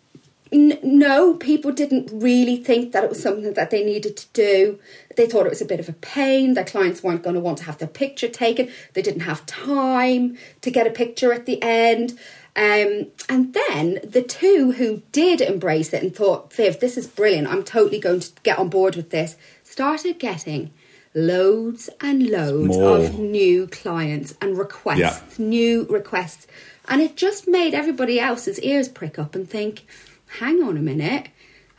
N- 0.54 0.78
no, 0.82 1.32
people 1.32 1.72
didn't 1.72 2.10
really 2.12 2.56
think 2.58 2.92
that 2.92 3.02
it 3.02 3.08
was 3.08 3.22
something 3.22 3.54
that 3.54 3.70
they 3.70 3.82
needed 3.82 4.18
to 4.18 4.26
do. 4.34 4.78
They 5.16 5.26
thought 5.26 5.46
it 5.46 5.48
was 5.48 5.62
a 5.62 5.64
bit 5.64 5.80
of 5.80 5.88
a 5.88 5.94
pain. 5.94 6.52
Their 6.52 6.66
clients 6.66 7.02
weren't 7.02 7.22
going 7.22 7.32
to 7.36 7.40
want 7.40 7.56
to 7.58 7.64
have 7.64 7.78
their 7.78 7.88
picture 7.88 8.28
taken. 8.28 8.68
They 8.92 9.00
didn't 9.00 9.22
have 9.22 9.46
time 9.46 10.36
to 10.60 10.70
get 10.70 10.86
a 10.86 10.90
picture 10.90 11.32
at 11.32 11.46
the 11.46 11.58
end. 11.62 12.18
Um, 12.54 13.06
and 13.30 13.54
then 13.54 14.00
the 14.04 14.20
two 14.22 14.72
who 14.72 15.00
did 15.10 15.40
embrace 15.40 15.94
it 15.94 16.02
and 16.02 16.14
thought, 16.14 16.52
Viv, 16.52 16.80
this 16.80 16.98
is 16.98 17.06
brilliant. 17.06 17.48
I'm 17.48 17.62
totally 17.64 17.98
going 17.98 18.20
to 18.20 18.30
get 18.42 18.58
on 18.58 18.68
board 18.68 18.94
with 18.94 19.08
this, 19.08 19.36
started 19.64 20.18
getting 20.18 20.70
loads 21.14 21.88
and 22.02 22.28
loads 22.28 22.76
More. 22.76 22.98
of 22.98 23.18
new 23.18 23.66
clients 23.68 24.34
and 24.42 24.58
requests, 24.58 24.98
Yeah. 25.00 25.20
new 25.38 25.84
requests. 25.88 26.46
And 26.88 27.00
it 27.00 27.16
just 27.16 27.48
made 27.48 27.74
everybody 27.74 28.18
else's 28.18 28.58
ears 28.60 28.88
prick 28.88 29.18
up 29.18 29.34
and 29.34 29.48
think, 29.48 29.86
hang 30.38 30.62
on 30.62 30.76
a 30.76 30.82
minute, 30.82 31.28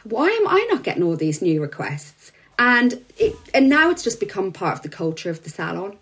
why 0.03 0.29
am 0.29 0.47
I 0.47 0.67
not 0.71 0.83
getting 0.83 1.03
all 1.03 1.15
these 1.15 1.41
new 1.41 1.61
requests? 1.61 2.31
And 2.59 3.03
it, 3.17 3.35
and 3.53 3.69
now 3.69 3.89
it's 3.89 4.03
just 4.03 4.19
become 4.19 4.51
part 4.51 4.77
of 4.77 4.81
the 4.83 4.89
culture 4.89 5.29
of 5.29 5.43
the 5.43 5.49
salon. 5.49 5.97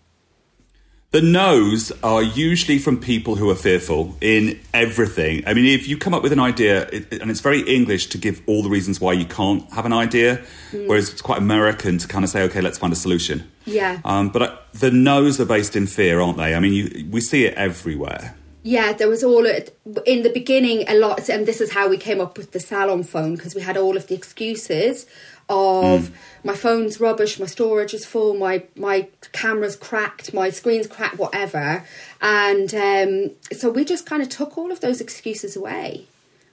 The 1.11 1.21
no's 1.21 1.91
are 2.03 2.23
usually 2.23 2.79
from 2.79 2.97
people 2.97 3.35
who 3.35 3.49
are 3.49 3.55
fearful 3.55 4.15
in 4.21 4.57
everything. 4.73 5.43
I 5.45 5.53
mean, 5.53 5.65
if 5.65 5.85
you 5.85 5.97
come 5.97 6.13
up 6.13 6.23
with 6.23 6.31
an 6.31 6.39
idea, 6.39 6.87
and 6.87 7.29
it's 7.29 7.41
very 7.41 7.61
English 7.63 8.07
to 8.07 8.17
give 8.17 8.41
all 8.47 8.63
the 8.63 8.69
reasons 8.69 9.01
why 9.01 9.11
you 9.11 9.25
can't 9.25 9.69
have 9.73 9.85
an 9.85 9.91
idea, 9.91 10.41
whereas 10.71 11.11
it's 11.11 11.21
quite 11.21 11.37
American 11.37 11.97
to 11.97 12.07
kind 12.07 12.23
of 12.23 12.29
say, 12.29 12.43
okay, 12.43 12.61
let's 12.61 12.77
find 12.77 12.93
a 12.93 12.95
solution. 12.95 13.51
Yeah. 13.65 13.99
Um, 14.05 14.29
but 14.29 14.41
uh, 14.41 14.55
the 14.71 14.89
no's 14.89 15.41
are 15.41 15.45
based 15.45 15.75
in 15.75 15.85
fear, 15.85 16.21
aren't 16.21 16.37
they? 16.37 16.55
I 16.55 16.61
mean, 16.61 16.71
you, 16.71 17.09
we 17.11 17.19
see 17.19 17.43
it 17.43 17.55
everywhere. 17.55 18.37
Yeah, 18.63 18.93
there 18.93 19.09
was 19.09 19.23
all 19.23 19.45
in 19.45 20.21
the 20.21 20.29
beginning 20.31 20.87
a 20.87 20.93
lot, 20.93 21.29
and 21.29 21.47
this 21.47 21.61
is 21.61 21.71
how 21.73 21.89
we 21.89 21.97
came 21.97 22.21
up 22.21 22.37
with 22.37 22.51
the 22.51 22.59
salon 22.59 23.03
phone 23.03 23.35
because 23.35 23.55
we 23.55 23.61
had 23.61 23.75
all 23.75 23.97
of 23.97 24.07
the 24.07 24.13
excuses 24.13 25.07
of 25.49 26.11
my 26.43 26.55
phone's 26.55 26.99
rubbish, 26.99 27.39
my 27.39 27.45
storage 27.45 27.93
is 27.93 28.05
full, 28.05 28.35
my 28.35 28.63
my 28.75 29.07
camera's 29.31 29.75
cracked, 29.75 30.33
my 30.33 30.49
screen's 30.49 30.87
cracked, 30.87 31.17
whatever, 31.17 31.83
and 32.21 32.73
um, 32.75 33.31
so 33.57 33.69
we 33.69 33.83
just 33.83 34.05
kind 34.05 34.21
of 34.21 34.29
took 34.29 34.57
all 34.57 34.71
of 34.71 34.79
those 34.79 35.01
excuses 35.01 35.55
away 35.55 36.05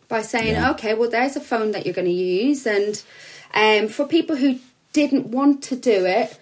by 0.09 0.23
saying, 0.23 0.55
Yeah. 0.55 0.71
okay, 0.73 0.95
well, 0.95 1.11
there's 1.11 1.37
a 1.37 1.41
phone 1.41 1.73
that 1.73 1.85
you're 1.85 1.95
going 1.95 2.09
to 2.09 2.11
use, 2.11 2.67
and 2.67 3.03
um, 3.55 3.89
for 3.89 4.07
people 4.07 4.37
who 4.37 4.59
didn't 4.95 5.27
want 5.27 5.63
to 5.65 5.77
do 5.77 6.07
it, 6.07 6.39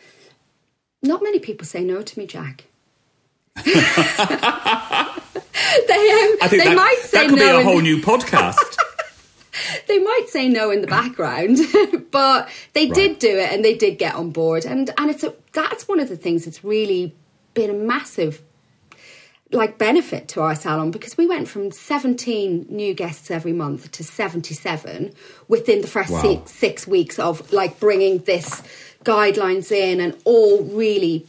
not 1.02 1.22
many 1.22 1.40
people 1.40 1.66
say 1.66 1.82
no 1.82 2.02
to 2.02 2.18
me, 2.18 2.26
Jack. 2.26 2.64
they 5.88 5.94
um, 6.42 6.50
they 6.50 6.58
that, 6.58 6.76
might 6.76 7.00
say 7.02 7.18
that 7.20 7.30
could 7.30 7.38
no 7.38 7.56
be 7.56 7.62
a 7.62 7.64
whole 7.64 7.76
the- 7.76 7.82
new 7.82 8.00
podcast. 8.00 8.56
they 9.88 9.98
might 9.98 10.26
say 10.28 10.48
no 10.48 10.70
in 10.70 10.82
the 10.82 10.86
background, 10.86 11.58
but 12.10 12.48
they 12.74 12.88
did 12.88 13.18
do 13.18 13.38
it 13.38 13.52
and 13.52 13.64
they 13.64 13.74
did 13.74 13.98
get 13.98 14.14
on 14.14 14.30
board. 14.30 14.64
And 14.66 14.90
and 14.98 15.10
it's 15.10 15.24
a, 15.24 15.34
that's 15.52 15.88
one 15.88 15.98
of 16.00 16.08
the 16.08 16.16
things 16.16 16.44
that's 16.44 16.62
really 16.62 17.14
been 17.54 17.70
a 17.70 17.74
massive 17.74 18.42
like 19.52 19.78
benefit 19.78 20.26
to 20.28 20.42
our 20.42 20.54
salon 20.56 20.90
because 20.90 21.16
we 21.16 21.26
went 21.26 21.46
from 21.48 21.70
17 21.70 22.66
new 22.68 22.92
guests 22.92 23.30
every 23.30 23.52
month 23.52 23.92
to 23.92 24.02
77 24.02 25.12
within 25.46 25.82
the 25.82 25.86
first 25.86 26.10
Wow. 26.10 26.20
six, 26.20 26.50
six 26.50 26.86
weeks 26.86 27.18
of 27.20 27.52
like 27.52 27.78
bringing 27.78 28.18
this 28.18 28.60
guidelines 29.04 29.70
in 29.70 30.00
and 30.00 30.16
all 30.24 30.64
really 30.64 31.26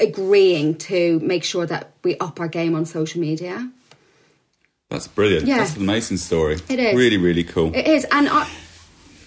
agreeing 0.00 0.76
to 0.76 1.18
make 1.20 1.44
sure 1.44 1.66
that 1.66 1.92
we 2.02 2.16
up 2.18 2.40
our 2.40 2.48
game 2.48 2.74
on 2.74 2.84
social 2.84 3.20
media. 3.20 3.70
That's 4.88 5.06
brilliant. 5.06 5.46
Yeah. 5.46 5.58
That's 5.58 5.76
an 5.76 5.82
amazing 5.82 6.16
story. 6.16 6.58
It 6.68 6.78
is. 6.78 6.96
Really, 6.96 7.18
really 7.18 7.44
cool. 7.44 7.74
It 7.74 7.86
is, 7.86 8.06
and 8.10 8.28
I, 8.28 8.48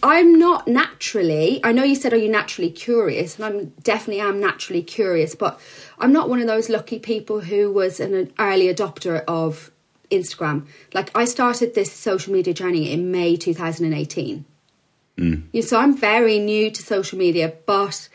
I'm 0.04 0.40
not 0.40 0.68
naturally. 0.68 1.62
I 1.64 1.72
know 1.72 1.84
you 1.84 1.96
said, 1.96 2.14
"Are 2.14 2.18
you 2.18 2.30
naturally 2.30 2.72
curious?" 2.72 3.36
And 3.36 3.46
I'm 3.46 3.66
definitely 3.84 4.22
am 4.22 4.40
naturally 4.40 4.82
curious, 4.82 5.36
but 5.36 5.60
I'm 6.00 6.12
not 6.12 6.30
one 6.30 6.40
of 6.40 6.48
those 6.48 6.70
lucky 6.70 6.98
people 6.98 7.42
who 7.42 7.72
was 7.72 8.00
an, 8.00 8.32
early 8.40 8.74
adopter 8.74 9.24
of 9.28 9.72
Instagram. 10.10 10.66
Like 10.94 11.16
I 11.16 11.26
started 11.26 11.76
this 11.76 11.92
social 11.92 12.34
media 12.34 12.54
journey 12.54 12.92
in 12.92 13.12
May 13.12 13.38
2018. 13.38 14.46
Mm. 15.18 15.44
Yeah, 15.52 15.62
so 15.62 15.78
I'm 15.78 15.96
very 15.96 16.40
new 16.40 16.72
to 16.72 16.82
social 16.82 17.20
media, 17.20 17.54
but 17.68 18.10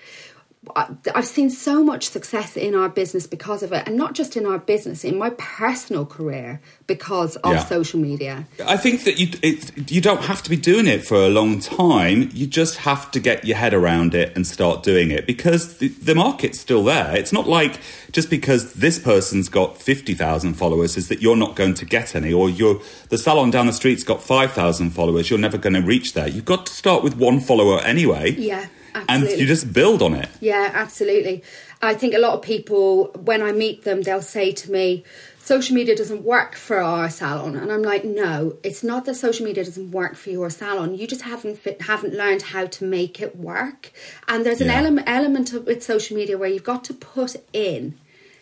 I've 0.74 1.26
seen 1.26 1.50
so 1.50 1.84
much 1.84 2.08
success 2.08 2.56
in 2.56 2.74
our 2.74 2.88
business 2.88 3.26
because 3.26 3.62
of 3.62 3.72
it, 3.72 3.86
and 3.86 3.96
not 3.96 4.14
just 4.14 4.36
in 4.36 4.46
our 4.46 4.58
business, 4.58 5.04
in 5.04 5.16
my 5.18 5.30
personal 5.30 6.04
career 6.04 6.60
because 6.86 7.36
of 7.36 7.52
Yeah. 7.54 7.64
social 7.64 8.00
media. 8.00 8.46
I 8.64 8.76
think 8.76 9.04
that 9.04 9.18
you 9.18 9.28
it, 9.42 9.90
you 9.90 10.00
don't 10.00 10.22
have 10.22 10.42
to 10.42 10.50
be 10.50 10.56
doing 10.56 10.86
it 10.86 11.04
for 11.06 11.16
a 11.16 11.28
long 11.28 11.60
time. 11.60 12.30
You 12.34 12.46
just 12.46 12.78
have 12.78 13.10
to 13.12 13.20
get 13.20 13.44
your 13.44 13.56
head 13.56 13.74
around 13.74 14.14
it 14.14 14.32
and 14.34 14.46
start 14.46 14.82
doing 14.82 15.10
it 15.10 15.26
because 15.26 15.78
the, 15.78 15.88
the 15.88 16.14
market's 16.14 16.58
still 16.60 16.82
there. 16.84 17.14
It's 17.16 17.32
not 17.32 17.46
like 17.48 17.80
just 18.12 18.30
because 18.30 18.72
this 18.74 18.98
person's 18.98 19.48
got 19.48 19.76
fifty 19.80 20.14
thousand 20.14 20.54
followers 20.54 20.96
is 20.96 21.08
that 21.08 21.20
you're 21.22 21.36
not 21.36 21.54
going 21.54 21.74
to 21.74 21.84
get 21.84 22.14
any, 22.14 22.32
or 22.32 22.48
you're 22.50 22.80
the 23.08 23.18
salon 23.18 23.50
down 23.50 23.66
the 23.66 23.72
street's 23.72 24.04
got 24.04 24.22
five 24.22 24.52
thousand 24.52 24.90
followers. 24.90 25.30
You're 25.30 25.38
never 25.38 25.58
going 25.58 25.74
to 25.74 25.82
reach 25.82 26.14
there. 26.14 26.28
You've 26.28 26.44
got 26.44 26.66
to 26.66 26.72
start 26.72 27.02
with 27.02 27.16
one 27.16 27.40
follower 27.40 27.80
anyway. 27.82 28.32
Yeah, 28.32 28.66
and 29.08 29.22
you 29.28 29.46
just 29.46 29.72
build 29.72 30.02
on 30.02 30.14
it. 30.14 30.28
Yeah, 30.40 30.70
absolutely. 30.72 31.42
I 31.82 31.94
think 31.94 32.14
a 32.14 32.18
lot 32.18 32.34
of 32.34 32.42
people, 32.42 33.06
when 33.14 33.42
I 33.42 33.52
meet 33.52 33.84
them, 33.84 34.02
they'll 34.02 34.22
say 34.22 34.52
to 34.52 34.72
me, 34.72 35.04
social 35.38 35.74
media 35.76 35.94
doesn't 35.94 36.22
work 36.24 36.54
for 36.56 36.78
our 36.80 37.08
salon. 37.10 37.54
And 37.56 37.70
I'm 37.70 37.82
like, 37.82 38.04
no, 38.04 38.56
it's 38.62 38.82
not 38.82 39.04
that 39.04 39.14
social 39.14 39.44
media 39.46 39.64
doesn't 39.64 39.90
work 39.90 40.16
for 40.16 40.30
your 40.30 40.50
salon. 40.50 40.94
You 40.96 41.06
just 41.06 41.22
haven't 41.22 41.58
fit, 41.58 41.82
haven't 41.82 42.14
learned 42.14 42.42
how 42.42 42.66
to 42.66 42.84
make 42.84 43.20
it 43.20 43.36
work. 43.36 43.92
And 44.26 44.44
there's 44.44 44.60
an 44.60 44.68
Yeah. 44.68 44.78
element, 44.78 45.06
element 45.08 45.52
of 45.52 45.66
with 45.66 45.82
social 45.82 46.16
media 46.16 46.38
where 46.38 46.48
you've 46.48 46.64
got 46.64 46.82
to 46.84 46.94
put 46.94 47.36
in 47.52 47.96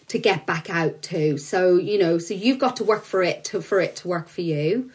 to 0.09 0.19
get 0.19 0.47
back 0.47 0.71
out 0.71 1.03
to. 1.03 1.37
So, 1.39 1.77
you 1.77 1.99
know, 1.99 2.19
so 2.19 2.35
you've 2.35 2.59
got 2.59 2.77
to 2.77 2.85
work 2.85 3.05
for 3.05 3.23
it 3.23 3.43
to, 3.47 3.61
for 3.61 3.81
it 3.81 3.97
to 3.97 4.09
work 4.09 4.29
for 4.29 4.43
you. 4.43 4.91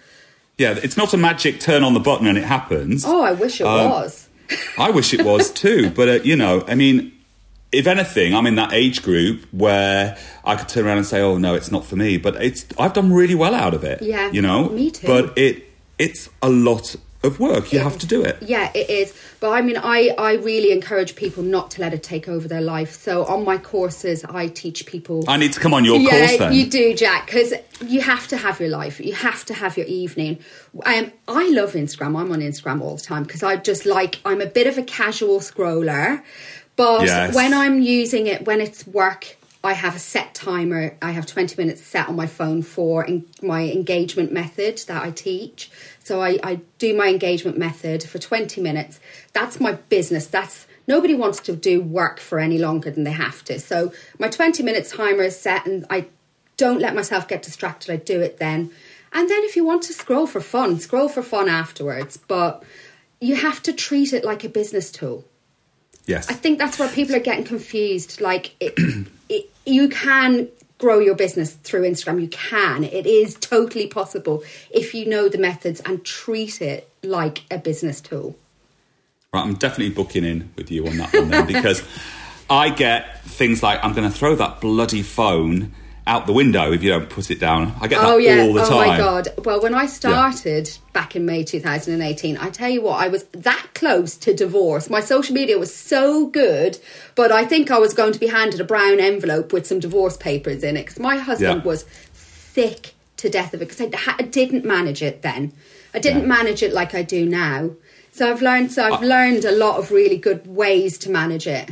Yeah, 0.58 0.80
it's 0.82 0.98
not 0.98 1.14
a 1.14 1.18
magic 1.18 1.60
turn 1.60 1.84
on 1.84 1.94
the 1.94 2.00
button 2.00 2.26
and 2.28 2.38
it 2.38 2.44
happens. 2.44 3.04
Oh, 3.06 3.22
I 3.22 3.32
wish 3.34 3.60
it 3.62 3.66
Um, 3.68 3.90
was. 3.90 4.29
I 4.78 4.90
wish 4.92 5.14
it 5.14 5.24
was 5.26 5.52
too, 5.52 5.90
but 5.90 6.10
uh, 6.10 6.12
you 6.24 6.36
know, 6.36 6.64
I 6.68 6.76
mean, 6.76 7.12
if 7.72 7.88
anything, 7.88 8.34
I'm 8.34 8.48
in 8.48 8.56
that 8.56 8.74
age 8.74 9.04
group 9.04 9.46
where 9.52 10.18
I 10.44 10.56
could 10.56 10.68
turn 10.68 10.86
around 10.86 10.98
and 10.98 11.06
say, 11.06 11.22
"Oh 11.22 11.38
no, 11.38 11.54
it's 11.54 11.72
not 11.72 11.86
for 11.86 11.96
me." 11.96 12.18
But 12.18 12.42
it's 12.42 12.66
I've 12.78 12.94
done 12.94 13.14
really 13.14 13.36
well 13.36 13.54
out 13.54 13.74
of 13.74 13.84
it. 13.84 14.02
Yeah, 14.02 14.32
you 14.32 14.42
know, 14.42 14.70
me 14.70 14.92
too. 14.92 15.08
But 15.08 15.38
it 15.38 15.66
it's 15.98 16.30
a 16.42 16.50
lot 16.50 16.96
of 17.22 17.40
work. 17.40 17.74
You 17.74 17.80
have 17.80 17.98
to 18.00 18.08
do 18.08 18.24
it. 18.24 18.38
Yeah, 18.42 18.72
it 18.74 18.90
is. 18.90 19.14
But 19.40 19.50
I 19.52 19.62
mean, 19.62 19.78
I, 19.78 20.14
I 20.18 20.34
really 20.36 20.72
encourage 20.72 21.16
people 21.16 21.44
not 21.44 21.72
to 21.72 21.82
let 21.82 21.94
it 21.94 22.02
take 22.04 22.28
over 22.30 22.48
their 22.48 22.62
life. 22.62 22.94
So 22.94 23.26
on 23.26 23.44
my 23.44 23.58
courses, 23.58 24.24
I 24.26 24.48
teach 24.48 24.86
people. 24.86 25.26
I 25.28 25.38
need 25.38 25.52
to 25.54 25.60
come 25.60 25.74
on 25.74 25.84
your 25.84 25.98
yeah, 25.98 26.10
course 26.28 26.38
then. 26.38 26.54
you 26.54 26.66
do, 26.70 26.94
Jack, 26.94 27.26
because 27.26 27.54
you 27.86 28.02
have 28.02 28.28
to 28.30 28.38
have 28.38 28.60
your 28.60 28.70
life. 28.70 29.00
You 29.00 29.14
have 29.14 29.44
to 29.46 29.54
have 29.54 29.76
your 29.78 29.88
evening. 29.88 30.40
Um, 30.86 31.12
I 31.28 31.50
love 31.50 31.74
Instagram. 31.74 32.18
I'm 32.20 32.32
on 32.32 32.40
Instagram 32.40 32.82
all 32.82 32.96
the 32.96 33.02
time 33.04 33.24
because 33.24 33.44
I 33.44 33.58
just 33.58 33.86
like. 33.86 34.20
I'm 34.26 34.42
a 34.42 34.46
bit 34.46 34.68
of 34.68 34.78
a 34.78 34.84
casual 34.84 35.40
scroller, 35.40 36.24
but 36.78 37.06
Yes. 37.06 37.36
when 37.36 37.54
I'm 37.54 37.82
using 37.82 38.28
it, 38.28 38.46
when 38.46 38.62
it's 38.62 38.88
work. 38.88 39.36
I 39.62 39.74
have 39.74 39.94
a 39.94 40.00
set 40.00 40.34
timer. 40.34 40.96
I 41.02 41.12
have 41.12 41.26
20 41.26 41.62
minutes 41.62 41.82
set 41.82 42.08
on 42.08 42.16
my 42.16 42.28
phone 42.28 42.62
for 42.62 43.06
en- 43.06 43.26
my 43.42 43.64
engagement 43.64 44.32
method 44.32 44.78
that 44.88 45.04
I 45.04 45.12
teach. 45.12 45.70
So 46.10 46.24
I, 46.24 46.40
I 46.44 46.62
do 46.80 46.98
my 46.98 47.08
engagement 47.08 47.56
method 47.56 48.02
for 48.02 48.18
20 48.18 48.60
minutes. 48.62 49.00
That's 49.32 49.60
my 49.60 49.74
business. 49.74 50.26
That's 50.26 50.66
nobody 50.88 51.14
wants 51.14 51.40
to 51.42 51.56
do 51.56 51.84
work 51.84 52.20
for 52.20 52.40
any 52.40 52.58
longer 52.58 52.90
than 52.90 53.04
they 53.04 53.12
have 53.12 53.46
to. 53.46 53.60
So 53.60 53.94
my 54.18 54.28
20 54.28 54.64
minutes 54.64 54.90
timer 54.90 55.22
is 55.22 55.40
set 55.40 55.68
and 55.68 55.86
I 55.88 56.08
don't 56.58 56.82
let 56.82 56.96
myself 56.96 57.28
get 57.28 57.44
distracted. 57.44 57.94
I 57.94 57.98
do 57.98 58.22
it 58.22 58.40
then. 58.40 58.72
And 59.14 59.30
then 59.30 59.44
if 59.44 59.56
you 59.56 59.64
want 59.64 59.84
to 59.84 59.94
scroll 59.94 60.26
for 60.26 60.42
fun, 60.42 60.80
scroll 60.80 61.10
for 61.10 61.22
fun 61.22 61.48
afterwards. 61.48 62.18
But 62.18 62.64
you 63.22 63.36
have 63.36 63.62
to 63.62 63.72
treat 63.72 64.12
it 64.12 64.26
like 64.26 64.44
a 64.44 64.50
business 64.50 64.92
tool. 64.92 65.26
yes, 66.08 66.28
I 66.28 66.34
think 66.34 66.58
that's 66.58 66.80
where 66.80 66.90
people 66.90 67.16
are 67.16 67.20
getting 67.20 67.46
confused. 67.46 68.20
Like, 68.20 68.56
it, 68.60 68.74
it, 69.30 69.52
you 69.64 69.90
can 69.90 70.48
grow 70.80 70.98
your 70.98 71.14
business 71.14 71.54
through 71.54 71.82
Instagram. 71.84 72.20
You 72.20 72.30
can. 72.30 72.84
It 72.84 73.06
is 73.06 73.36
totally 73.36 73.86
possible 73.86 74.44
if 74.72 74.96
you 74.96 75.06
know 75.06 75.30
the 75.30 75.38
methods 75.38 75.80
and 75.82 76.04
treat 76.04 76.62
it 76.62 76.90
like 77.04 77.44
a 77.52 77.60
business 77.60 78.02
tool. 78.02 78.36
Right, 79.32 79.44
I'm 79.44 79.54
definitely 79.54 79.94
booking 79.94 80.26
in 80.26 80.52
with 80.56 80.72
you 80.72 80.88
on 80.88 80.98
that 80.98 81.14
one 81.14 81.30
then 81.30 81.46
because 81.46 81.84
I 82.50 82.70
get 82.70 83.22
things 83.26 83.62
like 83.62 83.84
I'm 83.84 83.94
going 83.94 84.10
to 84.10 84.18
throw 84.18 84.36
that 84.36 84.60
bloody 84.60 85.04
phone 85.04 85.72
out 86.10 86.26
the 86.26 86.34
window 86.34 86.72
if 86.74 86.82
you 86.82 86.90
don't 86.90 87.10
put 87.10 87.30
it 87.30 87.40
down. 87.40 87.74
I 87.80 87.88
get 87.88 88.02
that 88.02 88.10
Oh 88.10 88.18
yeah! 88.18 88.42
all 88.42 88.54
the 88.54 88.62
time. 88.62 88.72
oh 88.74 88.88
my 88.88 88.98
god! 88.98 89.28
Well, 89.46 89.62
when 89.62 89.76
I 89.76 89.86
started 89.86 90.70
back 90.92 91.16
in 91.16 91.26
May 91.26 91.44
2018, 91.44 92.36
I 92.38 92.50
tell 92.50 92.68
you 92.70 92.82
what, 92.82 93.00
I 93.00 93.08
was 93.08 93.24
that 93.26 93.68
close 93.76 94.18
to 94.18 94.34
divorce. 94.34 94.90
My 94.90 95.02
social 95.02 95.36
media 95.36 95.60
was 95.60 95.74
so 95.74 96.26
good, 96.28 96.80
but 97.16 97.32
I 97.32 97.46
think 97.46 97.70
I 97.72 97.78
was 97.78 97.94
going 97.94 98.14
to 98.14 98.20
be 98.20 98.28
handed 98.28 98.60
a 98.60 98.64
brown 98.64 99.00
envelope 99.00 99.54
with 99.54 99.68
some 99.68 99.80
divorce 99.80 100.18
papers 100.18 100.64
in 100.64 100.76
it 100.78 100.86
because 100.86 101.00
my 101.00 101.18
husband 101.18 101.62
Yeah. 101.62 101.68
was 101.68 101.86
sick 102.14 102.94
to 103.18 103.30
death 103.30 103.54
of 103.54 103.62
it 103.62 103.70
because 103.70 103.82
I, 103.82 104.16
I 104.18 104.24
didn't 104.24 104.66
manage 104.66 105.02
it 105.04 105.22
then. 105.22 105.54
I 105.94 106.00
didn't 106.00 106.22
Yeah. 106.24 106.28
manage 106.28 106.64
it 106.64 106.74
like 106.74 106.96
I 106.96 107.04
do 107.04 107.26
now. 107.26 107.72
So 108.12 108.30
I've 108.32 108.42
learned. 108.42 108.72
So 108.72 108.84
I've 108.92 109.04
learned 109.04 109.46
a 109.46 109.52
lot 109.52 109.78
of 109.78 109.92
really 109.92 110.18
good 110.18 110.48
ways 110.48 110.98
to 111.00 111.12
manage 111.12 111.46
it. 111.46 111.70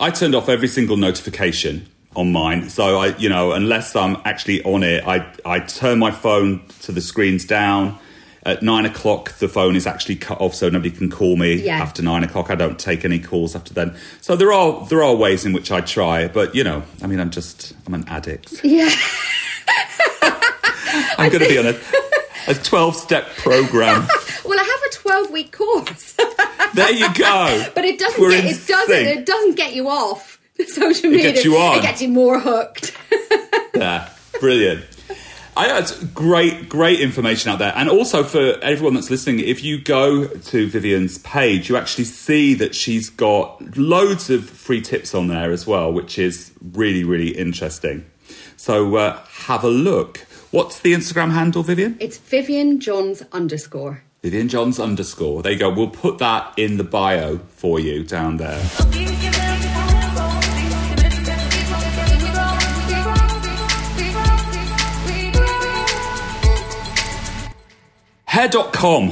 I 0.00 0.10
turned 0.10 0.34
off 0.34 0.48
every 0.48 0.68
single 0.68 0.96
notification 0.96 1.86
on 2.16 2.32
mine. 2.32 2.68
So 2.70 2.98
I, 2.98 3.16
you 3.16 3.28
know, 3.28 3.52
unless 3.52 3.94
I'm 3.96 4.16
actually 4.24 4.62
on 4.64 4.82
it, 4.82 5.06
I 5.06 5.26
I 5.44 5.60
turn 5.60 5.98
my 5.98 6.10
phone 6.10 6.62
to 6.82 6.92
the 6.92 7.00
screens 7.00 7.44
down. 7.44 7.98
At 8.44 8.60
nine 8.60 8.84
o'clock, 8.86 9.34
the 9.38 9.48
phone 9.48 9.76
is 9.76 9.86
actually 9.86 10.16
cut 10.16 10.40
off, 10.40 10.52
so 10.56 10.68
nobody 10.68 10.90
can 10.90 11.08
call 11.10 11.36
me 11.36 11.54
Yeah. 11.64 11.80
after 11.80 12.02
nine 12.02 12.24
o'clock. 12.24 12.50
I 12.50 12.56
don't 12.56 12.76
take 12.76 13.04
any 13.04 13.20
calls 13.20 13.54
after 13.54 13.72
then. 13.72 13.94
So 14.20 14.34
there 14.34 14.52
are 14.52 14.84
there 14.88 15.02
are 15.04 15.14
ways 15.14 15.44
in 15.44 15.52
which 15.52 15.70
I 15.70 15.80
try, 15.80 16.26
but 16.26 16.52
you 16.54 16.64
know, 16.64 16.82
I 17.02 17.06
mean, 17.06 17.20
I'm 17.20 17.30
just 17.30 17.72
I'm 17.86 17.94
an 17.94 18.04
addict. 18.08 18.64
Yeah. 18.64 18.90
I'm 21.18 21.30
going 21.30 21.42
to 21.44 21.48
be 21.48 21.58
on 21.58 21.66
a 21.66 21.78
a 22.48 22.54
twelve 22.54 22.96
step 22.96 23.28
program. 23.36 24.06
Well, 24.44 24.58
I 24.58 24.64
have 24.64 24.92
a 24.92 24.94
12 24.96 25.30
week 25.30 25.52
course. 25.56 26.14
There 26.74 26.90
you 26.92 27.14
go. 27.14 27.64
But 27.76 27.84
it 27.84 27.96
doesn't 28.00 28.20
We're 28.20 28.30
get 28.32 28.44
it 28.44 28.66
doesn't 28.66 28.86
sync. 28.88 29.18
it 29.20 29.24
doesn't 29.24 29.54
get 29.56 29.72
you 29.72 29.88
off 29.88 30.31
social 30.68 31.10
media. 31.10 31.32
gets 31.32 31.44
you 31.44 31.56
on. 31.56 31.78
It 31.78 31.82
gets 31.82 32.02
you 32.02 32.08
more 32.08 32.38
hooked. 32.40 32.96
Yeah, 33.74 34.10
brilliant. 34.38 34.84
I 35.56 35.66
that's 35.66 36.04
great, 36.04 36.68
great 36.68 37.00
information 37.00 37.50
out 37.50 37.58
there. 37.58 37.72
And 37.74 37.88
also 37.88 38.22
for 38.22 38.58
everyone 38.62 38.94
that's 38.94 39.10
listening, 39.10 39.40
if 39.40 39.64
you 39.64 39.80
go 39.82 40.26
to 40.26 40.68
Vivian's 40.68 41.18
page, 41.18 41.68
you 41.68 41.76
actually 41.76 42.04
see 42.04 42.54
that 42.54 42.74
she's 42.74 43.10
got 43.10 43.76
loads 43.76 44.30
of 44.30 44.48
free 44.48 44.80
tips 44.82 45.14
on 45.14 45.28
there 45.28 45.50
as 45.50 45.66
well, 45.66 45.92
which 45.92 46.18
is 46.18 46.52
really, 46.72 47.02
really 47.02 47.30
interesting. 47.36 48.04
So 48.56 48.94
uh, 48.96 49.18
have 49.46 49.64
a 49.64 49.68
look. 49.70 50.18
What's 50.52 50.78
the 50.80 50.92
Instagram 50.92 51.32
handle, 51.32 51.62
Vivian? 51.62 51.96
It's 51.98 52.18
Vivian 52.18 52.78
Johns 52.78 53.22
underscore. 53.32 54.02
Vivian 54.22 54.48
Johns 54.48 54.78
underscore. 54.78 55.42
There 55.42 55.52
you 55.52 55.58
go. 55.58 55.70
We'll 55.72 55.88
put 55.90 56.18
that 56.18 56.52
in 56.56 56.76
the 56.76 56.84
bio 56.84 57.38
for 57.38 57.80
you 57.80 58.04
down 58.04 58.36
there. 58.36 58.62
Hair.com. 68.32 69.10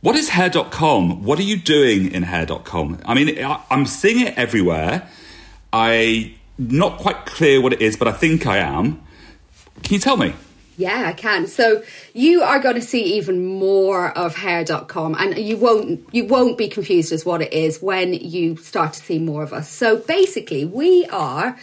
What 0.00 0.16
is 0.16 0.30
hair.com? 0.30 1.24
What 1.24 1.38
are 1.38 1.42
you 1.42 1.58
doing 1.58 2.10
in 2.10 2.22
hair.com? 2.22 3.00
I 3.04 3.12
mean, 3.12 3.44
I- 3.44 3.60
I'm 3.70 3.84
seeing 3.84 4.26
it 4.26 4.32
everywhere. 4.38 5.02
I 5.74 6.32
not 6.56 6.96
quite 6.96 7.26
clear 7.26 7.60
what 7.60 7.74
it 7.74 7.82
is, 7.82 7.96
but 7.98 8.08
I 8.08 8.12
think 8.12 8.46
I 8.46 8.56
am. 8.56 9.02
Can 9.82 9.92
you 9.92 10.00
tell 10.00 10.16
me? 10.16 10.32
Yeah, 10.78 11.04
I 11.04 11.12
can. 11.12 11.46
So 11.48 11.82
you 12.14 12.40
are 12.42 12.58
going 12.58 12.76
to 12.76 12.80
see 12.80 13.02
even 13.18 13.44
more 13.44 14.16
of 14.16 14.36
hair.com 14.36 15.16
and 15.18 15.36
you 15.36 15.58
won't 15.58 16.08
you 16.12 16.24
won't 16.24 16.56
be 16.56 16.68
confused 16.68 17.12
as 17.12 17.26
what 17.26 17.42
it 17.42 17.52
is 17.52 17.82
when 17.82 18.14
you 18.14 18.56
start 18.56 18.94
to 18.94 19.00
see 19.00 19.18
more 19.18 19.42
of 19.42 19.52
us. 19.52 19.68
So 19.68 19.98
basically, 19.98 20.64
we 20.64 21.04
are 21.12 21.58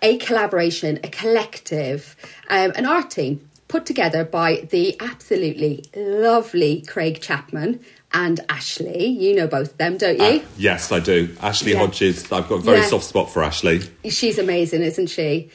a 0.00 0.16
collaboration, 0.16 0.98
a 1.04 1.08
collective, 1.08 2.16
um, 2.48 2.72
an 2.74 2.86
art 2.86 3.10
team 3.10 3.47
put 3.68 3.84
together 3.86 4.24
by 4.24 4.66
the 4.70 4.96
absolutely 5.00 5.84
lovely 5.94 6.82
Craig 6.82 7.20
Chapman 7.20 7.80
and 8.12 8.40
Ashley. 8.48 9.06
You 9.06 9.36
know 9.36 9.46
both 9.46 9.72
of 9.72 9.76
them, 9.78 9.98
don't 9.98 10.18
you? 10.18 10.24
Uh, 10.40 10.44
yes, 10.56 10.90
I 10.90 10.98
do. 11.00 11.36
Ashley 11.42 11.72
Yeah. 11.72 11.80
Hodges. 11.80 12.24
I've 12.32 12.48
got 12.48 12.56
a 12.56 12.62
very 12.62 12.78
Yeah. 12.78 12.86
soft 12.86 13.04
spot 13.04 13.30
for 13.30 13.44
Ashley. 13.44 13.80
She's 14.08 14.38
amazing, 14.38 14.82
isn't 14.82 15.08
she? 15.08 15.50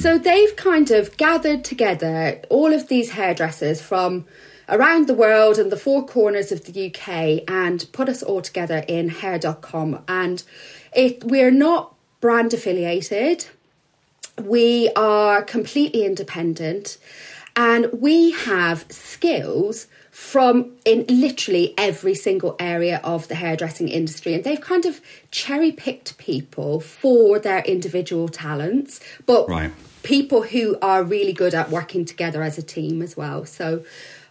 So 0.00 0.16
they've 0.16 0.54
kind 0.54 0.92
of 0.92 1.16
gathered 1.16 1.64
together 1.64 2.40
all 2.48 2.72
of 2.72 2.86
these 2.86 3.10
hairdressers 3.10 3.80
from 3.82 4.24
around 4.68 5.08
the 5.08 5.14
world 5.14 5.58
and 5.58 5.70
the 5.72 5.76
four 5.76 6.06
corners 6.06 6.52
of 6.52 6.64
the 6.64 6.72
UK 6.86 7.42
and 7.48 7.84
put 7.92 8.08
us 8.08 8.22
all 8.22 8.40
together 8.40 8.84
in 8.86 9.08
hair.com. 9.08 9.98
And 10.06 10.42
it 10.94 11.24
we're 11.24 11.50
not 11.50 11.94
brand 12.20 12.54
affiliated. 12.54 13.46
We 14.42 14.90
are 14.96 15.42
completely 15.42 16.04
independent 16.04 16.98
and 17.56 17.88
we 17.92 18.32
have 18.32 18.84
skills 18.90 19.86
from 20.10 20.72
in 20.84 21.04
literally 21.08 21.74
every 21.76 22.14
single 22.14 22.54
area 22.58 23.00
of 23.02 23.28
the 23.28 23.34
hairdressing 23.34 23.88
industry 23.88 24.34
and 24.34 24.44
they've 24.44 24.60
kind 24.60 24.86
of 24.86 25.00
cherry 25.30 25.72
picked 25.72 26.16
people 26.18 26.80
for 26.80 27.38
their 27.38 27.60
individual 27.60 28.28
talents 28.28 29.00
but 29.26 29.48
Right. 29.48 29.72
people 30.02 30.42
who 30.42 30.78
are 30.80 31.02
really 31.02 31.32
good 31.32 31.54
at 31.54 31.70
working 31.70 32.04
together 32.04 32.42
as 32.42 32.56
a 32.58 32.62
team 32.62 33.02
as 33.02 33.16
well 33.16 33.44
so 33.44 33.84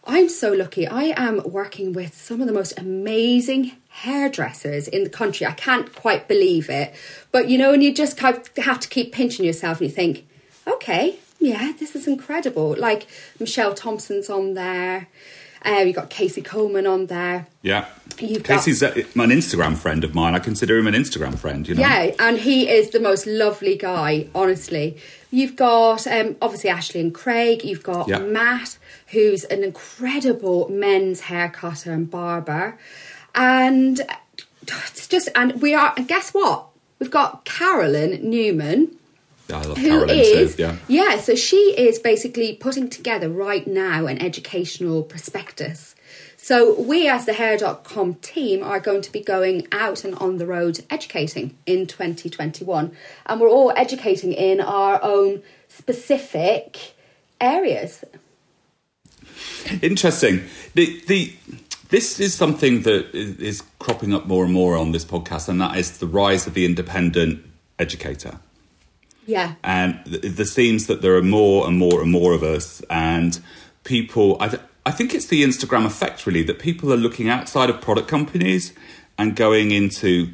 I'm 0.07 0.30
so 0.30 0.51
lucky. 0.53 0.86
I 0.88 1.15
am 1.17 1.41
working 1.43 1.91
with 1.91 2.15
some 2.15 2.39
of 2.39 2.45
the 2.45 2.53
most 2.53 2.78
amazing 2.78 3.71
hairdressers 3.89 4.88
in 4.88 5.03
the 5.03 5.09
country. 5.09 5.47
I 5.47 5.53
can't 5.53 5.93
quite 5.95 6.28
believe 6.28 6.69
it. 6.69 6.93
But 7.32 7.49
you 7.49 7.57
know, 7.57 7.73
and 7.73 7.82
you 7.82 7.91
just 7.91 8.19
have 8.19 8.80
to 8.82 8.88
keep 8.88 9.13
pinching 9.13 9.45
yourself 9.45 9.82
and 9.82 9.89
you 9.89 9.95
think, 9.95 10.28
okay, 10.67 11.17
yeah, 11.40 11.74
this 11.80 11.96
is 11.96 12.08
incredible. 12.08 12.76
Like 12.78 13.08
Michelle 13.40 13.74
Thompson's 13.74 14.30
on 14.30 14.54
there. 14.54 15.08
Uh, 15.66 15.80
you've 15.86 15.96
got 15.96 16.10
Casey 16.12 16.42
Coleman 16.44 16.86
on 16.86 17.08
there. 17.08 17.48
Yeah. 17.64 17.86
You've 18.20 18.44
got- 18.44 18.58
Casey's 18.58 18.84
a, 18.84 18.92
an 18.94 19.32
Instagram 19.32 19.76
friend 19.76 20.04
of 20.04 20.14
mine. 20.14 20.36
I 20.36 20.40
consider 20.40 20.78
him 20.78 20.86
an 20.88 20.94
Instagram 20.94 21.38
friend, 21.40 21.68
you 21.68 21.74
know? 21.74 21.82
Yeah, 21.82 22.14
and 22.20 22.38
he 22.38 22.70
is 22.70 22.92
the 22.92 23.00
most 23.00 23.26
lovely 23.26 23.76
guy, 23.76 24.28
honestly. 24.36 24.98
You've 25.32 25.56
got 25.56 26.06
um, 26.08 26.36
obviously 26.42 26.70
Ashley 26.70 27.02
and 27.02 27.14
Craig. 27.14 27.64
You've 27.66 27.82
got 27.84 28.08
Yeah. 28.08 28.20
Matt, 28.20 28.78
who's 29.08 29.44
an 29.46 29.64
incredible 29.64 30.70
men's 30.70 31.22
hair 31.22 31.50
cutter 31.50 31.92
and 31.92 32.10
barber, 32.10 32.78
and 33.34 34.00
it's 34.62 35.08
just 35.08 35.30
and 35.36 35.62
we 35.62 35.74
are. 35.74 35.94
And 35.98 36.08
guess 36.08 36.30
what? 36.32 36.68
We've 37.00 37.12
got 37.12 37.44
Carolyn 37.44 38.30
Newman, 38.30 38.80
Yeah, 38.80 38.90
I 38.90 38.92
love 38.92 38.96
who 39.50 40.04
is 40.06 40.56
too. 40.56 40.78
Yeah. 40.88 41.18
so 41.18 41.36
she 41.36 41.58
is 41.78 42.00
basically 42.00 42.54
putting 42.54 42.89
together 42.89 43.30
right 43.30 43.66
now 43.68 44.08
an 44.08 44.22
educational 44.22 45.04
prospectus 45.04 45.96
so 46.38 46.80
we 46.80 47.08
as 47.08 47.26
the 47.26 47.34
hair.com 47.34 48.16
team 48.16 48.64
are 48.64 48.80
going 48.80 49.02
to 49.02 49.12
be 49.12 49.22
going 49.22 49.68
out 49.72 50.04
and 50.04 50.16
on 50.16 50.38
the 50.38 50.46
road 50.46 50.84
educating 50.89 51.58
in 51.66 51.88
2021 51.88 52.91
and 53.26 53.41
we're 53.41 53.50
all 53.50 53.72
educating 53.76 54.34
in 54.34 54.60
our 54.62 55.00
own 55.04 55.41
specific 55.68 56.93
areas 57.39 58.04
Interesting. 59.82 60.43
The 60.74 61.02
the 61.08 61.34
this 61.89 62.20
is 62.20 62.34
something 62.34 62.82
that 62.84 63.14
is 63.14 63.64
cropping 63.80 64.14
up 64.14 64.26
more 64.26 64.43
and 64.43 64.54
more 64.54 64.76
on 64.76 64.91
this 64.91 65.06
podcast, 65.06 65.50
and 65.50 65.62
that 65.62 65.78
is 65.78 65.98
the 65.98 66.08
rise 66.08 66.48
of 66.48 66.54
the 66.54 66.66
independent 66.66 67.43
educator. 67.80 68.39
Yeah 69.26 69.55
And 69.63 70.03
th- 70.05 70.21
there 70.21 70.45
seems 70.45 70.88
that 70.88 71.01
there 71.01 71.15
are 71.15 71.23
more 71.23 71.67
and 71.67 71.78
more 71.78 72.01
and 72.01 72.11
more 72.11 72.34
of 72.34 72.43
us, 72.43 72.82
and 72.89 73.39
people. 73.84 74.38
I 74.39 74.49
th- 74.49 74.61
I 74.88 74.91
think 74.91 75.15
it's 75.15 75.26
the 75.26 75.43
Instagram 75.43 75.86
effect, 75.86 76.28
really, 76.28 76.43
that 76.43 76.59
people 76.59 76.93
are 76.93 76.97
looking 76.97 77.28
outside 77.28 77.71
of 77.71 77.82
product 77.82 78.07
companies 78.07 78.71
and 79.17 79.36
going 79.36 79.71
into 79.71 80.32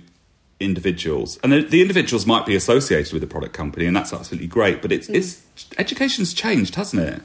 individuals, 0.60 1.40
and 1.44 1.52
the, 1.52 1.62
the 1.62 1.82
individuals 1.82 2.26
might 2.26 2.46
be 2.46 2.56
associated 2.56 3.14
with 3.14 3.24
a 3.24 3.28
product 3.28 3.54
company, 3.54 3.86
and 3.86 3.96
that's 3.96 4.14
absolutely 4.14 4.48
great. 4.48 4.82
But 4.82 4.92
it's 4.92 5.08
mm. 5.08 5.16
it's 5.16 5.42
education's 5.78 6.34
changed, 6.34 6.76
hasn't 6.76 7.02
it? 7.02 7.22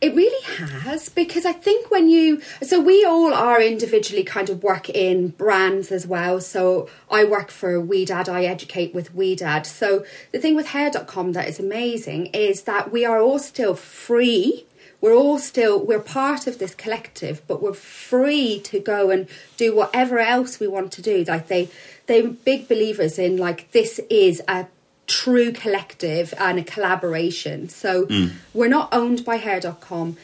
It 0.00 0.14
really 0.14 0.42
has 0.44 1.08
because 1.08 1.44
I 1.44 1.52
think 1.52 1.90
when 1.90 2.08
you 2.08 2.40
so 2.62 2.80
we 2.80 3.04
all 3.04 3.34
are 3.34 3.60
individually 3.60 4.22
kind 4.22 4.48
of 4.48 4.62
work 4.62 4.88
in 4.88 5.30
brands 5.30 5.90
as 5.90 6.06
well. 6.06 6.40
So 6.40 6.88
I 7.10 7.24
work 7.24 7.50
for 7.50 7.82
WeDad, 7.82 8.28
I 8.28 8.44
educate 8.44 8.94
with 8.94 9.16
WeDad. 9.16 9.66
So 9.66 10.04
the 10.30 10.38
thing 10.38 10.54
with 10.54 10.68
hair.com 10.68 11.32
that 11.32 11.48
is 11.48 11.58
amazing 11.58 12.26
is 12.26 12.62
that 12.62 12.92
we 12.92 13.04
are 13.04 13.20
all 13.20 13.40
still 13.40 13.74
free. 13.74 14.66
We're 15.00 15.16
all 15.16 15.40
still 15.40 15.84
we're 15.84 15.98
part 15.98 16.46
of 16.46 16.60
this 16.60 16.76
collective, 16.76 17.42
but 17.48 17.60
we're 17.60 17.74
free 17.74 18.60
to 18.60 18.78
go 18.78 19.10
and 19.10 19.26
do 19.56 19.74
whatever 19.74 20.20
else 20.20 20.60
we 20.60 20.68
want 20.68 20.92
to 20.92 21.02
do. 21.02 21.24
Like 21.24 21.48
they 21.48 21.70
they're 22.06 22.28
big 22.28 22.68
believers 22.68 23.18
in 23.18 23.36
like 23.36 23.72
this 23.72 23.98
is 24.08 24.42
a 24.46 24.68
true 25.08 25.50
collective 25.50 26.32
and 26.38 26.58
a 26.58 26.62
collaboration. 26.62 27.68
So 27.68 28.06
hmm. 28.06 28.26
we're 28.54 28.68
not 28.68 28.90
owned 28.92 29.24
by 29.24 29.36
hair.com 29.36 30.16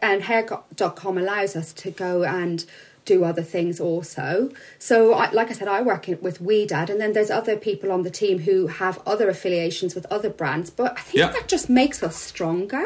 and 0.00 0.22
hair.com 0.22 1.18
allows 1.18 1.56
us 1.56 1.72
to 1.74 1.90
go 1.90 2.24
and 2.24 2.64
do 3.04 3.24
other 3.24 3.42
things 3.42 3.80
also. 3.80 4.50
So 4.78 5.14
I, 5.14 5.30
like 5.30 5.50
I 5.50 5.52
said, 5.52 5.66
I 5.66 5.82
work 5.82 6.08
in, 6.08 6.20
with 6.20 6.42
WeDad 6.42 6.88
and 6.88 7.00
then 7.00 7.12
there's 7.12 7.30
other 7.30 7.56
people 7.56 7.90
on 7.90 8.02
the 8.02 8.10
team 8.10 8.38
who 8.38 8.68
have 8.68 9.00
other 9.06 9.28
affiliations 9.28 9.94
with 9.94 10.06
other 10.06 10.30
brands. 10.30 10.70
But 10.70 10.96
I 10.96 11.00
think 11.00 11.32
that 11.32 11.48
just 11.48 11.68
makes 11.68 12.02
us 12.02 12.16
stronger. 12.16 12.84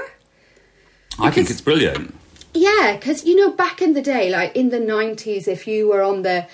I 1.18 1.30
think 1.30 1.50
it's 1.50 1.60
brilliant. 1.60 2.14
Yeah, 2.54 2.96
because 2.98 3.24
you 3.24 3.36
know, 3.36 3.52
back 3.52 3.82
in 3.82 3.94
the 3.94 4.02
day, 4.02 4.30
like 4.30 4.54
in 4.56 4.70
the 4.70 4.78
90s, 4.78 5.48
if 5.48 5.66
you 5.66 5.88
were 5.88 6.02
on 6.02 6.22
the 6.22 6.46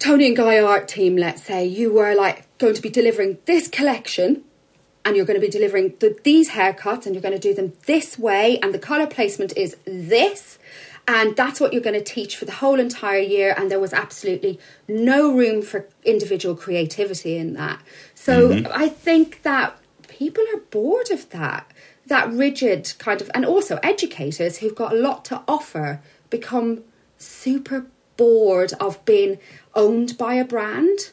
Toni 0.00 0.26
and 0.26 0.36
Guy 0.36 0.58
art 0.58 0.88
team, 0.88 1.16
let's 1.16 1.42
say, 1.42 1.64
you 1.66 1.92
were 1.92 2.14
like 2.14 2.46
going 2.58 2.74
to 2.74 2.80
be 2.80 2.88
delivering 2.88 3.36
this 3.44 3.68
collection 3.68 4.42
and 5.04 5.14
you're 5.14 5.26
going 5.26 5.38
to 5.38 5.46
be 5.46 5.50
delivering 5.50 5.94
the, 6.00 6.18
these 6.24 6.50
haircuts 6.50 7.04
and 7.04 7.14
you're 7.14 7.22
going 7.22 7.34
to 7.34 7.38
do 7.38 7.54
them 7.54 7.74
this 7.84 8.18
way 8.18 8.58
and 8.60 8.72
the 8.72 8.78
colour 8.78 9.06
placement 9.06 9.56
is 9.56 9.76
this 9.84 10.58
and 11.06 11.36
that's 11.36 11.60
what 11.60 11.72
you're 11.72 11.82
going 11.82 11.98
to 11.98 12.04
teach 12.04 12.36
for 12.36 12.46
the 12.46 12.52
whole 12.52 12.80
entire 12.80 13.20
year 13.20 13.54
and 13.56 13.70
there 13.70 13.80
was 13.80 13.92
absolutely 13.92 14.58
no 14.88 15.34
room 15.34 15.60
for 15.60 15.86
individual 16.04 16.54
creativity 16.54 17.36
in 17.36 17.52
that. 17.54 17.80
So 18.14 18.48
mm-hmm. 18.48 18.72
i 18.72 18.88
think 18.88 19.42
that 19.42 19.78
people 20.08 20.44
are 20.54 20.60
bored 20.70 21.10
of 21.10 21.28
that 21.30 21.70
that 22.06 22.30
rigid 22.32 22.94
kind 22.98 23.20
of 23.20 23.30
and 23.34 23.44
also 23.44 23.78
educators 23.82 24.58
who've 24.58 24.74
got 24.74 24.92
a 24.92 24.96
lot 24.96 25.24
to 25.26 25.42
offer 25.46 26.00
become 26.30 26.82
super 27.18 27.86
bored 28.20 28.72
of 28.80 29.02
being 29.06 29.38
owned 29.74 30.16
by 30.18 30.34
a 30.34 30.44
brand 30.44 31.10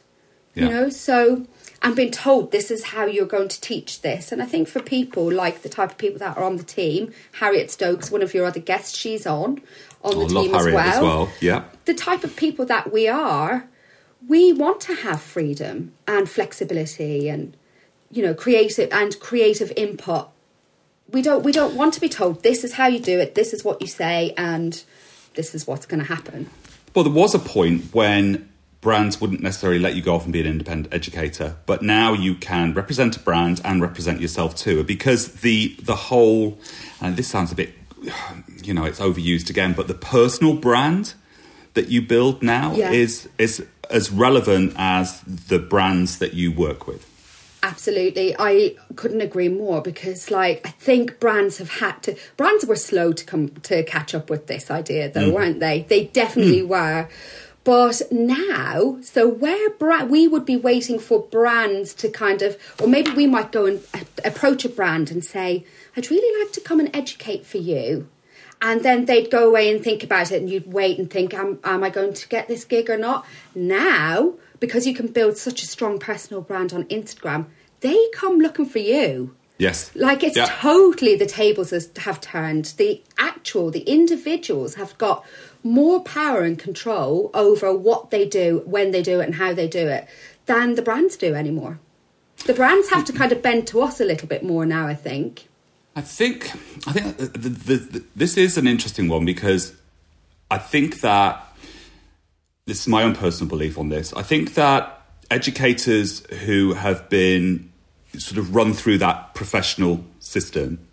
Yeah. 0.54 0.64
you 0.64 0.68
know 0.70 0.88
so 0.90 1.46
and 1.80 1.94
being 1.94 2.10
told 2.10 2.50
this 2.50 2.70
is 2.72 2.82
how 2.84 3.04
you're 3.06 3.26
going 3.26 3.48
to 3.48 3.60
teach 3.60 4.02
this 4.02 4.32
and 4.32 4.42
i 4.42 4.46
think 4.46 4.66
for 4.68 4.80
people 4.80 5.30
like 5.30 5.62
the 5.62 5.68
type 5.68 5.90
of 5.92 5.98
people 5.98 6.18
that 6.18 6.36
are 6.36 6.44
on 6.44 6.56
the 6.56 6.64
team 6.64 7.12
harriet 7.40 7.70
stokes 7.70 8.10
one 8.10 8.22
of 8.22 8.34
your 8.34 8.46
other 8.46 8.60
guests 8.60 8.96
she's 8.96 9.26
on 9.26 9.60
on 10.02 10.14
Oh, 10.14 10.26
the 10.26 10.40
team 10.40 10.54
as, 10.54 10.64
well. 10.66 10.78
as 10.78 11.00
well. 11.02 11.28
Yeah. 11.40 11.64
the 11.84 11.94
type 11.94 12.24
of 12.24 12.34
people 12.36 12.64
that 12.66 12.92
we 12.92 13.06
are 13.08 13.68
we 14.28 14.52
want 14.52 14.80
to 14.82 14.94
have 14.94 15.20
freedom 15.22 15.92
and 16.08 16.28
flexibility 16.28 17.28
and 17.28 17.56
you 18.10 18.22
know 18.22 18.34
creative 18.34 18.88
and 18.92 19.18
creative 19.20 19.72
input 19.76 20.28
we 21.10 21.22
don't 21.22 21.44
we 21.44 21.52
don't 21.52 21.74
want 21.76 21.94
to 21.94 22.00
be 22.00 22.08
told 22.08 22.42
this 22.42 22.64
is 22.64 22.72
how 22.74 22.86
you 22.88 22.98
do 22.98 23.20
it 23.20 23.34
this 23.36 23.52
is 23.52 23.64
what 23.64 23.80
you 23.80 23.86
say 23.86 24.34
and 24.36 24.82
this 25.34 25.54
is 25.54 25.66
what's 25.66 25.86
going 25.86 26.00
to 26.00 26.06
happen 26.06 26.50
Well, 26.98 27.04
there 27.04 27.12
was 27.12 27.32
a 27.32 27.38
point 27.38 27.94
when 27.94 28.48
brands 28.80 29.20
wouldn't 29.20 29.40
necessarily 29.40 29.78
let 29.78 29.94
you 29.94 30.02
go 30.02 30.16
off 30.16 30.24
and 30.24 30.32
be 30.32 30.40
an 30.40 30.48
independent 30.48 30.92
educator, 30.92 31.54
but 31.64 31.80
now 31.80 32.12
you 32.12 32.34
can 32.34 32.74
represent 32.74 33.16
a 33.16 33.20
brand 33.20 33.60
and 33.64 33.80
represent 33.80 34.20
yourself 34.20 34.56
too, 34.56 34.82
because 34.82 35.28
the 35.42 35.76
the 35.80 35.94
whole 35.94 36.58
and 37.00 37.16
this 37.16 37.28
sounds 37.28 37.52
a 37.52 37.54
bit, 37.54 37.72
you 38.64 38.74
know, 38.74 38.84
it's 38.84 38.98
overused 38.98 39.48
again, 39.48 39.74
but 39.74 39.86
the 39.86 39.94
personal 39.94 40.54
brand 40.54 41.14
that 41.74 41.86
you 41.86 42.02
build 42.02 42.42
now 42.42 42.74
Yeah. 42.74 42.90
is 42.90 43.28
is 43.38 43.64
as 43.90 44.10
relevant 44.10 44.72
as 44.76 45.20
the 45.20 45.60
brands 45.60 46.18
that 46.18 46.34
you 46.34 46.50
work 46.50 46.88
with. 46.88 47.07
Absolutely. 47.68 48.34
I 48.38 48.76
couldn't 48.96 49.20
agree 49.20 49.50
more 49.50 49.82
because 49.82 50.30
like 50.30 50.66
I 50.66 50.70
think 50.70 51.20
brands 51.20 51.58
have 51.58 51.68
had 51.68 52.02
to 52.04 52.16
brands 52.38 52.64
were 52.64 52.76
slow 52.76 53.12
to 53.12 53.24
come 53.26 53.48
to 53.48 53.82
catch 53.82 54.14
up 54.14 54.30
with 54.30 54.46
this 54.46 54.70
idea 54.70 55.10
though, 55.10 55.30
mm. 55.30 55.34
weren't 55.34 55.60
they? 55.60 55.82
They 55.82 56.04
definitely 56.04 56.62
mm. 56.62 56.68
were. 56.68 57.08
But 57.64 58.00
now, 58.10 58.98
so 59.02 59.28
where 59.28 59.68
bra- 59.68 60.04
we 60.04 60.26
would 60.26 60.46
be 60.46 60.56
waiting 60.56 60.98
for 60.98 61.20
brands 61.20 61.92
to 61.94 62.08
kind 62.08 62.40
of, 62.40 62.56
or 62.80 62.88
maybe 62.88 63.10
we 63.10 63.26
might 63.26 63.52
go 63.52 63.66
and 63.66 63.82
approach 64.24 64.64
a 64.64 64.70
brand 64.70 65.10
and 65.10 65.22
say, 65.22 65.66
I'd 65.94 66.10
really 66.10 66.42
like 66.42 66.54
to 66.54 66.62
come 66.62 66.80
and 66.80 66.88
educate 66.96 67.44
for 67.44 67.58
you. 67.58 68.08
And 68.62 68.82
then 68.82 69.04
they'd 69.04 69.30
go 69.30 69.46
away 69.46 69.70
and 69.70 69.84
think 69.84 70.02
about 70.02 70.32
it, 70.32 70.40
and 70.40 70.48
you'd 70.48 70.72
wait 70.72 70.98
and 70.98 71.10
think, 71.10 71.34
am, 71.34 71.58
am 71.62 71.84
I 71.84 71.90
going 71.90 72.14
to 72.14 72.28
get 72.28 72.48
this 72.48 72.64
gig 72.64 72.88
or 72.88 72.96
not? 72.96 73.26
Now, 73.54 74.34
because 74.60 74.86
you 74.86 74.94
can 74.94 75.08
build 75.08 75.36
such 75.36 75.62
a 75.62 75.66
strong 75.66 75.98
personal 75.98 76.40
brand 76.40 76.72
on 76.72 76.84
Instagram, 76.84 77.46
they 77.80 78.08
come 78.14 78.38
looking 78.38 78.66
for 78.66 78.78
you. 78.78 79.34
Yes. 79.58 79.90
Like 79.94 80.22
it's 80.22 80.36
Yeah. 80.36 80.46
totally 80.60 81.16
the 81.16 81.26
tables 81.26 81.70
has, 81.70 81.90
have 81.98 82.20
turned. 82.20 82.74
The 82.76 83.02
actual, 83.18 83.70
the 83.70 83.80
individuals 83.80 84.76
have 84.76 84.96
got 84.98 85.24
more 85.64 86.00
power 86.02 86.42
and 86.42 86.58
control 86.58 87.30
over 87.34 87.72
what 87.74 88.10
they 88.10 88.24
do, 88.26 88.62
when 88.66 88.92
they 88.92 89.02
do 89.02 89.20
it, 89.20 89.26
and 89.26 89.34
how 89.34 89.52
they 89.52 89.66
do 89.66 89.88
it 89.88 90.06
than 90.46 90.76
the 90.76 90.82
brands 90.82 91.16
do 91.16 91.34
anymore. 91.34 91.80
The 92.46 92.54
brands 92.54 92.88
have 92.90 93.04
to 93.06 93.12
kind 93.12 93.32
of 93.32 93.42
bend 93.42 93.66
to 93.68 93.80
us 93.82 94.00
a 94.00 94.04
little 94.04 94.28
bit 94.28 94.44
more 94.44 94.64
now, 94.64 94.86
I 94.86 94.94
think. 94.94 95.48
I 95.96 96.00
think 96.00 96.52
I 96.86 96.92
think 96.92 97.16
the, 97.16 97.26
the, 97.26 97.48
the, 97.48 97.76
the, 97.76 98.04
this 98.14 98.36
is 98.36 98.56
an 98.56 98.68
interesting 98.68 99.08
one 99.08 99.24
because 99.24 99.74
I 100.48 100.58
think 100.58 101.00
that 101.00 101.44
this 102.66 102.80
is 102.82 102.88
my 102.88 103.02
own 103.02 103.16
personal 103.16 103.48
belief 103.48 103.76
on 103.76 103.88
this. 103.88 104.12
I 104.12 104.22
think 104.22 104.54
that 104.54 104.97
educators 105.30 106.24
who 106.44 106.74
have 106.74 107.08
been 107.08 107.72
sort 108.16 108.38
of 108.38 108.54
run 108.54 108.72
through 108.72 108.98
that 108.98 109.34
professional 109.34 110.04
system, 110.18 110.86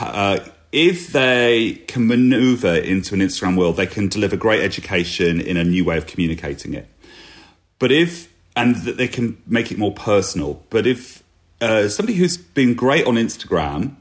uh, 0.00 0.40
if 0.72 1.08
they 1.08 1.82
can 1.86 2.06
maneuver 2.06 2.74
into 2.74 3.14
an 3.14 3.20
Instagram 3.20 3.56
world, 3.56 3.76
they 3.76 3.86
can 3.86 4.08
deliver 4.08 4.36
great 4.36 4.62
education 4.62 5.40
in 5.40 5.56
a 5.56 5.64
new 5.64 5.84
way 5.84 5.96
of 5.96 6.06
communicating 6.06 6.74
it. 6.74 6.88
But 7.78 7.92
if 7.92 8.28
and 8.56 8.76
that 8.76 8.96
they 8.96 9.08
can 9.08 9.40
make 9.46 9.72
it 9.72 9.78
more 9.78 9.92
personal. 9.92 10.62
But 10.70 10.86
if 10.86 11.22
uh, 11.60 11.88
somebody 11.88 12.16
who's 12.16 12.36
been 12.36 12.74
great 12.74 13.06
on 13.06 13.14
Instagram, 13.14 13.96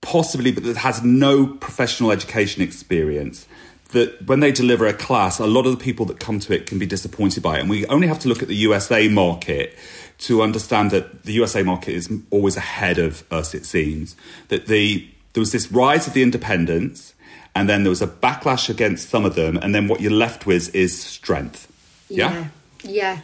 possibly 0.00 0.52
but 0.52 0.64
that 0.64 0.78
has 0.78 1.02
no 1.02 1.46
professional 1.46 2.10
education 2.10 2.62
experience, 2.62 3.46
that 3.90 4.26
when 4.26 4.40
they 4.40 4.52
deliver 4.52 4.86
a 4.86 4.92
class, 4.92 5.38
a 5.38 5.46
lot 5.46 5.66
of 5.66 5.78
the 5.78 5.82
people 5.82 6.06
that 6.06 6.18
come 6.18 6.40
to 6.40 6.54
it 6.54 6.66
can 6.66 6.78
be 6.78 6.86
disappointed 6.86 7.42
by 7.42 7.56
it. 7.56 7.60
And 7.60 7.70
we 7.70 7.86
only 7.86 8.08
have 8.08 8.18
to 8.20 8.28
look 8.28 8.42
at 8.42 8.48
the 8.48 8.56
USA 8.56 9.08
market 9.08 9.76
to 10.18 10.42
understand 10.42 10.90
that 10.90 11.24
the 11.24 11.32
USA 11.32 11.62
market 11.62 11.94
is 11.94 12.10
always 12.30 12.56
ahead 12.56 12.98
of 12.98 13.24
us, 13.32 13.54
it 13.54 13.64
seems. 13.64 14.16
That 14.48 14.66
the 14.66 15.08
there 15.34 15.40
was 15.40 15.52
this 15.52 15.70
rise 15.70 16.06
of 16.06 16.14
the 16.14 16.22
independents, 16.22 17.14
and 17.54 17.68
then 17.68 17.82
there 17.82 17.90
was 17.90 18.00
a 18.00 18.06
backlash 18.06 18.70
against 18.70 19.10
some 19.10 19.24
of 19.24 19.34
them, 19.34 19.58
and 19.58 19.74
then 19.74 19.86
what 19.86 20.00
you're 20.00 20.10
left 20.10 20.46
with 20.46 20.74
is 20.74 20.98
strength. 20.98 21.70
Yeah. 22.08 22.30
Yeah. 22.32 22.48
Yeah, 22.82 23.20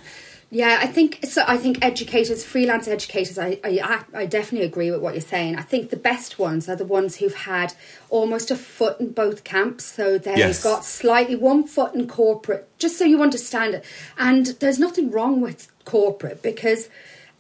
I 0.54 0.86
think 0.86 1.20
so. 1.24 1.42
I 1.48 1.56
think 1.56 1.78
educators, 1.82 2.44
freelance 2.44 2.86
educators, 2.86 3.38
I, 3.38 3.58
I 3.64 4.04
I 4.14 4.26
definitely 4.26 4.66
agree 4.66 4.90
with 4.90 5.00
what 5.00 5.14
you're 5.14 5.22
saying. 5.22 5.56
I 5.56 5.62
think 5.62 5.88
the 5.90 5.96
best 5.96 6.38
ones 6.38 6.68
are 6.68 6.76
the 6.76 6.84
ones 6.84 7.16
who've 7.16 7.34
had 7.34 7.72
almost 8.10 8.50
a 8.50 8.56
foot 8.56 9.00
in 9.00 9.12
both 9.12 9.44
camps. 9.44 9.84
So 9.86 10.18
they've 10.18 10.36
Yes. 10.36 10.62
got 10.62 10.84
slightly 10.84 11.36
one 11.36 11.64
foot 11.66 11.94
in 11.94 12.06
corporate, 12.06 12.68
just 12.78 12.98
so 12.98 13.04
you 13.04 13.22
understand 13.22 13.74
it. 13.74 13.84
And 14.18 14.46
there's 14.60 14.78
nothing 14.78 15.10
wrong 15.10 15.40
with 15.40 15.68
corporate 15.86 16.42
because 16.42 16.88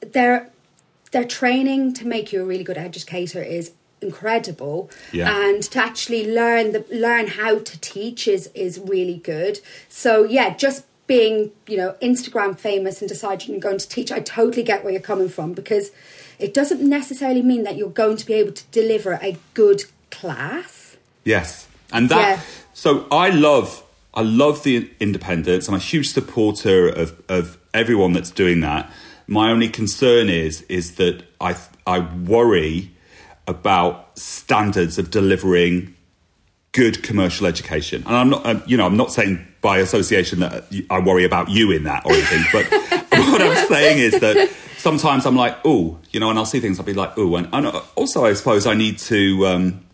they're 0.00 0.48
their 1.10 1.24
training 1.26 1.92
to 1.92 2.06
make 2.06 2.32
you 2.32 2.40
a 2.40 2.44
really 2.46 2.64
good 2.64 2.78
educator 2.78 3.42
is 3.42 3.72
incredible 4.00 4.90
Yeah. 5.12 5.30
and 5.46 5.62
to 5.64 5.78
actually 5.78 6.32
learn 6.32 6.72
the 6.72 6.84
learn 6.90 7.26
how 7.28 7.58
to 7.58 7.80
teach 7.80 8.26
is 8.26 8.48
is 8.54 8.78
really 8.80 9.18
good 9.18 9.60
so 9.88 10.24
yeah 10.24 10.54
just 10.56 10.84
being 11.14 11.50
you 11.66 11.76
know 11.76 11.90
instagram 12.00 12.58
famous 12.58 13.00
and 13.02 13.08
deciding 13.08 13.50
you're 13.52 13.60
going 13.70 13.78
to 13.78 13.88
teach 13.88 14.10
i 14.12 14.20
totally 14.20 14.62
get 14.62 14.82
where 14.82 14.92
you're 14.92 15.08
coming 15.12 15.28
from 15.28 15.52
because 15.52 15.90
it 16.38 16.52
doesn't 16.52 16.82
necessarily 16.98 17.42
mean 17.42 17.62
that 17.64 17.76
you're 17.76 17.96
going 18.04 18.16
to 18.16 18.26
be 18.26 18.34
able 18.34 18.52
to 18.52 18.64
deliver 18.80 19.12
a 19.22 19.36
good 19.54 19.84
class 20.10 20.82
Yes, 21.24 21.68
and 21.92 22.08
that. 22.08 22.38
Yeah. 22.38 22.42
So 22.74 23.06
I 23.10 23.30
love, 23.30 23.82
I 24.14 24.22
love 24.22 24.62
the 24.62 24.90
independence. 24.98 25.68
I'm 25.68 25.74
a 25.74 25.78
huge 25.78 26.12
supporter 26.12 26.88
of 26.88 27.20
of 27.28 27.58
everyone 27.72 28.12
that's 28.12 28.30
doing 28.30 28.60
that. 28.60 28.90
My 29.26 29.50
only 29.50 29.68
concern 29.68 30.28
is 30.28 30.62
is 30.62 30.96
that 30.96 31.22
I 31.40 31.56
I 31.86 32.00
worry 32.00 32.90
about 33.46 34.18
standards 34.18 34.98
of 34.98 35.10
delivering 35.10 35.94
good 36.72 37.02
commercial 37.02 37.46
education. 37.46 38.02
And 38.06 38.16
I'm 38.16 38.30
not, 38.30 38.46
um, 38.46 38.62
you 38.66 38.76
know, 38.76 38.86
I'm 38.86 38.96
not 38.96 39.12
saying 39.12 39.46
by 39.62 39.78
association 39.78 40.40
that 40.40 40.64
I 40.90 40.98
worry 40.98 41.24
about 41.24 41.48
you 41.48 41.70
in 41.70 41.84
that 41.84 42.04
or 42.04 42.12
anything, 42.12 42.44
but 42.52 42.70
what 43.30 43.40
I'm 43.40 43.66
saying 43.68 43.98
is 43.98 44.20
that 44.20 44.50
sometimes 44.76 45.24
I'm 45.24 45.36
like, 45.36 45.56
oh, 45.64 45.98
you 46.10 46.20
know, 46.20 46.28
and 46.28 46.38
I'll 46.38 46.44
see 46.44 46.60
things, 46.60 46.78
I'll 46.78 46.84
be 46.84 46.92
like, 46.92 47.16
oh, 47.16 47.36
and, 47.36 47.48
and 47.52 47.68
also 47.94 48.26
I 48.26 48.34
suppose 48.34 48.66
I 48.66 48.74
need 48.74 48.98
to. 48.98 49.46
Um, 49.46 49.84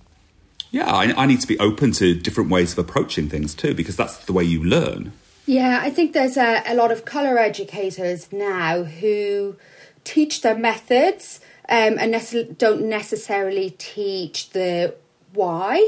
yeah, 0.70 0.92
I, 0.92 1.22
I 1.22 1.26
need 1.26 1.40
to 1.40 1.46
be 1.46 1.58
open 1.58 1.92
to 1.92 2.14
different 2.14 2.50
ways 2.50 2.72
of 2.72 2.78
approaching 2.78 3.28
things 3.30 3.54
too, 3.54 3.74
because 3.74 3.96
that's 3.96 4.24
the 4.26 4.34
way 4.34 4.44
you 4.44 4.62
learn. 4.62 5.12
Yeah, 5.46 5.80
I 5.82 5.88
think 5.88 6.12
there's 6.12 6.36
a, 6.36 6.62
a 6.66 6.74
lot 6.74 6.92
of 6.92 7.06
colour 7.06 7.38
educators 7.38 8.30
now 8.30 8.82
who 8.82 9.56
teach 10.04 10.42
their 10.42 10.56
methods 10.56 11.40
um, 11.70 11.98
and 11.98 12.12
nece- 12.12 12.58
don't 12.58 12.82
necessarily 12.82 13.70
teach 13.78 14.50
the 14.50 14.94
why. 15.32 15.86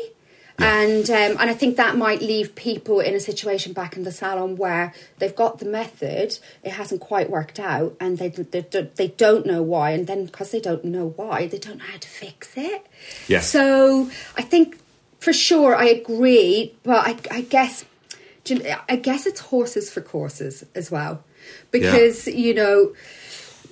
And 0.63 1.09
um, 1.11 1.41
and 1.41 1.51
I 1.51 1.55
think 1.55 1.77
that 1.77 1.97
might 1.97 2.21
leave 2.21 2.55
people 2.55 3.01
in 3.01 3.15
a 3.15 3.21
situation 3.21 3.73
back 3.73 3.97
in 3.97 4.05
the 4.05 4.13
salon 4.13 4.57
where 4.57 4.93
they've 5.19 5.35
got 5.35 5.59
the 5.59 5.65
method, 5.65 6.39
it 6.63 6.73
hasn't 6.73 7.01
quite 7.01 7.31
worked 7.31 7.59
out, 7.59 7.97
and 8.01 8.19
they 8.19 8.29
they, 8.29 8.61
they 8.95 9.09
don't 9.09 9.47
know 9.47 9.63
why, 9.63 9.91
and 9.91 10.07
then 10.07 10.27
because 10.27 10.51
they 10.51 10.61
don't 10.61 10.85
know 10.85 11.15
why, 11.17 11.47
they 11.47 11.59
don't 11.59 11.79
know 11.79 11.85
how 11.85 11.99
to 11.99 12.09
fix 12.09 12.57
it. 12.57 12.87
Yes. 13.29 13.49
So 13.51 14.11
I 14.37 14.43
think 14.43 14.79
for 15.19 15.33
sure 15.33 15.77
I 15.77 15.87
agree, 15.87 16.75
but 16.83 17.07
I, 17.07 17.17
I 17.31 17.41
guess 17.43 17.85
do 18.45 18.55
you 18.55 18.63
know, 18.63 18.79
I 18.89 18.97
guess 18.97 19.27
it's 19.27 19.41
horses 19.41 19.91
for 19.91 20.01
courses 20.01 20.65
as 20.75 20.91
well, 20.91 21.23
because 21.71 22.27
you 22.27 22.55
know 22.55 22.95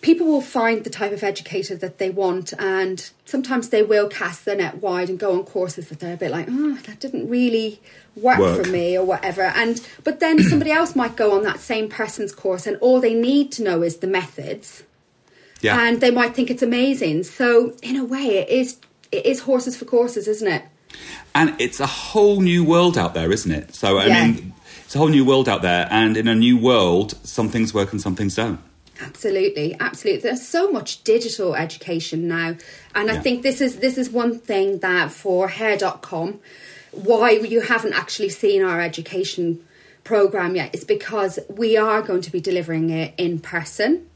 people 0.01 0.27
will 0.27 0.41
find 0.41 0.85
the 0.85 0.91
type 0.91 1.13
of 1.13 1.23
educator 1.23 1.77
that 1.77 1.99
they 1.99 2.11
want, 2.11 2.53
and 2.59 3.11
sometimes 3.25 3.69
they 3.71 3.83
will 3.83 4.09
cast 4.09 4.45
their 4.45 4.57
net 4.57 4.83
wide 4.83 5.09
and 5.09 5.19
go 5.19 5.33
on 5.33 5.45
courses 5.45 5.89
that 5.89 6.01
they're 6.01 6.15
a 6.15 6.17
bit 6.17 6.31
like, 6.31 6.47
oh, 6.49 6.75
that 6.87 7.01
didn't 7.01 7.29
really 7.29 7.81
work, 8.17 8.39
Work. 8.39 8.65
for 8.65 8.71
me 8.71 8.97
or 8.97 9.05
whatever. 9.05 9.43
And 9.43 9.81
but 10.05 10.21
then 10.21 10.43
somebody 10.51 10.71
else 10.71 10.95
might 10.97 11.17
go 11.17 11.35
on 11.37 11.43
that 11.45 11.61
same 11.61 11.89
person's 11.89 12.35
course, 12.35 12.67
and 12.67 12.77
all 12.79 13.01
they 13.01 13.15
need 13.15 13.53
to 13.53 13.63
know 13.63 13.83
is 13.83 13.99
the 13.99 14.07
methods 14.07 14.83
Yeah. 15.61 15.79
and 15.81 16.01
they 16.01 16.11
might 16.11 16.35
think 16.35 16.51
it's 16.51 16.63
amazing. 16.63 17.25
So 17.25 17.75
in 17.83 17.97
a 17.97 18.05
way, 18.05 18.39
it 18.39 18.49
is 18.49 18.77
it 19.11 19.25
is 19.27 19.41
horses 19.41 19.77
for 19.77 19.85
courses, 19.85 20.29
isn't 20.29 20.49
it? 20.49 20.63
and 21.35 21.55
it's 21.61 21.79
a 21.81 21.87
whole 21.87 22.41
new 22.41 22.65
world 22.65 22.97
out 22.99 23.15
there, 23.15 23.31
isn't 23.31 23.53
it? 23.53 23.75
So, 23.75 23.99
I 23.99 24.07
Yeah. 24.07 24.27
mean, 24.27 24.53
it's 24.85 24.95
a 24.97 24.99
whole 24.99 25.09
new 25.09 25.25
world 25.25 25.49
out 25.49 25.63
there, 25.63 25.87
and 25.91 26.17
in 26.17 26.27
a 26.27 26.35
new 26.35 26.57
world, 26.57 27.15
some 27.23 27.49
things 27.51 27.73
work 27.75 27.93
and 27.93 28.01
some 28.01 28.17
things 28.17 28.35
don't. 28.35 28.59
Absolutely, 29.01 29.77
absolutely. 29.79 30.23
There's 30.23 30.47
so 30.47 30.71
much 30.71 31.05
digital 31.05 31.55
education 31.55 32.27
now, 32.27 32.57
and 32.95 33.11
I 33.11 33.19
think 33.19 33.43
this 33.43 33.61
is 33.61 33.77
this 33.79 33.97
is 33.97 34.11
one 34.11 34.39
thing 34.39 34.79
that 34.79 35.13
for 35.13 35.49
hair.com, 35.49 36.41
why 36.91 37.31
you 37.31 37.61
haven't 37.61 37.93
actually 37.93 38.31
seen 38.31 38.63
our 38.63 38.81
education 38.81 39.65
program 40.05 40.57
yet 40.57 40.75
is 40.75 40.85
because 40.85 41.39
we 41.49 41.77
are 41.77 42.03
going 42.03 42.23
to 42.23 42.33
be 42.33 42.41
delivering 42.41 42.91
it 42.91 43.15
in 43.19 43.39
person. 43.39 44.07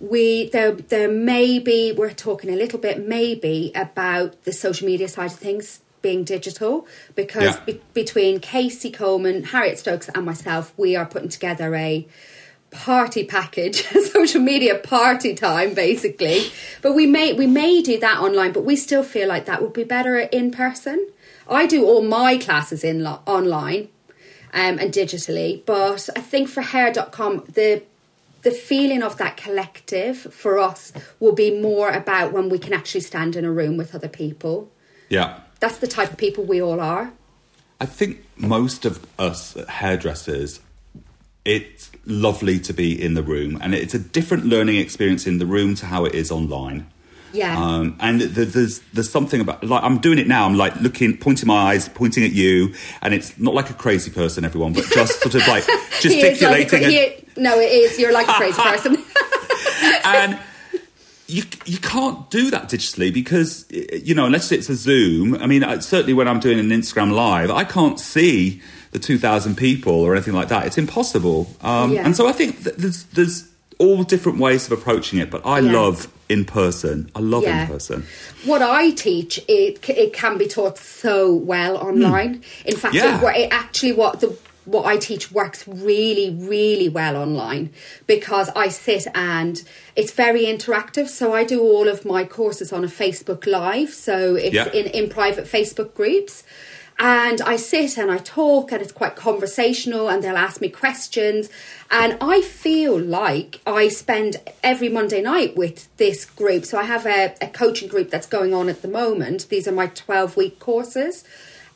We 0.00 0.50
there 0.50 0.72
there 0.72 1.10
may 1.10 1.58
be 1.58 1.92
we're 1.92 2.10
talking 2.12 2.50
a 2.50 2.56
little 2.56 2.78
bit 2.78 3.06
maybe 3.06 3.72
about 3.74 4.44
the 4.44 4.52
social 4.52 4.86
media 4.86 5.08
side 5.08 5.32
of 5.32 5.38
things 5.38 5.80
being 6.02 6.22
digital 6.22 6.86
because 7.16 7.54
Yeah. 7.56 7.60
be- 7.64 7.80
between 7.94 8.40
Casey 8.40 8.90
Coleman, 8.90 9.42
Harriet 9.44 9.78
Stokes, 9.78 10.08
and 10.14 10.24
myself, 10.24 10.72
we 10.76 10.94
are 10.94 11.06
putting 11.06 11.28
together 11.28 11.74
a 11.74 12.06
party 12.70 13.24
package 13.24 13.82
social 14.12 14.40
media 14.40 14.76
party 14.78 15.34
time 15.34 15.74
basically. 15.74 16.50
But 16.82 16.94
we 16.94 17.06
may 17.06 17.32
we 17.32 17.46
may 17.46 17.82
do 17.82 17.98
that 18.00 18.18
online 18.18 18.52
but 18.52 18.64
we 18.64 18.76
still 18.76 19.02
feel 19.02 19.28
like 19.28 19.46
that 19.46 19.62
would 19.62 19.72
be 19.72 19.84
better 19.84 20.18
in 20.18 20.50
person. 20.50 21.08
I 21.48 21.66
do 21.66 21.86
all 21.86 22.02
my 22.02 22.36
classes 22.36 22.84
in 22.84 23.02
lo- 23.02 23.20
online 23.26 23.88
um, 24.52 24.78
and 24.78 24.92
digitally 24.92 25.64
but 25.64 26.08
i 26.14 26.20
think 26.20 26.48
for 26.48 26.60
hair.com 26.60 27.44
the 27.52 27.82
the 28.42 28.50
feeling 28.50 29.02
of 29.02 29.18
that 29.18 29.36
collective 29.36 30.16
for 30.16 30.58
us 30.58 30.92
will 31.20 31.34
be 31.34 31.60
more 31.60 31.90
about 31.90 32.32
when 32.32 32.48
we 32.48 32.58
can 32.58 32.72
actually 32.72 33.00
stand 33.00 33.36
in 33.36 33.44
a 33.44 33.50
room 33.50 33.76
with 33.76 33.94
other 33.94 34.08
people. 34.08 34.70
Yeah. 35.08 35.40
that's 35.60 35.78
the 35.78 35.86
type 35.86 36.12
of 36.12 36.16
people 36.18 36.44
we 36.44 36.62
all 36.62 36.80
are. 36.80 37.12
I 37.80 37.86
think 37.86 38.24
most 38.36 38.84
of 38.84 39.04
us 39.18 39.54
hairdressers, 39.68 40.60
it's 41.48 41.90
lovely 42.04 42.58
to 42.60 42.72
be 42.72 43.00
in 43.02 43.14
the 43.14 43.22
room, 43.22 43.58
and 43.60 43.74
it's 43.74 43.94
a 43.94 43.98
different 43.98 44.44
learning 44.46 44.76
experience 44.76 45.26
in 45.26 45.38
the 45.38 45.46
room 45.46 45.74
to 45.76 45.86
how 45.86 46.04
it 46.04 46.14
is 46.14 46.30
online. 46.30 46.86
yeah 47.32 47.56
Um, 47.58 47.96
and 48.00 48.20
th- 48.20 48.48
there's 48.54 48.80
there's 48.94 49.10
something 49.10 49.40
about 49.40 49.62
like 49.64 49.82
I'm 49.82 49.98
doing 49.98 50.18
it 50.18 50.26
now. 50.26 50.46
I'm 50.46 50.56
like 50.56 50.74
looking, 50.80 51.16
pointing 51.16 51.46
my 51.46 51.72
eyes, 51.72 51.88
pointing 51.88 52.24
at 52.24 52.32
you, 52.32 52.74
and 53.02 53.14
it's 53.14 53.38
not 53.38 53.54
like 53.54 53.70
a 53.70 53.74
crazy 53.74 54.10
person, 54.10 54.44
everyone, 54.44 54.72
but 54.72 54.84
just 54.90 55.20
sort 55.20 55.34
of 55.34 55.46
like 55.48 55.64
is 55.68 55.68
like 55.68 55.78
a 55.98 56.02
gesticulating. 56.02 56.84
and- 56.84 57.24
no 57.36 57.58
it 57.60 57.70
is 57.70 57.98
you're 58.00 58.12
like 58.12 58.26
a 58.28 58.32
crazy 58.32 58.60
person 58.60 58.96
and 60.04 60.38
you 61.28 61.42
you 61.66 61.78
can't 61.78 62.30
do 62.30 62.50
that 62.50 62.64
digitally 62.68 63.12
because 63.12 63.66
you 63.70 64.14
know 64.14 64.26
unless 64.26 64.50
it's 64.50 64.68
a 64.68 64.74
Zoom. 64.74 65.34
I 65.36 65.46
mean, 65.46 65.62
certainly 65.80 66.14
when 66.14 66.26
I'm 66.26 66.40
doing 66.40 66.58
an 66.58 66.68
Instagram 66.70 67.12
live, 67.12 67.50
I 67.50 67.64
can't 67.64 68.00
see 68.00 68.62
the 68.92 68.98
two 68.98 69.18
thousand 69.18 69.56
people 69.56 69.92
or 69.94 70.14
anything 70.14 70.34
like 70.34 70.48
that. 70.48 70.66
It's 70.66 70.78
impossible. 70.78 71.54
Um, 71.60 71.92
Yeah. 71.92 72.04
And 72.06 72.16
so 72.16 72.26
I 72.28 72.32
think 72.32 72.62
th- 72.64 72.76
there's 72.76 73.04
there's 73.04 73.44
all 73.78 74.02
different 74.02 74.38
ways 74.38 74.66
of 74.66 74.72
approaching 74.72 75.18
it, 75.20 75.30
but 75.30 75.42
I 75.46 75.60
Yeah. 75.60 75.72
love 75.72 76.08
in 76.28 76.44
person. 76.44 77.10
I 77.14 77.20
love 77.20 77.44
Yeah. 77.44 77.62
in 77.62 77.68
person. 77.68 78.06
What 78.44 78.60
I 78.62 78.90
teach, 78.90 79.38
it 79.48 79.78
it 79.88 80.12
can 80.12 80.36
be 80.38 80.46
taught 80.46 80.78
so 80.78 81.32
well 81.32 81.76
online. 81.76 82.42
In 82.64 82.76
fact, 82.76 82.96
Hmm. 82.96 83.24
It, 83.26 83.36
it 83.36 83.48
actually 83.52 83.92
what 83.92 84.20
the 84.20 84.36
what 84.64 84.84
I 84.84 84.98
teach 84.98 85.32
works 85.32 85.64
really, 85.66 86.28
really 86.54 86.90
well 86.90 87.16
online 87.16 87.70
because 88.06 88.50
I 88.54 88.68
sit 88.68 89.06
and 89.14 89.62
it's 89.96 90.12
very 90.12 90.42
interactive. 90.44 91.08
So 91.08 91.32
I 91.32 91.44
do 91.44 91.60
all 91.62 91.88
of 91.88 92.04
my 92.04 92.24
courses 92.24 92.70
on 92.70 92.84
a 92.84 92.88
Facebook 92.88 93.46
Live. 93.46 93.94
So 93.94 94.34
it's 94.34 94.54
Yeah. 94.54 94.70
in, 94.72 94.86
in 94.88 95.08
private 95.08 95.46
Facebook 95.46 95.94
groups. 95.94 96.42
And 97.00 97.40
I 97.42 97.56
sit 97.56 97.96
and 97.96 98.10
I 98.10 98.18
talk, 98.18 98.72
and 98.72 98.82
it's 98.82 98.90
quite 98.90 99.14
conversational, 99.14 100.08
and 100.08 100.22
they'll 100.22 100.36
ask 100.36 100.60
me 100.60 100.68
questions. 100.68 101.48
And 101.90 102.18
I 102.20 102.42
feel 102.42 102.98
like 102.98 103.60
I 103.66 103.88
spend 103.88 104.36
every 104.64 104.88
Monday 104.88 105.22
night 105.22 105.56
with 105.56 105.94
this 105.96 106.24
group. 106.24 106.64
So 106.64 106.76
I 106.76 106.82
have 106.82 107.06
a, 107.06 107.34
a 107.40 107.46
coaching 107.46 107.88
group 107.88 108.10
that's 108.10 108.26
going 108.26 108.52
on 108.52 108.68
at 108.68 108.82
the 108.82 108.88
moment. 108.88 109.48
These 109.48 109.68
are 109.68 109.72
my 109.72 109.86
12 109.86 110.36
week 110.36 110.58
courses. 110.58 111.24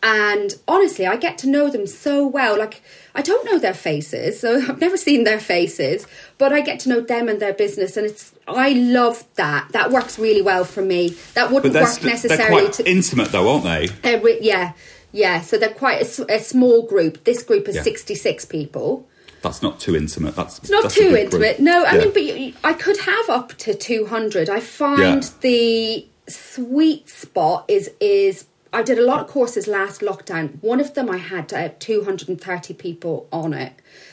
And 0.02 0.58
honestly, 0.66 1.06
I 1.06 1.14
get 1.14 1.38
to 1.38 1.48
know 1.48 1.70
them 1.70 1.86
so 1.86 2.26
well. 2.26 2.58
Like, 2.58 2.82
I 3.14 3.22
don't 3.22 3.44
know 3.44 3.58
their 3.58 3.74
faces, 3.74 4.40
so 4.40 4.60
I've 4.68 4.80
never 4.80 4.96
seen 4.96 5.22
their 5.22 5.38
faces, 5.38 6.06
but 6.38 6.52
I 6.52 6.60
get 6.60 6.80
to 6.80 6.88
know 6.88 7.00
them 7.00 7.28
and 7.28 7.38
their 7.38 7.52
business. 7.52 7.96
And 7.96 8.06
it's, 8.06 8.32
I 8.48 8.72
love 8.72 9.24
that. 9.36 9.68
That 9.70 9.92
works 9.92 10.18
really 10.18 10.42
well 10.42 10.64
for 10.64 10.82
me. 10.82 11.10
That 11.34 11.52
wouldn't 11.52 11.74
work 11.74 11.86
st- 11.86 12.02
they're 12.02 12.10
necessarily 12.12 12.62
quite 12.62 12.72
to. 12.74 12.90
intimate, 12.90 13.30
though, 13.30 13.48
aren't 13.48 13.64
they? 13.64 13.88
Uh, 14.02 14.26
yeah, 14.40 14.72
yeah. 15.12 15.40
So 15.40 15.56
they're 15.58 15.70
quite 15.70 16.02
a 16.02 16.38
small 16.40 16.82
group. 16.82 17.24
This 17.24 17.42
group 17.42 17.68
is 17.68 17.76
Yeah. 17.76 17.82
66 17.82 18.44
people. 18.46 19.06
That's 19.42 19.60
not 19.62 19.80
too 19.80 19.96
intimate. 19.96 20.36
That's 20.36 20.58
It's 20.58 20.70
not 20.70 20.82
that's 20.84 20.94
too 20.94 21.10
big 21.12 21.30
group. 21.30 21.42
intimate. 21.42 21.60
No, 21.60 21.84
I 21.84 21.94
Yeah. 21.96 22.00
mean, 22.04 22.12
but 22.12 22.22
you, 22.22 22.52
I 22.62 22.74
could 22.74 22.96
have 22.98 23.28
up 23.28 23.54
to 23.58 23.74
200. 23.74 24.48
I 24.48 24.60
find 24.60 25.22
Yeah. 25.24 25.28
the 25.40 26.06
sweet 26.28 27.08
spot 27.08 27.64
is 27.68 27.90
is 28.00 28.44
I 28.74 28.82
did 28.82 28.98
a 28.98 29.02
lot 29.04 29.20
of 29.20 29.26
courses 29.26 29.66
last 29.66 30.00
lockdown. 30.00 30.52
One 30.62 30.80
of 30.80 30.94
them 30.94 31.10
I 31.10 31.18
had 31.18 31.52
uh, 31.52 31.68
230 31.78 32.72
people 32.72 33.26
on 33.30 33.52
it, 33.52 33.72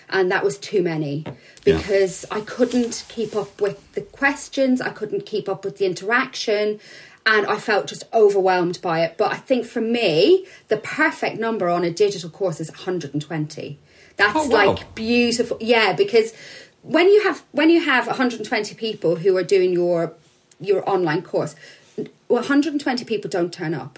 and 0.10 0.30
that 0.32 0.44
was 0.44 0.58
too 0.58 0.82
many 0.82 1.24
Yeah. 1.66 1.78
because 1.78 2.26
I 2.30 2.42
couldn't 2.42 3.06
keep 3.08 3.38
up 3.38 3.62
with 3.62 3.78
the 3.94 4.02
questions. 4.02 4.82
I 4.82 4.90
couldn't 4.90 5.26
keep 5.26 5.48
up 5.48 5.64
with 5.64 5.78
the 5.78 5.86
interaction. 5.86 6.80
And 7.26 7.46
I 7.46 7.58
felt 7.58 7.86
just 7.88 8.04
overwhelmed 8.14 8.80
by 8.82 9.04
it. 9.04 9.16
But 9.18 9.32
I 9.32 9.36
think 9.38 9.66
for 9.66 9.82
me, 9.82 10.48
the 10.68 10.78
perfect 10.78 11.40
number 11.40 11.70
on 11.70 11.84
a 11.84 11.92
digital 11.92 12.30
course 12.30 12.60
is 12.60 12.70
120. 12.72 13.78
That's 14.16 14.36
Oh, 14.36 14.48
wow. 14.48 14.66
like 14.74 14.96
beautiful 14.96 15.58
yeah 15.62 15.94
because 15.94 16.34
when 16.82 17.08
you 17.08 17.24
have 17.24 17.42
when 17.54 17.70
you 17.70 17.80
have 17.82 18.06
120 18.08 18.76
people 18.76 19.16
who 19.16 19.38
are 19.38 19.44
doing 19.44 19.72
your 19.72 20.14
your 20.60 20.88
online 20.90 21.22
course 21.22 21.56
120 22.28 23.06
people 23.06 23.30
don't 23.30 23.54
turn 23.54 23.74
up 23.74 23.98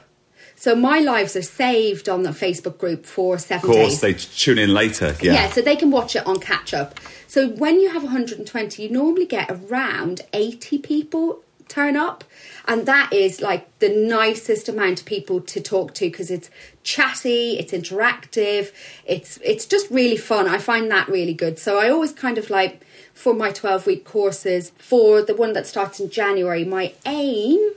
so 0.55 0.75
my 0.75 0.99
lives 0.99 1.35
are 1.35 1.41
saved 1.41 2.07
on 2.07 2.21
the 2.21 2.29
facebook 2.29 2.77
group 2.77 3.05
for 3.05 3.39
seven 3.39 3.69
Of 3.69 3.75
course, 3.75 3.99
days 3.99 4.01
they 4.01 4.13
tune 4.13 4.59
in 4.59 4.73
later. 4.75 5.15
Yeah. 5.21 5.33
yeah. 5.33 5.49
so 5.49 5.61
they 5.61 5.75
can 5.75 5.89
watch 5.89 6.15
it 6.15 6.25
on 6.27 6.39
catch 6.39 6.71
up. 6.75 6.99
So 7.27 7.47
when 7.49 7.79
you 7.79 7.89
have 7.91 8.03
120, 8.03 8.83
you 8.83 8.89
normally 8.89 9.25
get 9.25 9.49
around 9.49 10.21
80 10.33 10.77
people 10.79 11.41
turn 11.67 11.95
up. 11.97 12.23
And 12.65 12.85
that 12.85 13.11
is 13.11 13.41
like 13.41 13.79
the 13.79 13.89
nicest 13.89 14.69
amount 14.69 14.99
of 15.01 15.05
people 15.05 15.41
to 15.41 15.61
talk 15.61 15.93
to 15.95 16.05
because 16.05 16.29
it's 16.31 16.49
chatty, 16.83 17.57
it's 17.57 17.71
interactive, 17.71 18.71
it's 19.05 19.39
it's 19.43 19.65
just 19.65 19.89
really 19.89 20.17
fun. 20.17 20.47
I 20.47 20.57
find 20.57 20.89
that 20.91 21.07
really 21.07 21.33
good. 21.33 21.59
So 21.59 21.79
I 21.79 21.89
always 21.89 22.13
kind 22.13 22.37
of 22.37 22.49
like 22.49 22.85
for 23.13 23.33
my 23.33 23.51
12 23.51 23.85
week 23.85 24.05
courses, 24.05 24.71
for 24.77 25.21
the 25.21 25.35
one 25.35 25.53
that 25.53 25.67
starts 25.67 25.99
in 25.99 26.09
January, 26.09 26.63
my 26.63 26.93
aim 27.05 27.71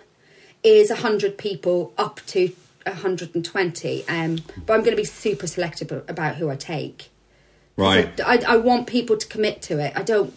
is 0.63 0.91
100 0.91 1.37
people 1.37 1.93
up 1.99 2.21
to 2.27 2.51
120 2.87 4.07
um 4.09 4.37
but 4.67 4.75
i'm 4.75 4.81
going 4.81 4.91
to 4.91 4.97
be 4.97 5.05
super 5.05 5.47
selective 5.47 5.91
about 6.07 6.37
who 6.37 6.51
i 6.51 6.57
take 6.57 7.11
right. 7.77 8.21
I, 8.21 8.39
I 8.47 8.57
want 8.57 8.87
people 8.87 9.17
to 9.17 9.27
commit 9.27 9.63
to 9.63 9.79
it. 9.79 9.93
I 9.97 10.03
don't 10.03 10.35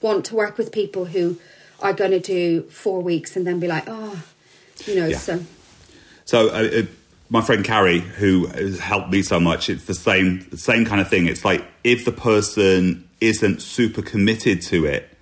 want 0.00 0.24
to 0.26 0.34
work 0.34 0.58
with 0.58 0.72
people 0.72 1.06
who 1.06 1.38
are 1.84 1.92
going 1.92 2.10
to 2.10 2.18
do 2.18 2.62
four 2.62 3.00
weeks 3.02 3.36
and 3.36 3.46
then 3.46 3.60
be 3.60 3.68
like, 3.68 3.84
oh, 3.86 4.20
you 4.86 4.96
know, 4.96 5.06
Yeah. 5.06 5.18
so 5.18 5.40
So, 6.24 6.48
uh, 6.48 6.80
uh, 6.80 6.82
my 7.28 7.42
friend 7.42 7.64
Carrie, 7.64 8.00
who 8.00 8.46
has 8.46 8.78
helped 8.78 9.10
me 9.10 9.22
so 9.22 9.38
much, 9.38 9.68
it's 9.68 9.84
the 9.84 9.94
same 9.94 10.46
the 10.50 10.56
same 10.56 10.84
kind 10.84 11.00
of 11.00 11.08
thing. 11.08 11.26
It's 11.26 11.44
like 11.44 11.64
if 11.84 12.04
the 12.04 12.12
person 12.12 13.06
isn't 13.20 13.60
super 13.60 14.02
committed 14.02 14.62
to 14.62 14.86
it, 14.86 15.16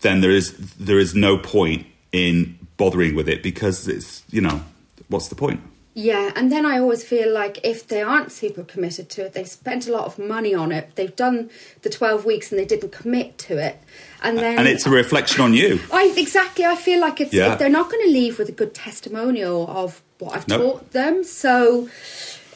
then 0.00 0.20
there 0.20 0.30
is 0.30 0.56
there 0.78 0.98
is 0.98 1.14
no 1.14 1.36
point 1.36 1.86
in 2.12 2.58
bothering 2.76 3.14
with 3.14 3.28
it 3.28 3.42
because 3.42 3.88
it's 3.88 4.22
you 4.30 4.40
know 4.40 4.62
what's 5.08 5.28
the 5.28 5.34
point? 5.34 5.60
Yeah. 5.98 6.30
And 6.36 6.52
then 6.52 6.66
I 6.66 6.78
always 6.78 7.02
feel 7.02 7.32
like 7.32 7.58
if 7.64 7.88
they 7.88 8.02
aren't 8.02 8.30
super 8.30 8.62
committed 8.62 9.08
to 9.10 9.24
it, 9.24 9.32
they've 9.32 9.48
spent 9.48 9.88
a 9.88 9.92
lot 9.92 10.04
of 10.04 10.18
money 10.18 10.54
on 10.54 10.70
it, 10.70 10.94
they've 10.94 11.16
done 11.16 11.48
the 11.82 11.88
12 11.88 12.24
weeks 12.26 12.52
and 12.52 12.60
they 12.60 12.66
didn't 12.66 12.92
commit 12.92 13.38
to 13.38 13.56
it. 13.56 13.78
And 14.22 14.36
then. 14.38 14.58
And 14.58 14.68
it's 14.68 14.84
a 14.86 14.90
reflection 14.90 15.40
on 15.42 15.54
you. 15.54 15.80
I 15.90 16.12
exactly. 16.16 16.64
I 16.66 16.76
feel 16.76 17.00
like 17.00 17.20
it's 17.20 17.32
Yeah. 17.32 17.54
they're 17.56 17.68
not 17.70 17.90
going 17.90 18.04
to 18.06 18.12
leave 18.12 18.38
with 18.38 18.48
a 18.50 18.52
good 18.52 18.74
testimonial 18.74 19.66
of 19.68 20.02
what 20.18 20.36
I've 20.36 20.48
Nope. 20.48 20.60
taught 20.60 20.90
them. 20.92 21.24
So, 21.24 21.88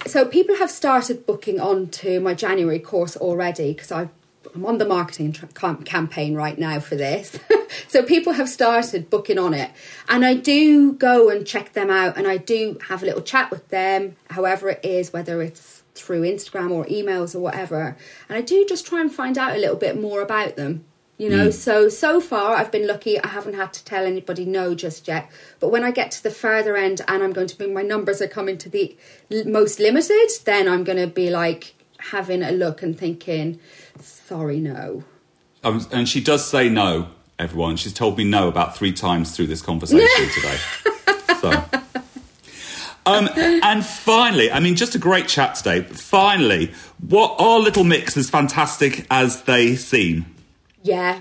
so 0.06 0.24
people 0.26 0.56
have 0.56 0.70
started 0.70 1.24
booking 1.26 1.58
onto 1.60 2.20
my 2.20 2.34
January 2.34 2.78
course 2.78 3.16
already 3.16 3.72
because 3.72 3.90
I. 3.90 4.08
I'm 4.54 4.66
on 4.66 4.78
the 4.78 4.84
marketing 4.84 5.32
tra- 5.32 5.48
cam- 5.48 5.82
campaign 5.84 6.34
right 6.34 6.58
now 6.58 6.80
for 6.80 6.96
this. 6.96 7.38
so 7.88 8.02
people 8.02 8.32
have 8.32 8.48
started 8.48 9.10
booking 9.10 9.38
on 9.38 9.54
it. 9.54 9.70
And 10.08 10.24
I 10.24 10.34
do 10.34 10.92
go 10.92 11.30
and 11.30 11.46
check 11.46 11.72
them 11.72 11.90
out 11.90 12.16
and 12.16 12.26
I 12.26 12.36
do 12.36 12.78
have 12.88 13.02
a 13.02 13.06
little 13.06 13.22
chat 13.22 13.50
with 13.50 13.68
them, 13.68 14.16
however 14.30 14.70
it 14.70 14.84
is, 14.84 15.12
whether 15.12 15.42
it's 15.42 15.82
through 15.94 16.22
Instagram 16.22 16.70
or 16.70 16.84
emails 16.86 17.34
or 17.34 17.40
whatever. 17.40 17.96
And 18.28 18.38
I 18.38 18.40
do 18.40 18.64
just 18.68 18.86
try 18.86 19.00
and 19.00 19.12
find 19.12 19.38
out 19.38 19.56
a 19.56 19.58
little 19.58 19.76
bit 19.76 20.00
more 20.00 20.22
about 20.22 20.56
them 20.56 20.84
you 21.20 21.28
know 21.28 21.48
mm. 21.48 21.52
so 21.52 21.90
so 21.90 22.18
far 22.18 22.56
i've 22.56 22.72
been 22.72 22.86
lucky 22.86 23.20
i 23.20 23.28
haven't 23.28 23.52
had 23.52 23.74
to 23.74 23.84
tell 23.84 24.06
anybody 24.06 24.46
no 24.46 24.74
just 24.74 25.06
yet 25.06 25.30
but 25.60 25.68
when 25.68 25.84
i 25.84 25.90
get 25.90 26.10
to 26.10 26.22
the 26.22 26.30
further 26.30 26.78
end 26.78 27.02
and 27.06 27.22
i'm 27.22 27.32
going 27.32 27.46
to 27.46 27.58
be 27.58 27.66
my 27.66 27.82
numbers 27.82 28.22
are 28.22 28.28
coming 28.28 28.56
to 28.56 28.70
the 28.70 28.96
l- 29.30 29.44
most 29.44 29.78
limited 29.78 30.30
then 30.46 30.66
i'm 30.66 30.82
going 30.82 30.98
to 30.98 31.06
be 31.06 31.28
like 31.28 31.74
having 31.98 32.42
a 32.42 32.50
look 32.50 32.82
and 32.82 32.98
thinking 32.98 33.60
sorry 34.30 34.60
no 34.60 35.02
Um, 35.64 35.84
and 35.92 36.08
she 36.08 36.20
does 36.22 36.42
say 36.48 36.68
no, 36.68 37.08
everyone. 37.38 37.76
She's 37.76 37.92
told 37.92 38.16
me 38.16 38.24
no 38.24 38.46
about 38.48 38.76
three 38.78 38.92
times 38.92 39.34
through 39.34 39.48
this 39.48 39.60
conversation 39.60 40.28
today. 40.34 40.58
So. 41.40 41.50
Um, 43.06 43.28
and 43.36 43.84
finally, 43.84 44.50
I 44.52 44.60
mean, 44.60 44.76
just 44.76 44.94
a 44.94 44.98
great 44.98 45.26
chat 45.26 45.56
today. 45.56 45.80
But 45.80 45.98
finally, 45.98 46.72
what 47.06 47.34
are 47.40 47.58
Little 47.58 47.82
Mix 47.84 48.16
as 48.16 48.30
fantastic 48.30 49.04
as 49.10 49.42
they 49.42 49.74
seem? 49.76 50.24
yeah 50.82 51.20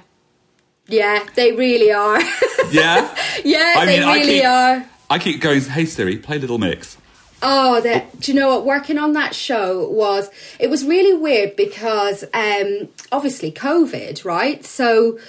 yeah 0.87 1.19
they 1.35 1.51
really 1.51 1.91
are 1.91 2.21
Yeah? 2.71 3.13
yeah 3.43 3.73
I 3.77 3.85
they 3.85 3.99
mean, 3.99 4.07
I 4.07 4.13
really 4.15 4.33
keep- 4.39 4.45
are 4.45 4.85
I 5.09 5.19
keep 5.19 5.41
going, 5.41 5.61
hey 5.61 5.85
Siri, 5.85 6.17
play 6.17 6.37
Little 6.39 6.57
Mix. 6.59 6.97
Oh, 7.41 7.79
that 7.81 8.19
do 8.19 8.31
you 8.31 8.39
know 8.39 8.49
what? 8.49 8.65
Working 8.65 8.97
on 8.97 9.13
that 9.13 9.33
show 9.33 9.89
was 9.89 10.29
it 10.59 10.69
was 10.69 10.85
really 10.85 11.17
weird 11.17 11.55
because 11.55 12.23
um, 12.33 12.89
obviously 13.11 13.51
COVID, 13.51 14.25
right? 14.25 14.65
So 14.65 15.19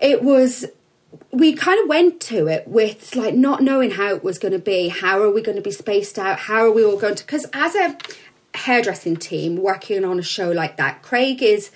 it 0.00 0.22
was 0.22 0.66
we 1.32 1.52
kind 1.52 1.80
of 1.82 1.88
went 1.88 2.20
to 2.20 2.46
it 2.46 2.68
with 2.68 3.14
like 3.16 3.34
not 3.34 3.62
knowing 3.62 3.90
how 3.90 4.14
it 4.14 4.22
was 4.22 4.38
going 4.38 4.52
to 4.52 4.58
be. 4.58 4.88
How 4.88 5.20
are 5.20 5.30
we 5.30 5.42
going 5.42 5.56
to 5.56 5.62
be 5.62 5.70
spaced 5.70 6.18
out? 6.18 6.38
How 6.38 6.64
are 6.64 6.70
we 6.70 6.84
all 6.84 6.96
going 6.96 7.16
to? 7.16 7.24
Because 7.24 7.46
as 7.52 7.74
a 7.74 7.96
hairdressing 8.54 9.16
team 9.16 9.56
working 9.56 10.04
on 10.04 10.18
a 10.18 10.22
show 10.22 10.50
like 10.50 10.76
that, 10.76 11.02
Craig 11.02 11.42
is 11.42 11.70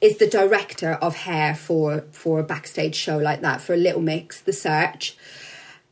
is 0.00 0.18
the 0.18 0.26
director 0.26 0.92
of 0.92 1.16
hair 1.16 1.54
for 1.54 2.04
for 2.12 2.38
a 2.38 2.44
backstage 2.44 2.94
show 2.94 3.18
like 3.18 3.40
that 3.40 3.60
for 3.60 3.74
a 3.74 3.76
Little 3.76 4.02
Mix, 4.02 4.40
The 4.40 4.52
Search, 4.52 5.16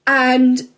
and 0.07 0.69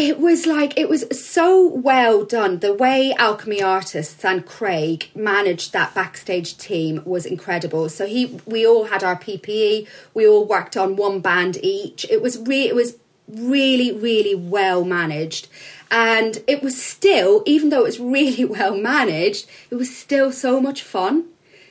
it 0.00 0.18
was 0.18 0.46
like 0.46 0.78
it 0.78 0.88
was 0.88 1.04
so 1.10 1.66
well 1.66 2.24
done. 2.24 2.60
The 2.60 2.72
way 2.72 3.12
alchemy 3.18 3.62
artists 3.62 4.24
and 4.24 4.46
craig 4.46 5.10
managed 5.14 5.72
that 5.74 5.94
backstage 5.94 6.56
team 6.56 7.02
was 7.04 7.26
incredible. 7.26 7.88
So 7.90 8.06
he 8.06 8.40
we 8.46 8.66
all 8.66 8.84
had 8.84 9.04
our 9.04 9.16
ppe 9.16 9.86
we 10.14 10.26
all 10.26 10.46
worked 10.46 10.76
on 10.76 10.96
one 10.96 11.20
band 11.20 11.58
each. 11.62 12.06
It 12.10 12.22
was 12.22 12.38
re- 12.38 12.66
it 12.66 12.74
was 12.74 12.96
really 13.28 13.92
really 13.92 14.34
well 14.34 14.84
managed. 14.84 15.48
And 15.90 16.42
it 16.46 16.62
was 16.62 16.80
still 16.80 17.42
even 17.44 17.68
though 17.68 17.80
it 17.80 17.84
was 17.84 18.00
really 18.00 18.44
well 18.56 18.76
managed 18.76 19.48
it 19.70 19.74
was 19.74 19.94
still 19.94 20.32
so 20.32 20.60
much 20.60 20.82
fun. 20.82 21.26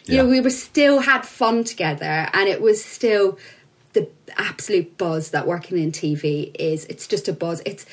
You 0.06 0.18
know 0.18 0.28
we 0.28 0.42
were 0.42 0.50
still 0.50 1.02
had 1.02 1.26
fun 1.26 1.64
together 1.64 2.30
and 2.34 2.48
it 2.50 2.62
was 2.62 2.84
still 2.84 3.38
the 3.94 4.08
absolute 4.38 4.98
buzz 4.98 5.32
that 5.32 5.48
working 5.48 5.78
in 5.78 5.92
TV 5.92 6.56
is. 6.56 6.86
It's 6.86 7.08
just 7.08 7.28
a 7.28 7.34
buzz. 7.34 7.62
It's 7.66 7.86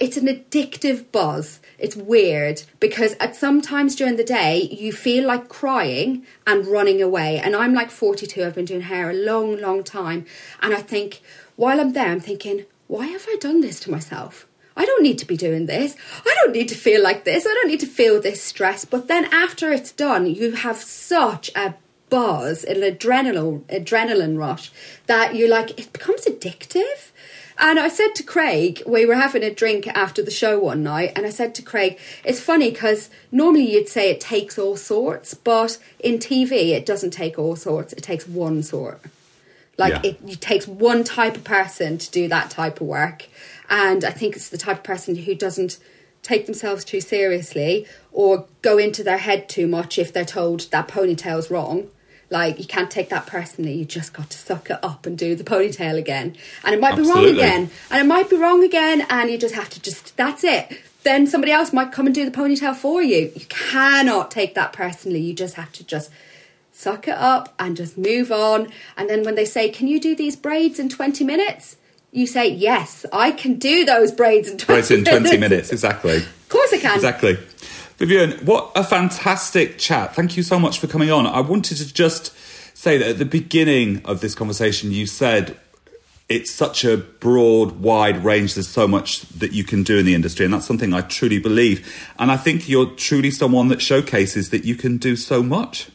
it's 0.00 0.16
an 0.16 0.26
addictive 0.26 1.12
buzz. 1.12 1.60
It's 1.78 1.94
weird 1.94 2.62
because 2.80 3.14
at 3.20 3.36
some 3.36 3.60
times 3.60 3.94
during 3.94 4.16
the 4.16 4.24
day 4.24 4.62
you 4.62 4.92
feel 4.92 5.26
like 5.26 5.48
crying 5.48 6.26
and 6.46 6.66
running 6.66 7.02
away. 7.02 7.38
And 7.38 7.54
I'm 7.54 7.74
like 7.74 7.90
42. 7.90 8.42
I've 8.42 8.54
been 8.54 8.64
doing 8.64 8.80
hair 8.80 9.10
a 9.10 9.14
long, 9.14 9.60
long 9.60 9.84
time, 9.84 10.26
and 10.60 10.74
I 10.74 10.80
think 10.80 11.20
while 11.56 11.80
I'm 11.80 11.92
there, 11.92 12.08
I'm 12.08 12.20
thinking, 12.20 12.64
why 12.86 13.06
have 13.06 13.26
I 13.28 13.36
done 13.38 13.60
this 13.60 13.78
to 13.80 13.90
myself? 13.90 14.46
I 14.76 14.86
don't 14.86 15.02
need 15.02 15.18
to 15.18 15.26
be 15.26 15.36
doing 15.36 15.66
this. 15.66 15.94
I 16.24 16.34
don't 16.40 16.52
need 16.52 16.68
to 16.70 16.74
feel 16.74 17.02
like 17.02 17.24
this. 17.24 17.44
I 17.44 17.52
don't 17.52 17.68
need 17.68 17.80
to 17.80 17.86
feel 17.86 18.20
this 18.20 18.42
stress. 18.42 18.86
But 18.86 19.08
then 19.08 19.26
after 19.26 19.70
it's 19.70 19.92
done, 19.92 20.26
you 20.26 20.52
have 20.52 20.78
such 20.78 21.50
a 21.54 21.74
buzz, 22.08 22.64
an 22.64 22.78
adrenaline 22.78 23.60
adrenaline 23.66 24.38
rush 24.38 24.70
that 25.06 25.34
you're 25.34 25.48
like 25.48 25.78
it 25.78 25.92
becomes 25.92 26.24
addictive. 26.24 27.09
And 27.62 27.78
I 27.78 27.88
said 27.88 28.14
to 28.14 28.22
Craig, 28.22 28.82
we 28.86 29.04
were 29.04 29.14
having 29.16 29.42
a 29.42 29.54
drink 29.54 29.86
after 29.86 30.22
the 30.22 30.30
show 30.30 30.58
one 30.58 30.82
night, 30.82 31.12
and 31.14 31.26
I 31.26 31.30
said 31.30 31.54
to 31.56 31.62
Craig, 31.62 31.98
it's 32.24 32.40
funny 32.40 32.70
because 32.70 33.10
normally 33.30 33.70
you'd 33.70 33.88
say 33.88 34.10
it 34.10 34.18
takes 34.20 34.58
all 34.58 34.76
sorts, 34.78 35.34
but 35.34 35.76
in 35.98 36.18
TV 36.18 36.70
it 36.70 36.86
doesn't 36.86 37.10
take 37.10 37.38
all 37.38 37.56
sorts, 37.56 37.92
it 37.92 38.02
takes 38.02 38.26
one 38.26 38.62
sort. 38.62 39.02
Like 39.76 39.92
Yeah. 40.02 40.10
it, 40.10 40.20
it 40.26 40.40
takes 40.40 40.66
one 40.66 41.04
type 41.04 41.36
of 41.36 41.44
person 41.44 41.98
to 41.98 42.10
do 42.10 42.28
that 42.28 42.50
type 42.50 42.80
of 42.80 42.86
work. 42.86 43.28
And 43.68 44.04
I 44.04 44.10
think 44.10 44.36
it's 44.36 44.48
the 44.48 44.58
type 44.58 44.78
of 44.78 44.82
person 44.82 45.14
who 45.14 45.34
doesn't 45.34 45.78
take 46.22 46.46
themselves 46.46 46.82
too 46.84 47.00
seriously 47.00 47.86
or 48.10 48.46
go 48.62 48.78
into 48.78 49.02
their 49.04 49.18
head 49.18 49.48
too 49.50 49.66
much 49.66 49.98
if 49.98 50.12
they're 50.12 50.24
told 50.24 50.70
that 50.70 50.88
ponytail's 50.88 51.50
wrong. 51.50 51.88
Like 52.30 52.58
you 52.60 52.64
can't 52.64 52.90
take 52.90 53.08
that 53.08 53.26
personally. 53.26 53.72
You 53.72 53.84
just 53.84 54.12
got 54.12 54.30
to 54.30 54.38
suck 54.38 54.70
it 54.70 54.78
up 54.82 55.04
and 55.04 55.18
do 55.18 55.34
the 55.34 55.44
ponytail 55.44 55.98
again. 55.98 56.36
And 56.64 56.74
it 56.74 56.80
might 56.80 56.96
be 56.96 57.02
wrong 57.02 57.26
again. 57.26 57.70
And 57.90 58.00
it 58.00 58.06
might 58.06 58.30
be 58.30 58.36
wrong 58.36 58.62
again. 58.62 59.04
And 59.10 59.28
you 59.30 59.36
just 59.36 59.56
have 59.56 59.68
to 59.70 59.82
just, 59.82 60.16
that's 60.16 60.44
it. 60.44 60.80
Then 61.02 61.26
somebody 61.26 61.50
else 61.50 61.72
might 61.72 61.92
come 61.92 62.06
and 62.06 62.14
do 62.14 62.24
the 62.24 62.30
ponytail 62.30 62.76
for 62.76 63.02
you. 63.02 63.32
You 63.34 63.46
cannot 63.48 64.30
take 64.30 64.54
that 64.54 64.72
personally. 64.72 65.20
You 65.20 65.34
just 65.34 65.54
have 65.54 65.72
to 65.72 65.84
just 65.84 66.10
suck 66.72 67.08
it 67.08 67.14
up 67.14 67.54
and 67.58 67.76
just 67.76 67.98
move 67.98 68.30
on. 68.30 68.68
And 68.96 69.08
then 69.08 69.24
when 69.24 69.34
they 69.34 69.44
say, 69.44 69.68
Can 69.68 69.86
you 69.86 70.00
do 70.00 70.14
these 70.14 70.36
braids 70.36 70.78
in 70.78 70.88
20 70.88 71.24
minutes? 71.24 71.76
You 72.12 72.26
say, 72.26 72.48
Yes, 72.48 73.06
I 73.12 73.32
can 73.32 73.58
do 73.58 73.84
those 73.84 74.12
braids 74.12 74.48
in 74.48 74.58
20 74.58 74.80
Right 74.80 74.90
in 74.90 75.04
20 75.04 75.36
minutes, 75.38 75.72
exactly. 75.72 76.18
Of 76.18 76.48
course 76.48 76.72
I 76.72 76.78
can. 76.78 76.94
Exactly. 76.94 77.38
Vivian, 78.00 78.32
what 78.46 78.72
a 78.74 78.82
fantastic 78.82 79.76
chat. 79.76 80.16
Thank 80.16 80.34
you 80.34 80.42
so 80.42 80.58
much 80.58 80.78
for 80.78 80.86
coming 80.86 81.10
on. 81.10 81.26
I 81.26 81.40
wanted 81.40 81.76
to 81.76 81.92
just 81.92 82.32
say 82.74 82.96
that 82.96 83.06
at 83.06 83.18
the 83.18 83.26
beginning 83.26 84.00
of 84.06 84.22
this 84.22 84.34
conversation, 84.34 84.90
you 84.90 85.04
said 85.06 85.58
it's 86.26 86.50
such 86.50 86.82
a 86.82 86.96
broad, 86.96 87.82
wide 87.82 88.24
range. 88.24 88.54
There's 88.54 88.68
so 88.68 88.88
much 88.88 89.20
that 89.28 89.52
you 89.52 89.64
can 89.64 89.82
do 89.82 89.98
in 89.98 90.06
the 90.06 90.14
industry, 90.14 90.46
and 90.46 90.54
that's 90.54 90.66
something 90.66 90.94
I 90.94 91.02
truly 91.02 91.38
believe. 91.38 91.94
And 92.18 92.30
I 92.32 92.38
think 92.38 92.70
you're 92.70 92.86
truly 92.86 93.30
someone 93.30 93.68
that 93.68 93.82
showcases 93.82 94.48
that 94.48 94.64
you 94.64 94.76
can 94.76 94.96
do 94.96 95.14
so 95.14 95.42
much. 95.42 95.90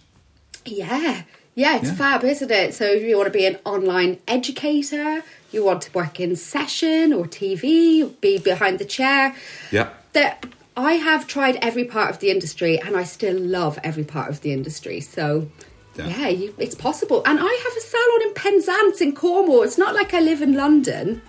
Yeah. 0.64 1.24
Yeah, 1.56 1.78
it's 1.78 1.88
Yeah. 1.88 1.95
fab, 1.95 2.24
isn't 2.24 2.51
it? 2.51 2.76
So 2.76 2.86
if 2.86 3.01
you 3.01 3.18
want 3.18 3.34
to 3.34 3.36
be 3.36 3.47
an 3.47 3.58
online 3.66 4.20
educator, 4.28 5.24
you 5.51 5.66
want 5.66 5.82
to 5.84 5.91
work 5.93 6.20
in 6.20 6.36
session 6.36 7.14
or 7.14 7.26
TV, 7.26 8.03
be 8.22 8.38
behind 8.38 8.78
the 8.78 8.86
chair. 8.86 9.34
Yeah. 9.72 9.88
There, 10.14 10.38
I 10.78 10.93
have 10.93 11.26
tried 11.28 11.55
every 11.61 11.86
part 11.86 12.09
of 12.09 12.19
the 12.19 12.30
industry 12.30 12.80
and 12.82 12.97
I 12.97 13.03
still 13.03 13.39
love 13.39 13.80
every 13.84 14.03
part 14.03 14.30
of 14.30 14.41
the 14.41 14.51
industry. 14.51 14.99
So 15.01 15.47
Yeah. 15.95 16.07
yeah, 16.07 16.28
you, 16.28 16.53
it's 16.57 16.76
possible. 16.76 17.21
And 17.26 17.39
I 17.39 17.43
have 17.63 17.78
a 17.78 17.82
salon 17.82 18.21
in 18.23 18.34
Penzance 18.34 19.01
in 19.01 19.13
Cornwall. 19.15 19.63
It's 19.63 19.78
not 19.78 19.95
like 19.95 20.13
I 20.13 20.19
live 20.19 20.41
in 20.41 20.53
London. 20.55 21.21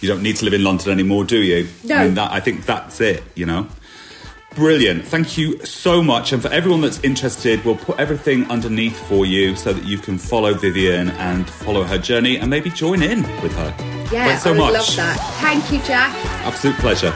You 0.00 0.08
don't 0.08 0.22
need 0.22 0.36
to 0.36 0.44
live 0.46 0.54
in 0.54 0.64
London 0.64 0.90
anymore, 0.90 1.24
do 1.24 1.38
you? 1.42 1.68
No. 1.84 1.96
I, 1.96 2.04
mean, 2.06 2.14
that, 2.14 2.32
I 2.32 2.40
think 2.40 2.64
that's 2.64 3.00
it, 3.02 3.22
you 3.34 3.44
know? 3.44 3.66
Brilliant. 4.54 5.04
Thank 5.04 5.36
you 5.36 5.62
so 5.66 6.02
much. 6.02 6.32
And 6.32 6.40
for 6.40 6.48
everyone 6.48 6.80
that's 6.80 6.98
interested, 7.04 7.62
we'll 7.62 7.76
put 7.76 8.00
everything 8.00 8.50
underneath 8.50 8.98
for 9.06 9.26
you 9.26 9.54
so 9.54 9.74
that 9.74 9.84
you 9.84 9.98
can 9.98 10.16
follow 10.16 10.54
Vivian 10.54 11.10
and 11.10 11.46
follow 11.46 11.82
her 11.82 11.98
journey 11.98 12.38
and 12.38 12.48
maybe 12.48 12.70
join 12.70 13.02
in 13.02 13.20
with 13.42 13.54
her. 13.54 13.74
Yeah, 14.10 14.24
Thanks 14.28 14.44
so 14.44 14.50
I 14.50 14.52
would 14.52 14.58
much. 14.60 14.72
love 14.72 14.96
that. 14.96 15.18
Thank 15.42 15.70
you, 15.70 15.86
Jack. 15.86 16.14
Absolute 16.46 16.76
pleasure. 16.78 17.12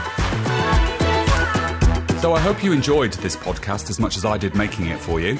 So 2.21 2.33
I 2.33 2.39
hope 2.39 2.63
you 2.63 2.71
enjoyed 2.71 3.13
this 3.13 3.35
podcast 3.35 3.89
as 3.89 3.99
much 3.99 4.15
as 4.15 4.25
I 4.25 4.37
did 4.37 4.53
making 4.53 4.85
it 4.85 4.99
for 4.99 5.19
you. 5.19 5.39